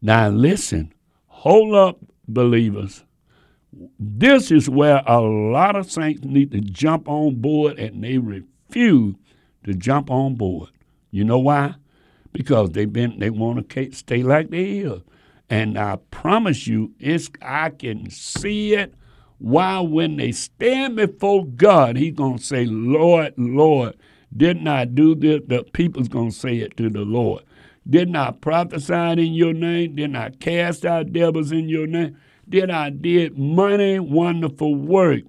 Now 0.00 0.28
listen, 0.28 0.92
hold 1.26 1.74
up, 1.74 1.98
believers. 2.28 3.04
This 3.98 4.50
is 4.50 4.68
where 4.68 5.02
a 5.06 5.20
lot 5.20 5.76
of 5.76 5.90
saints 5.90 6.24
need 6.24 6.50
to 6.52 6.60
jump 6.60 7.08
on 7.08 7.36
board 7.36 7.78
and 7.78 8.02
they 8.04 8.18
refuse 8.18 9.16
to 9.64 9.74
jump 9.74 10.10
on 10.10 10.34
board. 10.34 10.70
You 11.10 11.24
know 11.24 11.38
why? 11.38 11.74
Because 12.32 12.70
they've 12.70 12.92
been 12.92 13.18
they 13.18 13.30
want 13.30 13.68
to 13.68 13.92
stay 13.92 14.22
like 14.22 14.50
they 14.50 14.78
is. 14.78 15.02
And 15.50 15.78
I 15.78 15.96
promise 16.10 16.66
you, 16.66 16.92
it's 16.98 17.30
I 17.42 17.70
can 17.70 18.10
see 18.10 18.74
it. 18.74 18.94
Why, 19.38 19.80
when 19.80 20.16
they 20.16 20.32
stand 20.32 20.96
before 20.96 21.44
God, 21.44 21.96
He's 21.96 22.14
gonna 22.14 22.38
say, 22.38 22.64
Lord, 22.64 23.34
Lord, 23.36 23.96
didn't 24.34 24.68
I 24.68 24.84
do 24.84 25.14
this? 25.14 25.40
The 25.46 25.64
people's 25.64 26.08
gonna 26.08 26.30
say 26.30 26.58
it 26.58 26.76
to 26.76 26.88
the 26.88 27.00
Lord. 27.00 27.42
Didn't 27.88 28.16
I 28.16 28.30
prophesy 28.30 28.94
in 28.94 29.34
your 29.34 29.52
name? 29.52 29.96
Didn't 29.96 30.16
I 30.16 30.30
cast 30.30 30.86
out 30.86 31.12
devils 31.12 31.52
in 31.52 31.68
your 31.68 31.86
name? 31.86 32.16
Did 32.52 32.70
I 32.70 32.90
did 32.90 33.38
money, 33.38 33.98
wonderful 33.98 34.74
work? 34.74 35.22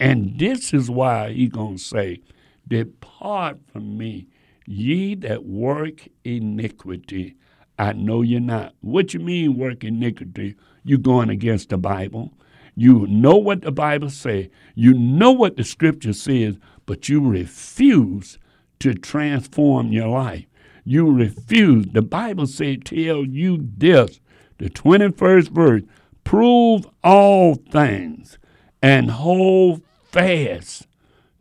And 0.00 0.36
this 0.36 0.74
is 0.74 0.90
why 0.90 1.32
he 1.32 1.46
gonna 1.46 1.78
say, 1.78 2.22
Depart 2.66 3.58
from 3.72 3.96
me, 3.96 4.26
ye 4.66 5.14
that 5.14 5.44
work 5.44 6.08
iniquity. 6.24 7.36
I 7.78 7.92
know 7.92 8.22
you're 8.22 8.40
not. 8.40 8.74
What 8.80 9.14
you 9.14 9.20
mean 9.20 9.56
work 9.56 9.84
iniquity? 9.84 10.56
You 10.82 10.98
going 10.98 11.30
against 11.30 11.68
the 11.68 11.78
Bible. 11.78 12.32
You 12.74 13.06
know 13.06 13.36
what 13.36 13.60
the 13.62 13.70
Bible 13.70 14.10
says. 14.10 14.48
You 14.74 14.92
know 14.92 15.30
what 15.30 15.56
the 15.56 15.62
scripture 15.62 16.14
says, 16.14 16.56
but 16.84 17.08
you 17.08 17.24
refuse 17.24 18.40
to 18.80 18.92
transform 18.92 19.92
your 19.92 20.08
life. 20.08 20.46
You 20.84 21.12
refuse. 21.12 21.86
The 21.92 22.02
Bible 22.02 22.48
says, 22.48 22.78
tell 22.84 23.24
you 23.24 23.68
this, 23.76 24.18
the 24.58 24.68
21st 24.68 25.50
verse, 25.50 25.82
prove 26.26 26.84
all 27.04 27.54
things 27.54 28.36
and 28.82 29.12
hold 29.12 29.80
fast 30.10 30.88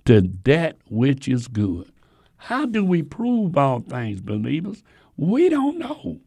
to 0.06 0.30
that 0.44 0.78
which 0.88 1.28
is 1.28 1.48
good. 1.48 1.92
How 2.38 2.68
do 2.68 2.86
we 2.86 3.02
prove 3.02 3.58
all 3.58 3.80
things, 3.80 4.22
believers? 4.22 4.84
We 5.18 5.50
don't 5.50 5.80
know. 5.80 6.20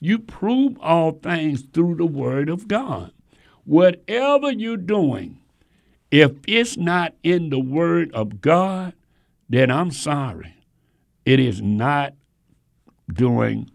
You 0.00 0.18
prove 0.18 0.78
all 0.80 1.12
things 1.12 1.62
through 1.62 1.94
the 1.96 2.04
Word 2.04 2.50
of 2.50 2.68
God. 2.68 3.10
Whatever 3.64 4.52
you're 4.52 4.76
doing, 4.76 5.38
if 6.10 6.32
it's 6.46 6.76
not 6.76 7.14
in 7.22 7.48
the 7.48 7.58
Word 7.58 8.12
of 8.12 8.42
God, 8.42 8.92
then 9.48 9.70
I'm 9.70 9.90
sorry. 9.90 10.54
It 11.24 11.40
is 11.40 11.62
not 11.62 12.12
doing 13.10 13.70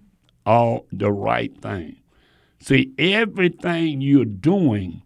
all 0.46 0.86
the 0.92 1.12
right 1.12 1.60
thing. 1.60 1.99
See, 2.60 2.94
everything 2.98 4.02
you're 4.02 4.26
doing, 4.26 5.02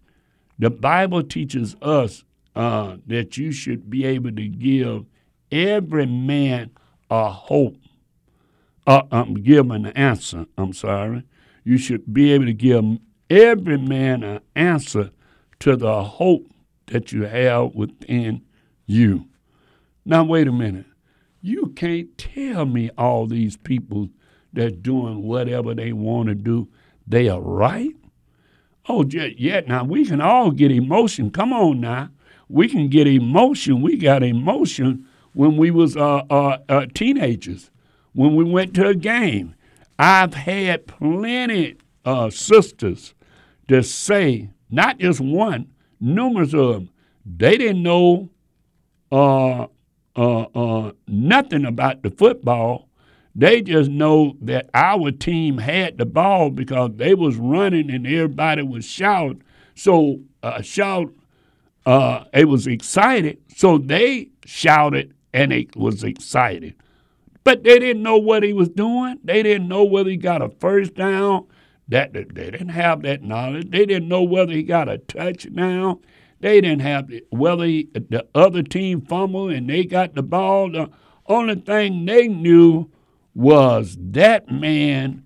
the 0.57 0.69
Bible 0.69 1.23
teaches 1.23 1.75
us 1.81 2.23
uh, 2.55 2.97
that 3.07 3.37
you 3.37 3.51
should 3.51 3.89
be 3.89 4.05
able 4.05 4.31
to 4.31 4.47
give 4.47 5.05
every 5.51 6.05
man 6.05 6.71
a 7.09 7.29
hope. 7.29 7.77
Uh, 8.85 9.03
I'm 9.11 9.35
giving 9.35 9.85
an 9.85 9.87
answer. 9.87 10.45
I'm 10.57 10.73
sorry. 10.73 11.23
You 11.63 11.77
should 11.77 12.13
be 12.13 12.31
able 12.33 12.45
to 12.45 12.53
give 12.53 12.83
every 13.29 13.77
man 13.77 14.23
an 14.23 14.41
answer 14.55 15.11
to 15.59 15.75
the 15.75 16.03
hope 16.03 16.47
that 16.87 17.11
you 17.11 17.23
have 17.23 17.73
within 17.75 18.41
you. 18.85 19.27
Now, 20.05 20.23
wait 20.25 20.47
a 20.47 20.51
minute. 20.51 20.85
You 21.41 21.67
can't 21.75 22.17
tell 22.17 22.65
me 22.65 22.89
all 22.97 23.27
these 23.27 23.57
people 23.57 24.09
that's 24.51 24.73
doing 24.73 25.23
whatever 25.23 25.73
they 25.73 25.93
want 25.93 26.29
to 26.29 26.35
do, 26.35 26.67
they 27.07 27.29
are 27.29 27.41
right. 27.41 27.95
Oh, 28.87 29.05
yeah, 29.05 29.61
now 29.61 29.83
we 29.85 30.05
can 30.05 30.19
all 30.19 30.51
get 30.51 30.71
emotion. 30.71 31.31
Come 31.31 31.53
on 31.53 31.79
now 31.79 32.09
we 32.53 32.67
can 32.67 32.87
get 32.87 33.07
emotion. 33.07 33.81
We 33.81 33.97
got 33.97 34.21
emotion 34.23 35.07
when 35.33 35.57
we 35.57 35.71
was 35.71 35.97
uh, 35.97 36.21
uh, 36.29 36.59
uh, 36.69 36.85
teenagers, 36.93 37.71
when 38.13 38.35
we 38.35 38.43
went 38.43 38.75
to 38.75 38.87
a 38.87 38.95
game. 38.95 39.55
I've 39.97 40.35
had 40.35 40.85
plenty 40.85 41.77
of 42.05 42.35
sisters 42.35 43.15
to 43.69 43.81
say, 43.81 44.49
not 44.69 44.99
just 44.99 45.19
one, 45.19 45.71
numerous 45.99 46.53
of 46.53 46.73
them, 46.73 46.89
they 47.25 47.57
didn't 47.57 47.81
know 47.81 48.29
uh, 49.11 49.67
uh, 50.15 50.41
uh, 50.41 50.91
nothing 51.07 51.65
about 51.65 52.03
the 52.03 52.11
football. 52.11 52.87
They 53.35 53.61
just 53.61 53.89
know 53.89 54.35
that 54.41 54.69
our 54.73 55.11
team 55.11 55.57
had 55.57 55.97
the 55.97 56.05
ball 56.05 56.51
because 56.51 56.91
they 56.95 57.15
was 57.15 57.35
running 57.35 57.89
and 57.89 58.05
everybody 58.05 58.61
was 58.61 58.85
shouting. 58.85 59.43
So 59.75 60.19
uh, 60.43 60.61
shout 60.61 61.11
uh, 61.85 62.25
it 62.33 62.45
was 62.45 62.67
excited, 62.67 63.39
so 63.55 63.77
they 63.77 64.29
shouted 64.45 65.13
and 65.33 65.51
it 65.51 65.75
was 65.75 66.03
excited. 66.03 66.75
But 67.43 67.63
they 67.63 67.77
didn't 67.79 68.03
know 68.03 68.17
what 68.17 68.43
he 68.43 68.53
was 68.53 68.69
doing. 68.69 69.19
They 69.23 69.43
didn't 69.43 69.67
know 69.67 69.83
whether 69.83 70.09
he 70.09 70.15
got 70.15 70.41
a 70.41 70.49
first 70.49 70.93
down. 70.93 71.47
That 71.89 72.13
they 72.13 72.23
didn't 72.23 72.69
have 72.69 73.01
that 73.01 73.23
knowledge. 73.23 73.69
They 73.69 73.85
didn't 73.85 74.07
know 74.07 74.23
whether 74.23 74.53
he 74.53 74.63
got 74.63 74.87
a 74.87 74.97
touchdown. 74.99 75.99
They 76.39 76.61
didn't 76.61 76.81
have 76.81 77.09
whether 77.29 77.65
he, 77.65 77.89
the 77.93 78.25
other 78.33 78.63
team 78.63 79.01
fumbled 79.01 79.51
and 79.51 79.69
they 79.69 79.83
got 79.83 80.15
the 80.15 80.23
ball. 80.23 80.71
The 80.71 80.89
only 81.27 81.55
thing 81.55 82.05
they 82.05 82.29
knew 82.29 82.89
was 83.35 83.97
that 83.99 84.51
man 84.51 85.23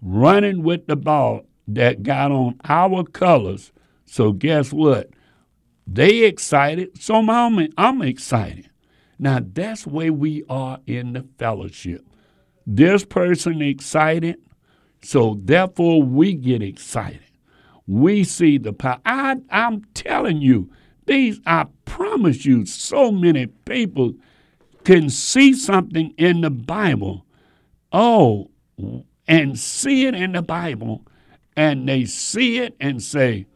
running 0.00 0.62
with 0.62 0.86
the 0.86 0.96
ball 0.96 1.42
that 1.68 2.02
got 2.02 2.32
on 2.32 2.58
our 2.64 3.04
colors. 3.04 3.72
So 4.04 4.32
guess 4.32 4.72
what? 4.72 5.10
They 5.86 6.24
excited, 6.24 7.00
so 7.00 7.16
I'm, 7.16 7.68
I'm 7.76 8.02
excited. 8.02 8.68
Now 9.18 9.40
that's 9.42 9.86
where 9.86 10.12
we 10.12 10.44
are 10.48 10.78
in 10.86 11.12
the 11.12 11.26
fellowship. 11.38 12.04
This 12.66 13.04
person 13.04 13.60
excited, 13.62 14.36
so 15.02 15.38
therefore 15.42 16.02
we 16.02 16.34
get 16.34 16.62
excited. 16.62 17.20
We 17.86 18.24
see 18.24 18.58
the 18.58 18.72
power. 18.72 19.00
I, 19.04 19.36
I'm 19.50 19.84
telling 19.94 20.40
you, 20.40 20.70
these, 21.06 21.40
I 21.46 21.66
promise 21.84 22.44
you, 22.44 22.64
so 22.64 23.10
many 23.10 23.46
people 23.46 24.14
can 24.84 25.10
see 25.10 25.52
something 25.54 26.14
in 26.16 26.40
the 26.40 26.50
Bible. 26.50 27.26
Oh, 27.92 28.50
and 29.28 29.58
see 29.58 30.06
it 30.06 30.14
in 30.14 30.32
the 30.32 30.42
Bible, 30.42 31.02
and 31.56 31.88
they 31.88 32.04
see 32.04 32.58
it 32.58 32.74
and 32.80 33.02
say, 33.02 33.46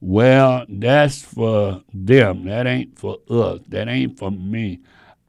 well, 0.00 0.64
that's 0.68 1.22
for 1.22 1.82
them. 1.94 2.44
That 2.46 2.66
ain't 2.66 2.98
for 2.98 3.18
us. 3.30 3.60
That 3.68 3.88
ain't 3.88 4.18
for 4.18 4.32
me. 4.32 4.80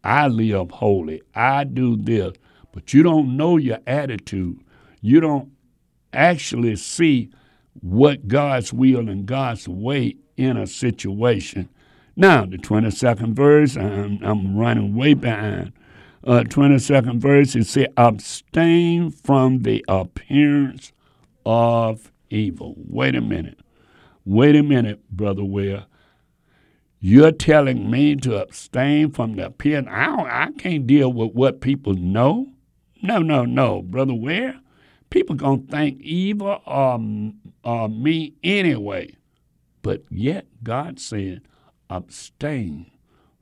I 0.04 0.28
live 0.28 0.72
holy. 0.72 1.22
I 1.36 1.64
do 1.64 1.96
this. 1.96 2.34
But 2.72 2.92
you 2.92 3.04
don't 3.04 3.38
know 3.38 3.58
your 3.58 3.78
attitude. 3.86 4.60
You 5.02 5.20
don't 5.20 5.52
actually 6.12 6.76
see 6.78 7.30
what 7.82 8.28
God's 8.28 8.74
will 8.74 9.10
and 9.10 9.26
God's 9.26 9.68
way 9.68 10.18
in 10.38 10.58
a 10.58 10.66
situation. 10.66 11.70
Now, 12.16 12.46
the 12.46 12.58
22nd 12.58 13.34
verse, 13.34 13.76
I'm, 13.78 14.20
I'm 14.24 14.58
running 14.58 14.96
way 14.96 15.14
behind. 15.14 15.74
Uh, 16.26 16.44
22nd 16.44 17.20
verse, 17.20 17.54
it 17.54 17.66
says, 17.66 17.88
abstain 17.98 19.12
from 19.12 19.64
the 19.64 19.84
appearance 19.90 20.94
of 21.46 22.14
evil. 22.30 22.76
Wait 22.78 23.14
a 23.16 23.22
minute. 23.22 23.60
Wait 24.24 24.56
a 24.56 24.64
minute, 24.64 25.02
Brother 25.10 25.44
Ware. 25.44 25.86
You're 27.02 27.34
telling 27.34 27.92
me 27.92 28.16
to 28.16 28.42
abstain 28.42 29.12
from 29.12 29.36
the 29.36 29.48
appearance. 29.48 29.90
I, 29.92 30.46
I 30.46 30.52
can't 30.58 30.88
deal 30.88 31.12
with 31.12 31.34
what 31.34 31.60
people 31.60 31.94
know. 31.94 32.48
No, 33.02 33.18
no, 33.18 33.44
no, 33.44 33.82
Brother 33.82 34.14
Ware. 34.14 34.62
People 35.10 35.36
going 35.36 35.66
to 35.66 35.72
think 35.72 36.00
evil 36.00 36.62
of, 36.66 37.02
of 37.66 37.92
me 37.92 38.34
anyway. 38.42 39.18
But 39.82 40.04
yet, 40.10 40.46
God 40.64 41.02
said, 41.02 41.42
abstain 41.90 42.90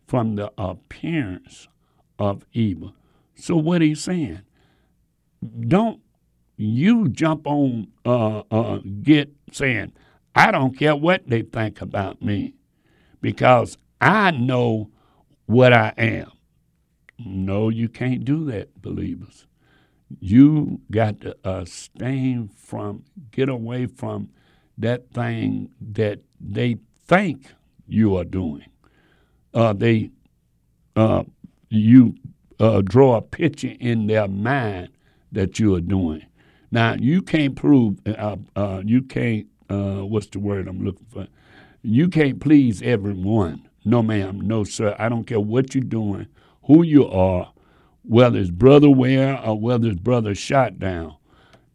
from 0.08 0.36
the 0.36 0.52
appearance 0.58 1.68
of 2.22 2.46
evil. 2.54 2.94
So, 3.36 3.56
what 3.58 3.82
he's 3.82 4.02
saying, 4.02 4.42
don't 5.60 6.00
you 6.56 7.08
jump 7.10 7.48
on, 7.48 7.88
uh, 8.06 8.44
uh, 8.52 8.80
get 9.02 9.32
saying, 9.52 9.94
I 10.36 10.52
don't 10.52 10.78
care 10.78 10.96
what 10.96 11.28
they 11.28 11.42
think 11.42 11.82
about 11.82 12.22
me 12.22 12.54
because 13.20 13.78
I 14.00 14.32
know 14.32 14.92
what 15.48 15.74
I 15.74 15.94
am. 15.98 16.32
No, 17.18 17.70
you 17.70 17.90
can't 17.90 18.24
do 18.24 18.46
that, 18.46 18.82
believers. 18.82 19.48
You 20.20 20.82
got 20.92 21.22
to 21.22 21.36
abstain 21.44 22.50
from, 22.50 23.04
get 23.32 23.50
away 23.50 23.88
from 23.88 24.30
that 24.78 25.12
thing 25.12 25.72
that 25.80 26.20
they 26.40 26.78
think 27.08 27.48
you 27.88 28.16
are 28.18 28.24
doing. 28.24 28.66
Uh, 29.54 29.74
they, 29.74 30.12
uh, 30.96 31.24
you 31.72 32.16
uh, 32.60 32.82
draw 32.82 33.16
a 33.18 33.22
picture 33.22 33.74
in 33.80 34.08
their 34.08 34.28
mind 34.28 34.90
that 35.32 35.60
you 35.60 35.74
are 35.74 35.82
doing. 35.82 36.26
Now 36.70 36.96
you 36.96 37.22
can't 37.22 37.56
prove, 37.56 38.00
uh, 38.06 38.36
uh, 38.56 38.82
you 38.86 39.02
can't. 39.02 39.48
Uh, 39.70 40.06
what's 40.06 40.28
the 40.28 40.40
word 40.40 40.68
I'm 40.68 40.84
looking 40.84 41.06
for? 41.10 41.28
You 41.82 42.10
can't 42.10 42.42
please 42.42 42.82
everyone. 42.82 43.68
No, 43.86 44.04
ma'am. 44.04 44.42
No, 44.42 44.64
sir. 44.64 44.96
I 45.00 45.10
don't 45.10 45.24
care 45.24 45.40
what 45.40 45.74
you're 45.74 45.84
doing, 45.84 46.28
who 46.66 46.84
you 46.84 47.08
are, 47.08 47.52
whether 48.04 48.38
it's 48.38 48.52
Brother 48.52 48.90
Ware 48.90 49.40
or 49.42 49.60
whether 49.60 49.88
it's 49.88 50.00
Brother 50.00 50.36
Shot 50.36 50.78
Down. 50.78 51.16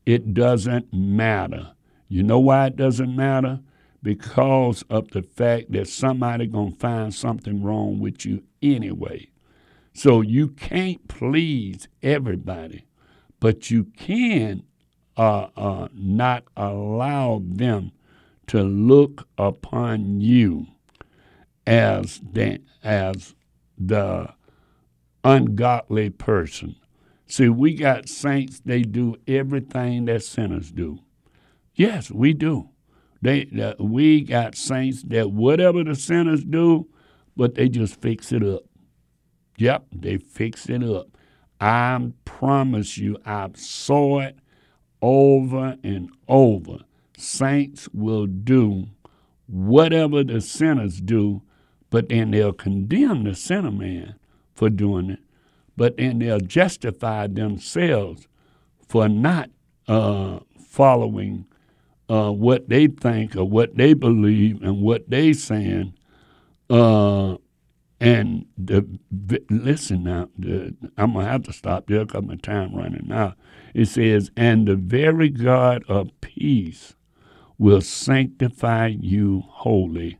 It 0.04 0.34
doesn't 0.34 0.92
matter. 0.92 1.72
You 2.08 2.22
know 2.22 2.38
why 2.38 2.66
it 2.66 2.76
doesn't 2.76 3.16
matter? 3.16 3.60
Because 4.02 4.84
of 4.90 5.10
the 5.10 5.22
fact 5.22 5.72
that 5.72 5.88
somebody 5.88 6.46
gonna 6.46 6.76
find 6.76 7.12
something 7.12 7.62
wrong 7.62 7.98
with 7.98 8.24
you 8.24 8.44
anyway. 8.62 9.28
So 9.96 10.20
you 10.20 10.48
can't 10.48 11.08
please 11.08 11.88
everybody, 12.02 12.84
but 13.40 13.70
you 13.70 13.84
can 13.96 14.62
uh, 15.16 15.48
uh, 15.56 15.88
not 15.94 16.44
allow 16.54 17.40
them 17.42 17.92
to 18.48 18.62
look 18.62 19.26
upon 19.38 20.20
you 20.20 20.66
as 21.66 22.20
the, 22.30 22.60
as 22.84 23.34
the 23.78 24.34
ungodly 25.24 26.10
person. 26.10 26.76
See, 27.26 27.48
we 27.48 27.74
got 27.74 28.10
saints, 28.10 28.60
they 28.66 28.82
do 28.82 29.16
everything 29.26 30.04
that 30.04 30.22
sinners 30.24 30.70
do. 30.72 30.98
Yes, 31.74 32.10
we 32.10 32.34
do. 32.34 32.68
They, 33.22 33.48
uh, 33.58 33.82
we 33.82 34.20
got 34.20 34.56
saints 34.56 35.04
that 35.04 35.32
whatever 35.32 35.82
the 35.82 35.94
sinners 35.94 36.44
do, 36.44 36.86
but 37.34 37.54
they 37.54 37.70
just 37.70 37.98
fix 38.02 38.30
it 38.30 38.44
up. 38.44 38.65
Yep, 39.58 39.86
they 39.92 40.18
fix 40.18 40.68
it 40.68 40.82
up. 40.82 41.08
I 41.60 42.12
promise 42.24 42.98
you, 42.98 43.16
I 43.24 43.48
saw 43.54 44.20
it 44.20 44.38
over 45.00 45.76
and 45.82 46.10
over. 46.28 46.78
Saints 47.16 47.88
will 47.94 48.26
do 48.26 48.86
whatever 49.46 50.22
the 50.24 50.40
sinners 50.40 51.00
do, 51.00 51.42
but 51.90 52.08
then 52.08 52.30
they'll 52.30 52.52
condemn 52.52 53.24
the 53.24 53.34
sinner 53.34 53.70
man 53.70 54.16
for 54.54 54.68
doing 54.68 55.10
it, 55.10 55.20
but 55.76 55.96
then 55.96 56.18
they'll 56.18 56.40
justify 56.40 57.26
themselves 57.26 58.26
for 58.88 59.08
not 59.08 59.50
uh, 59.88 60.40
following 60.58 61.46
uh, 62.08 62.30
what 62.30 62.68
they 62.68 62.86
think 62.86 63.36
or 63.36 63.44
what 63.44 63.76
they 63.76 63.94
believe 63.94 64.62
and 64.62 64.82
what 64.82 65.08
they 65.08 65.32
saying. 65.32 65.94
Uh, 66.68 67.36
and 68.00 68.46
the, 68.58 68.86
listen 69.48 70.04
now, 70.04 70.28
the, 70.38 70.74
I'm 70.98 71.14
gonna 71.14 71.26
have 71.26 71.44
to 71.44 71.52
stop 71.52 71.86
there 71.86 72.04
because 72.04 72.24
my 72.24 72.36
time 72.36 72.74
running 72.74 73.10
out. 73.10 73.36
It 73.74 73.86
says, 73.86 74.30
"And 74.36 74.68
the 74.68 74.76
very 74.76 75.30
God 75.30 75.84
of 75.88 76.10
peace 76.20 76.94
will 77.58 77.80
sanctify 77.80 78.88
you 79.00 79.44
wholly." 79.46 80.18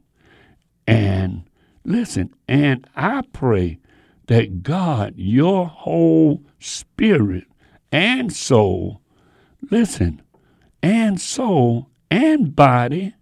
And 0.87 1.43
listen, 1.85 2.35
and 2.49 2.87
I 2.97 3.23
pray 3.33 3.79
that 4.27 4.63
God, 4.63 5.15
your 5.17 5.67
whole 5.67 6.43
spirit 6.59 7.45
and 7.93 8.33
soul, 8.33 9.01
listen, 9.71 10.23
and 10.83 11.21
soul 11.21 11.91
and 12.11 12.55
body, 12.57 13.15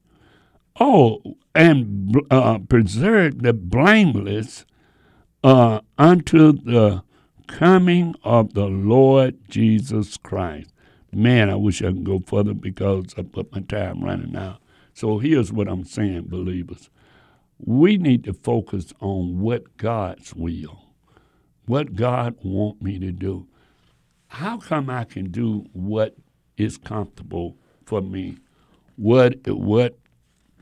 oh, 0.78 1.36
and 1.55 2.16
uh, 2.30 2.59
preserve 2.59 3.42
the 3.42 3.52
blameless 3.52 4.64
uh, 5.42 5.80
unto 5.98 6.52
the 6.52 7.02
coming 7.46 8.14
of 8.24 8.55
the 8.55 8.66
Lord 8.66 9.36
Jesus 9.48 10.16
Christ. 10.16 10.72
Man, 11.12 11.48
I 11.48 11.55
wish 11.55 11.82
I 11.82 11.86
could 11.86 12.05
go 12.05 12.20
further 12.26 12.55
because 12.55 13.14
I 13.16 13.22
put 13.22 13.52
my 13.52 13.61
time 13.61 14.02
running 14.02 14.34
out. 14.34 14.61
So 14.94 15.18
here's 15.18 15.52
what 15.52 15.68
I'm 15.68 15.84
saying, 15.84 16.24
believers. 16.28 16.90
We 17.59 17.98
need 17.98 18.24
to 18.24 18.32
focus 18.32 18.92
on 19.00 19.40
what 19.40 19.76
God's 19.76 20.34
will, 20.34 20.86
what 21.66 21.94
God 21.94 22.36
want 22.42 22.82
me 22.82 22.98
to 22.98 23.12
do. 23.12 23.46
How 24.28 24.59
come 24.59 24.90
I 24.90 25.05
can 25.05 25.30
do 25.30 25.66
what 25.72 26.16
is 26.57 26.76
comfortable 26.76 27.57
for 27.86 28.00
me? 28.00 28.38
What 28.96 29.46
what 29.46 29.98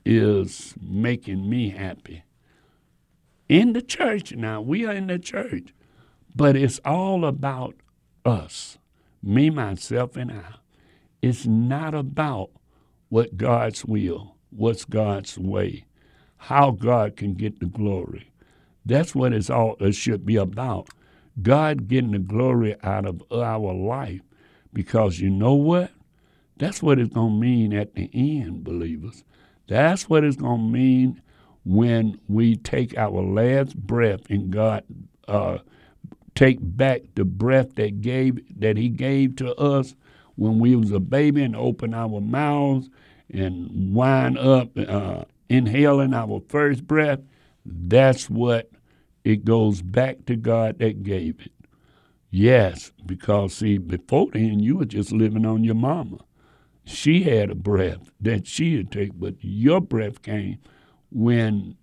is 0.05 0.75
making 0.81 1.49
me 1.49 1.71
happy? 1.71 2.25
In 3.49 3.73
the 3.73 3.83
church 3.83 4.33
now, 4.33 4.61
we 4.61 4.87
are 4.87 4.93
in 4.93 5.09
the 5.09 5.19
church, 5.19 5.75
but 6.35 6.57
it's 6.57 6.81
all 6.85 7.25
about 7.25 7.77
us, 8.25 8.79
me, 9.23 9.51
myself, 9.51 10.17
and 10.17 10.31
I. 10.31 10.55
It's 11.21 11.47
not 11.47 11.95
about 11.95 12.51
what 13.09 13.37
God's 13.37 13.85
will, 13.85 14.37
what's 14.51 14.85
God's 14.85 15.39
way, 15.39 15.85
how 16.39 16.71
God 16.71 17.17
can 17.17 17.35
get 17.35 17.61
the 17.61 17.67
glory. 17.67 18.33
That's 18.85 19.15
what 19.15 19.33
it's 19.33 19.51
all 19.51 19.77
it 19.81 19.95
should 19.95 20.27
be 20.27 20.37
about. 20.37 20.89
God 21.41 21.89
getting 21.89 22.13
the 22.13 22.19
glory 22.19 22.77
out 22.83 23.07
of 23.07 23.23
our 23.31 23.73
life. 23.73 24.21
Because 24.73 25.21
you 25.21 25.31
know 25.31 25.55
what? 25.55 25.93
That's 26.59 26.83
what 26.83 26.99
it's 26.99 27.13
going 27.13 27.35
to 27.35 27.41
mean 27.41 27.73
at 27.73 27.95
the 27.95 28.11
end, 28.15 28.65
believers. 28.65 29.25
That's 29.73 30.07
what 30.07 30.23
it's 30.23 30.37
going 30.37 30.61
to 30.61 30.79
mean 30.79 31.23
when 31.65 32.21
we 32.29 32.57
take 32.57 32.99
our 32.99 33.23
last 33.23 33.75
breath 33.75 34.29
and 34.29 34.51
God 34.51 34.85
uh, 35.27 35.59
take 36.35 36.59
back 36.61 37.01
the 37.15 37.25
breath 37.25 37.77
that 37.77 38.03
gave 38.03 38.39
that 38.61 38.77
He 38.77 38.91
gave 38.91 39.37
to 39.37 39.55
us 39.55 39.95
when 40.37 40.59
we 40.59 40.77
was 40.77 40.93
a 40.93 41.01
baby 41.01 41.43
and 41.43 41.57
open 41.57 41.95
our 41.95 42.21
mouths 42.21 42.91
and 43.33 43.95
wind 43.95 44.37
up 44.37 44.77
uh, 44.77 45.25
inhaling 45.49 46.13
our 46.13 46.43
first 46.51 46.87
breath. 46.87 47.21
That's 47.65 48.29
what 48.29 48.71
it 49.25 49.43
goes 49.47 49.81
back 49.81 50.27
to 50.27 50.37
God 50.37 50.81
that 50.81 51.03
gave 51.03 51.41
it. 51.41 51.53
Yes, 52.31 52.93
because 53.07 53.55
see, 53.55 53.79
before 53.79 54.29
then 54.35 54.61
you 54.61 54.77
were 54.77 54.85
just 54.85 55.13
living 55.13 55.47
on 55.47 55.65
your 55.65 55.77
mama. 55.77 56.19
She 56.85 57.23
had 57.23 57.51
a 57.51 57.55
breath 57.55 58.11
that 58.21 58.47
she 58.47 58.77
had 58.77 58.91
take, 58.91 59.13
but 59.19 59.37
your 59.41 59.81
breath 59.81 60.23
came 60.23 60.59
when 61.11 61.77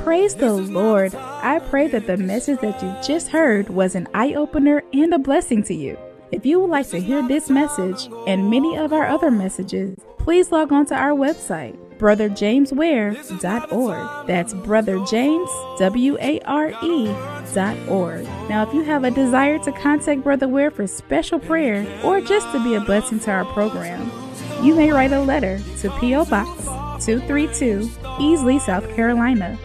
Praise 0.04 0.36
the 0.36 0.54
Lord. 0.54 1.14
I 1.16 1.60
pray 1.70 1.88
that 1.88 2.08
the 2.08 2.18
message 2.18 2.60
that 2.62 2.82
you 2.82 2.96
just 3.06 3.28
heard 3.28 3.70
was 3.70 3.96
an 3.96 4.08
eye 4.14 4.34
opener 4.34 4.84
and 4.92 5.14
a 5.14 5.20
blessing 5.20 5.64
to 5.64 5.74
you. 5.74 5.98
If 6.32 6.46
you 6.46 6.60
would 6.60 6.70
like 6.70 6.90
to 6.90 7.00
hear 7.00 7.26
this 7.26 7.50
message 7.50 8.10
and 8.26 8.50
many 8.50 8.78
of 8.78 8.92
our 8.92 9.06
other 9.06 9.32
messages, 9.32 9.98
please 10.28 10.52
log 10.52 10.74
on 10.74 10.86
to 10.86 10.94
our 10.94 11.12
website, 11.12 11.78
brotherjamesware.org. 12.00 14.28
That's 14.28 14.54
Brother 14.54 15.00
James, 15.06 15.50
W 15.80 16.18
A 16.20 16.42
R 16.42 16.74
E 16.84 17.06
dot 17.54 17.78
org. 17.88 18.26
Now, 18.50 18.68
if 18.68 18.74
you 18.74 18.82
have 18.82 19.06
a 19.06 19.12
desire 19.12 19.58
to 19.60 19.72
contact 19.72 20.26
Brother 20.26 20.50
Ware 20.50 20.70
for 20.70 20.86
special 20.86 21.40
prayer 21.40 21.88
or 22.04 22.20
just 22.20 22.52
to 22.52 22.62
be 22.62 22.74
a 22.74 22.82
blessing 22.82 23.22
to 23.22 23.32
our 23.32 23.46
program, 23.46 24.12
you 24.62 24.76
may 24.76 24.92
write 24.92 25.14
a 25.14 25.22
letter 25.22 25.62
to 25.78 25.90
P.O. 26.02 26.26
Box 26.26 26.66
232, 27.06 27.88
Easley, 28.20 28.60
South 28.60 28.94
Carolina 28.98 29.58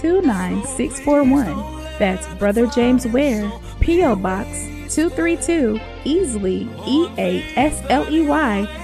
29641. 0.00 1.56
That's 1.98 2.24
Brother 2.36 2.68
James 2.68 3.04
Ware, 3.08 3.50
P.O. 3.80 4.14
Box 4.14 4.48
232, 4.94 5.80
Easley, 6.04 6.68
E 6.86 7.08
A 7.18 7.42
S 7.56 7.82
L 7.88 8.08
E 8.08 8.24
Y, 8.24 8.83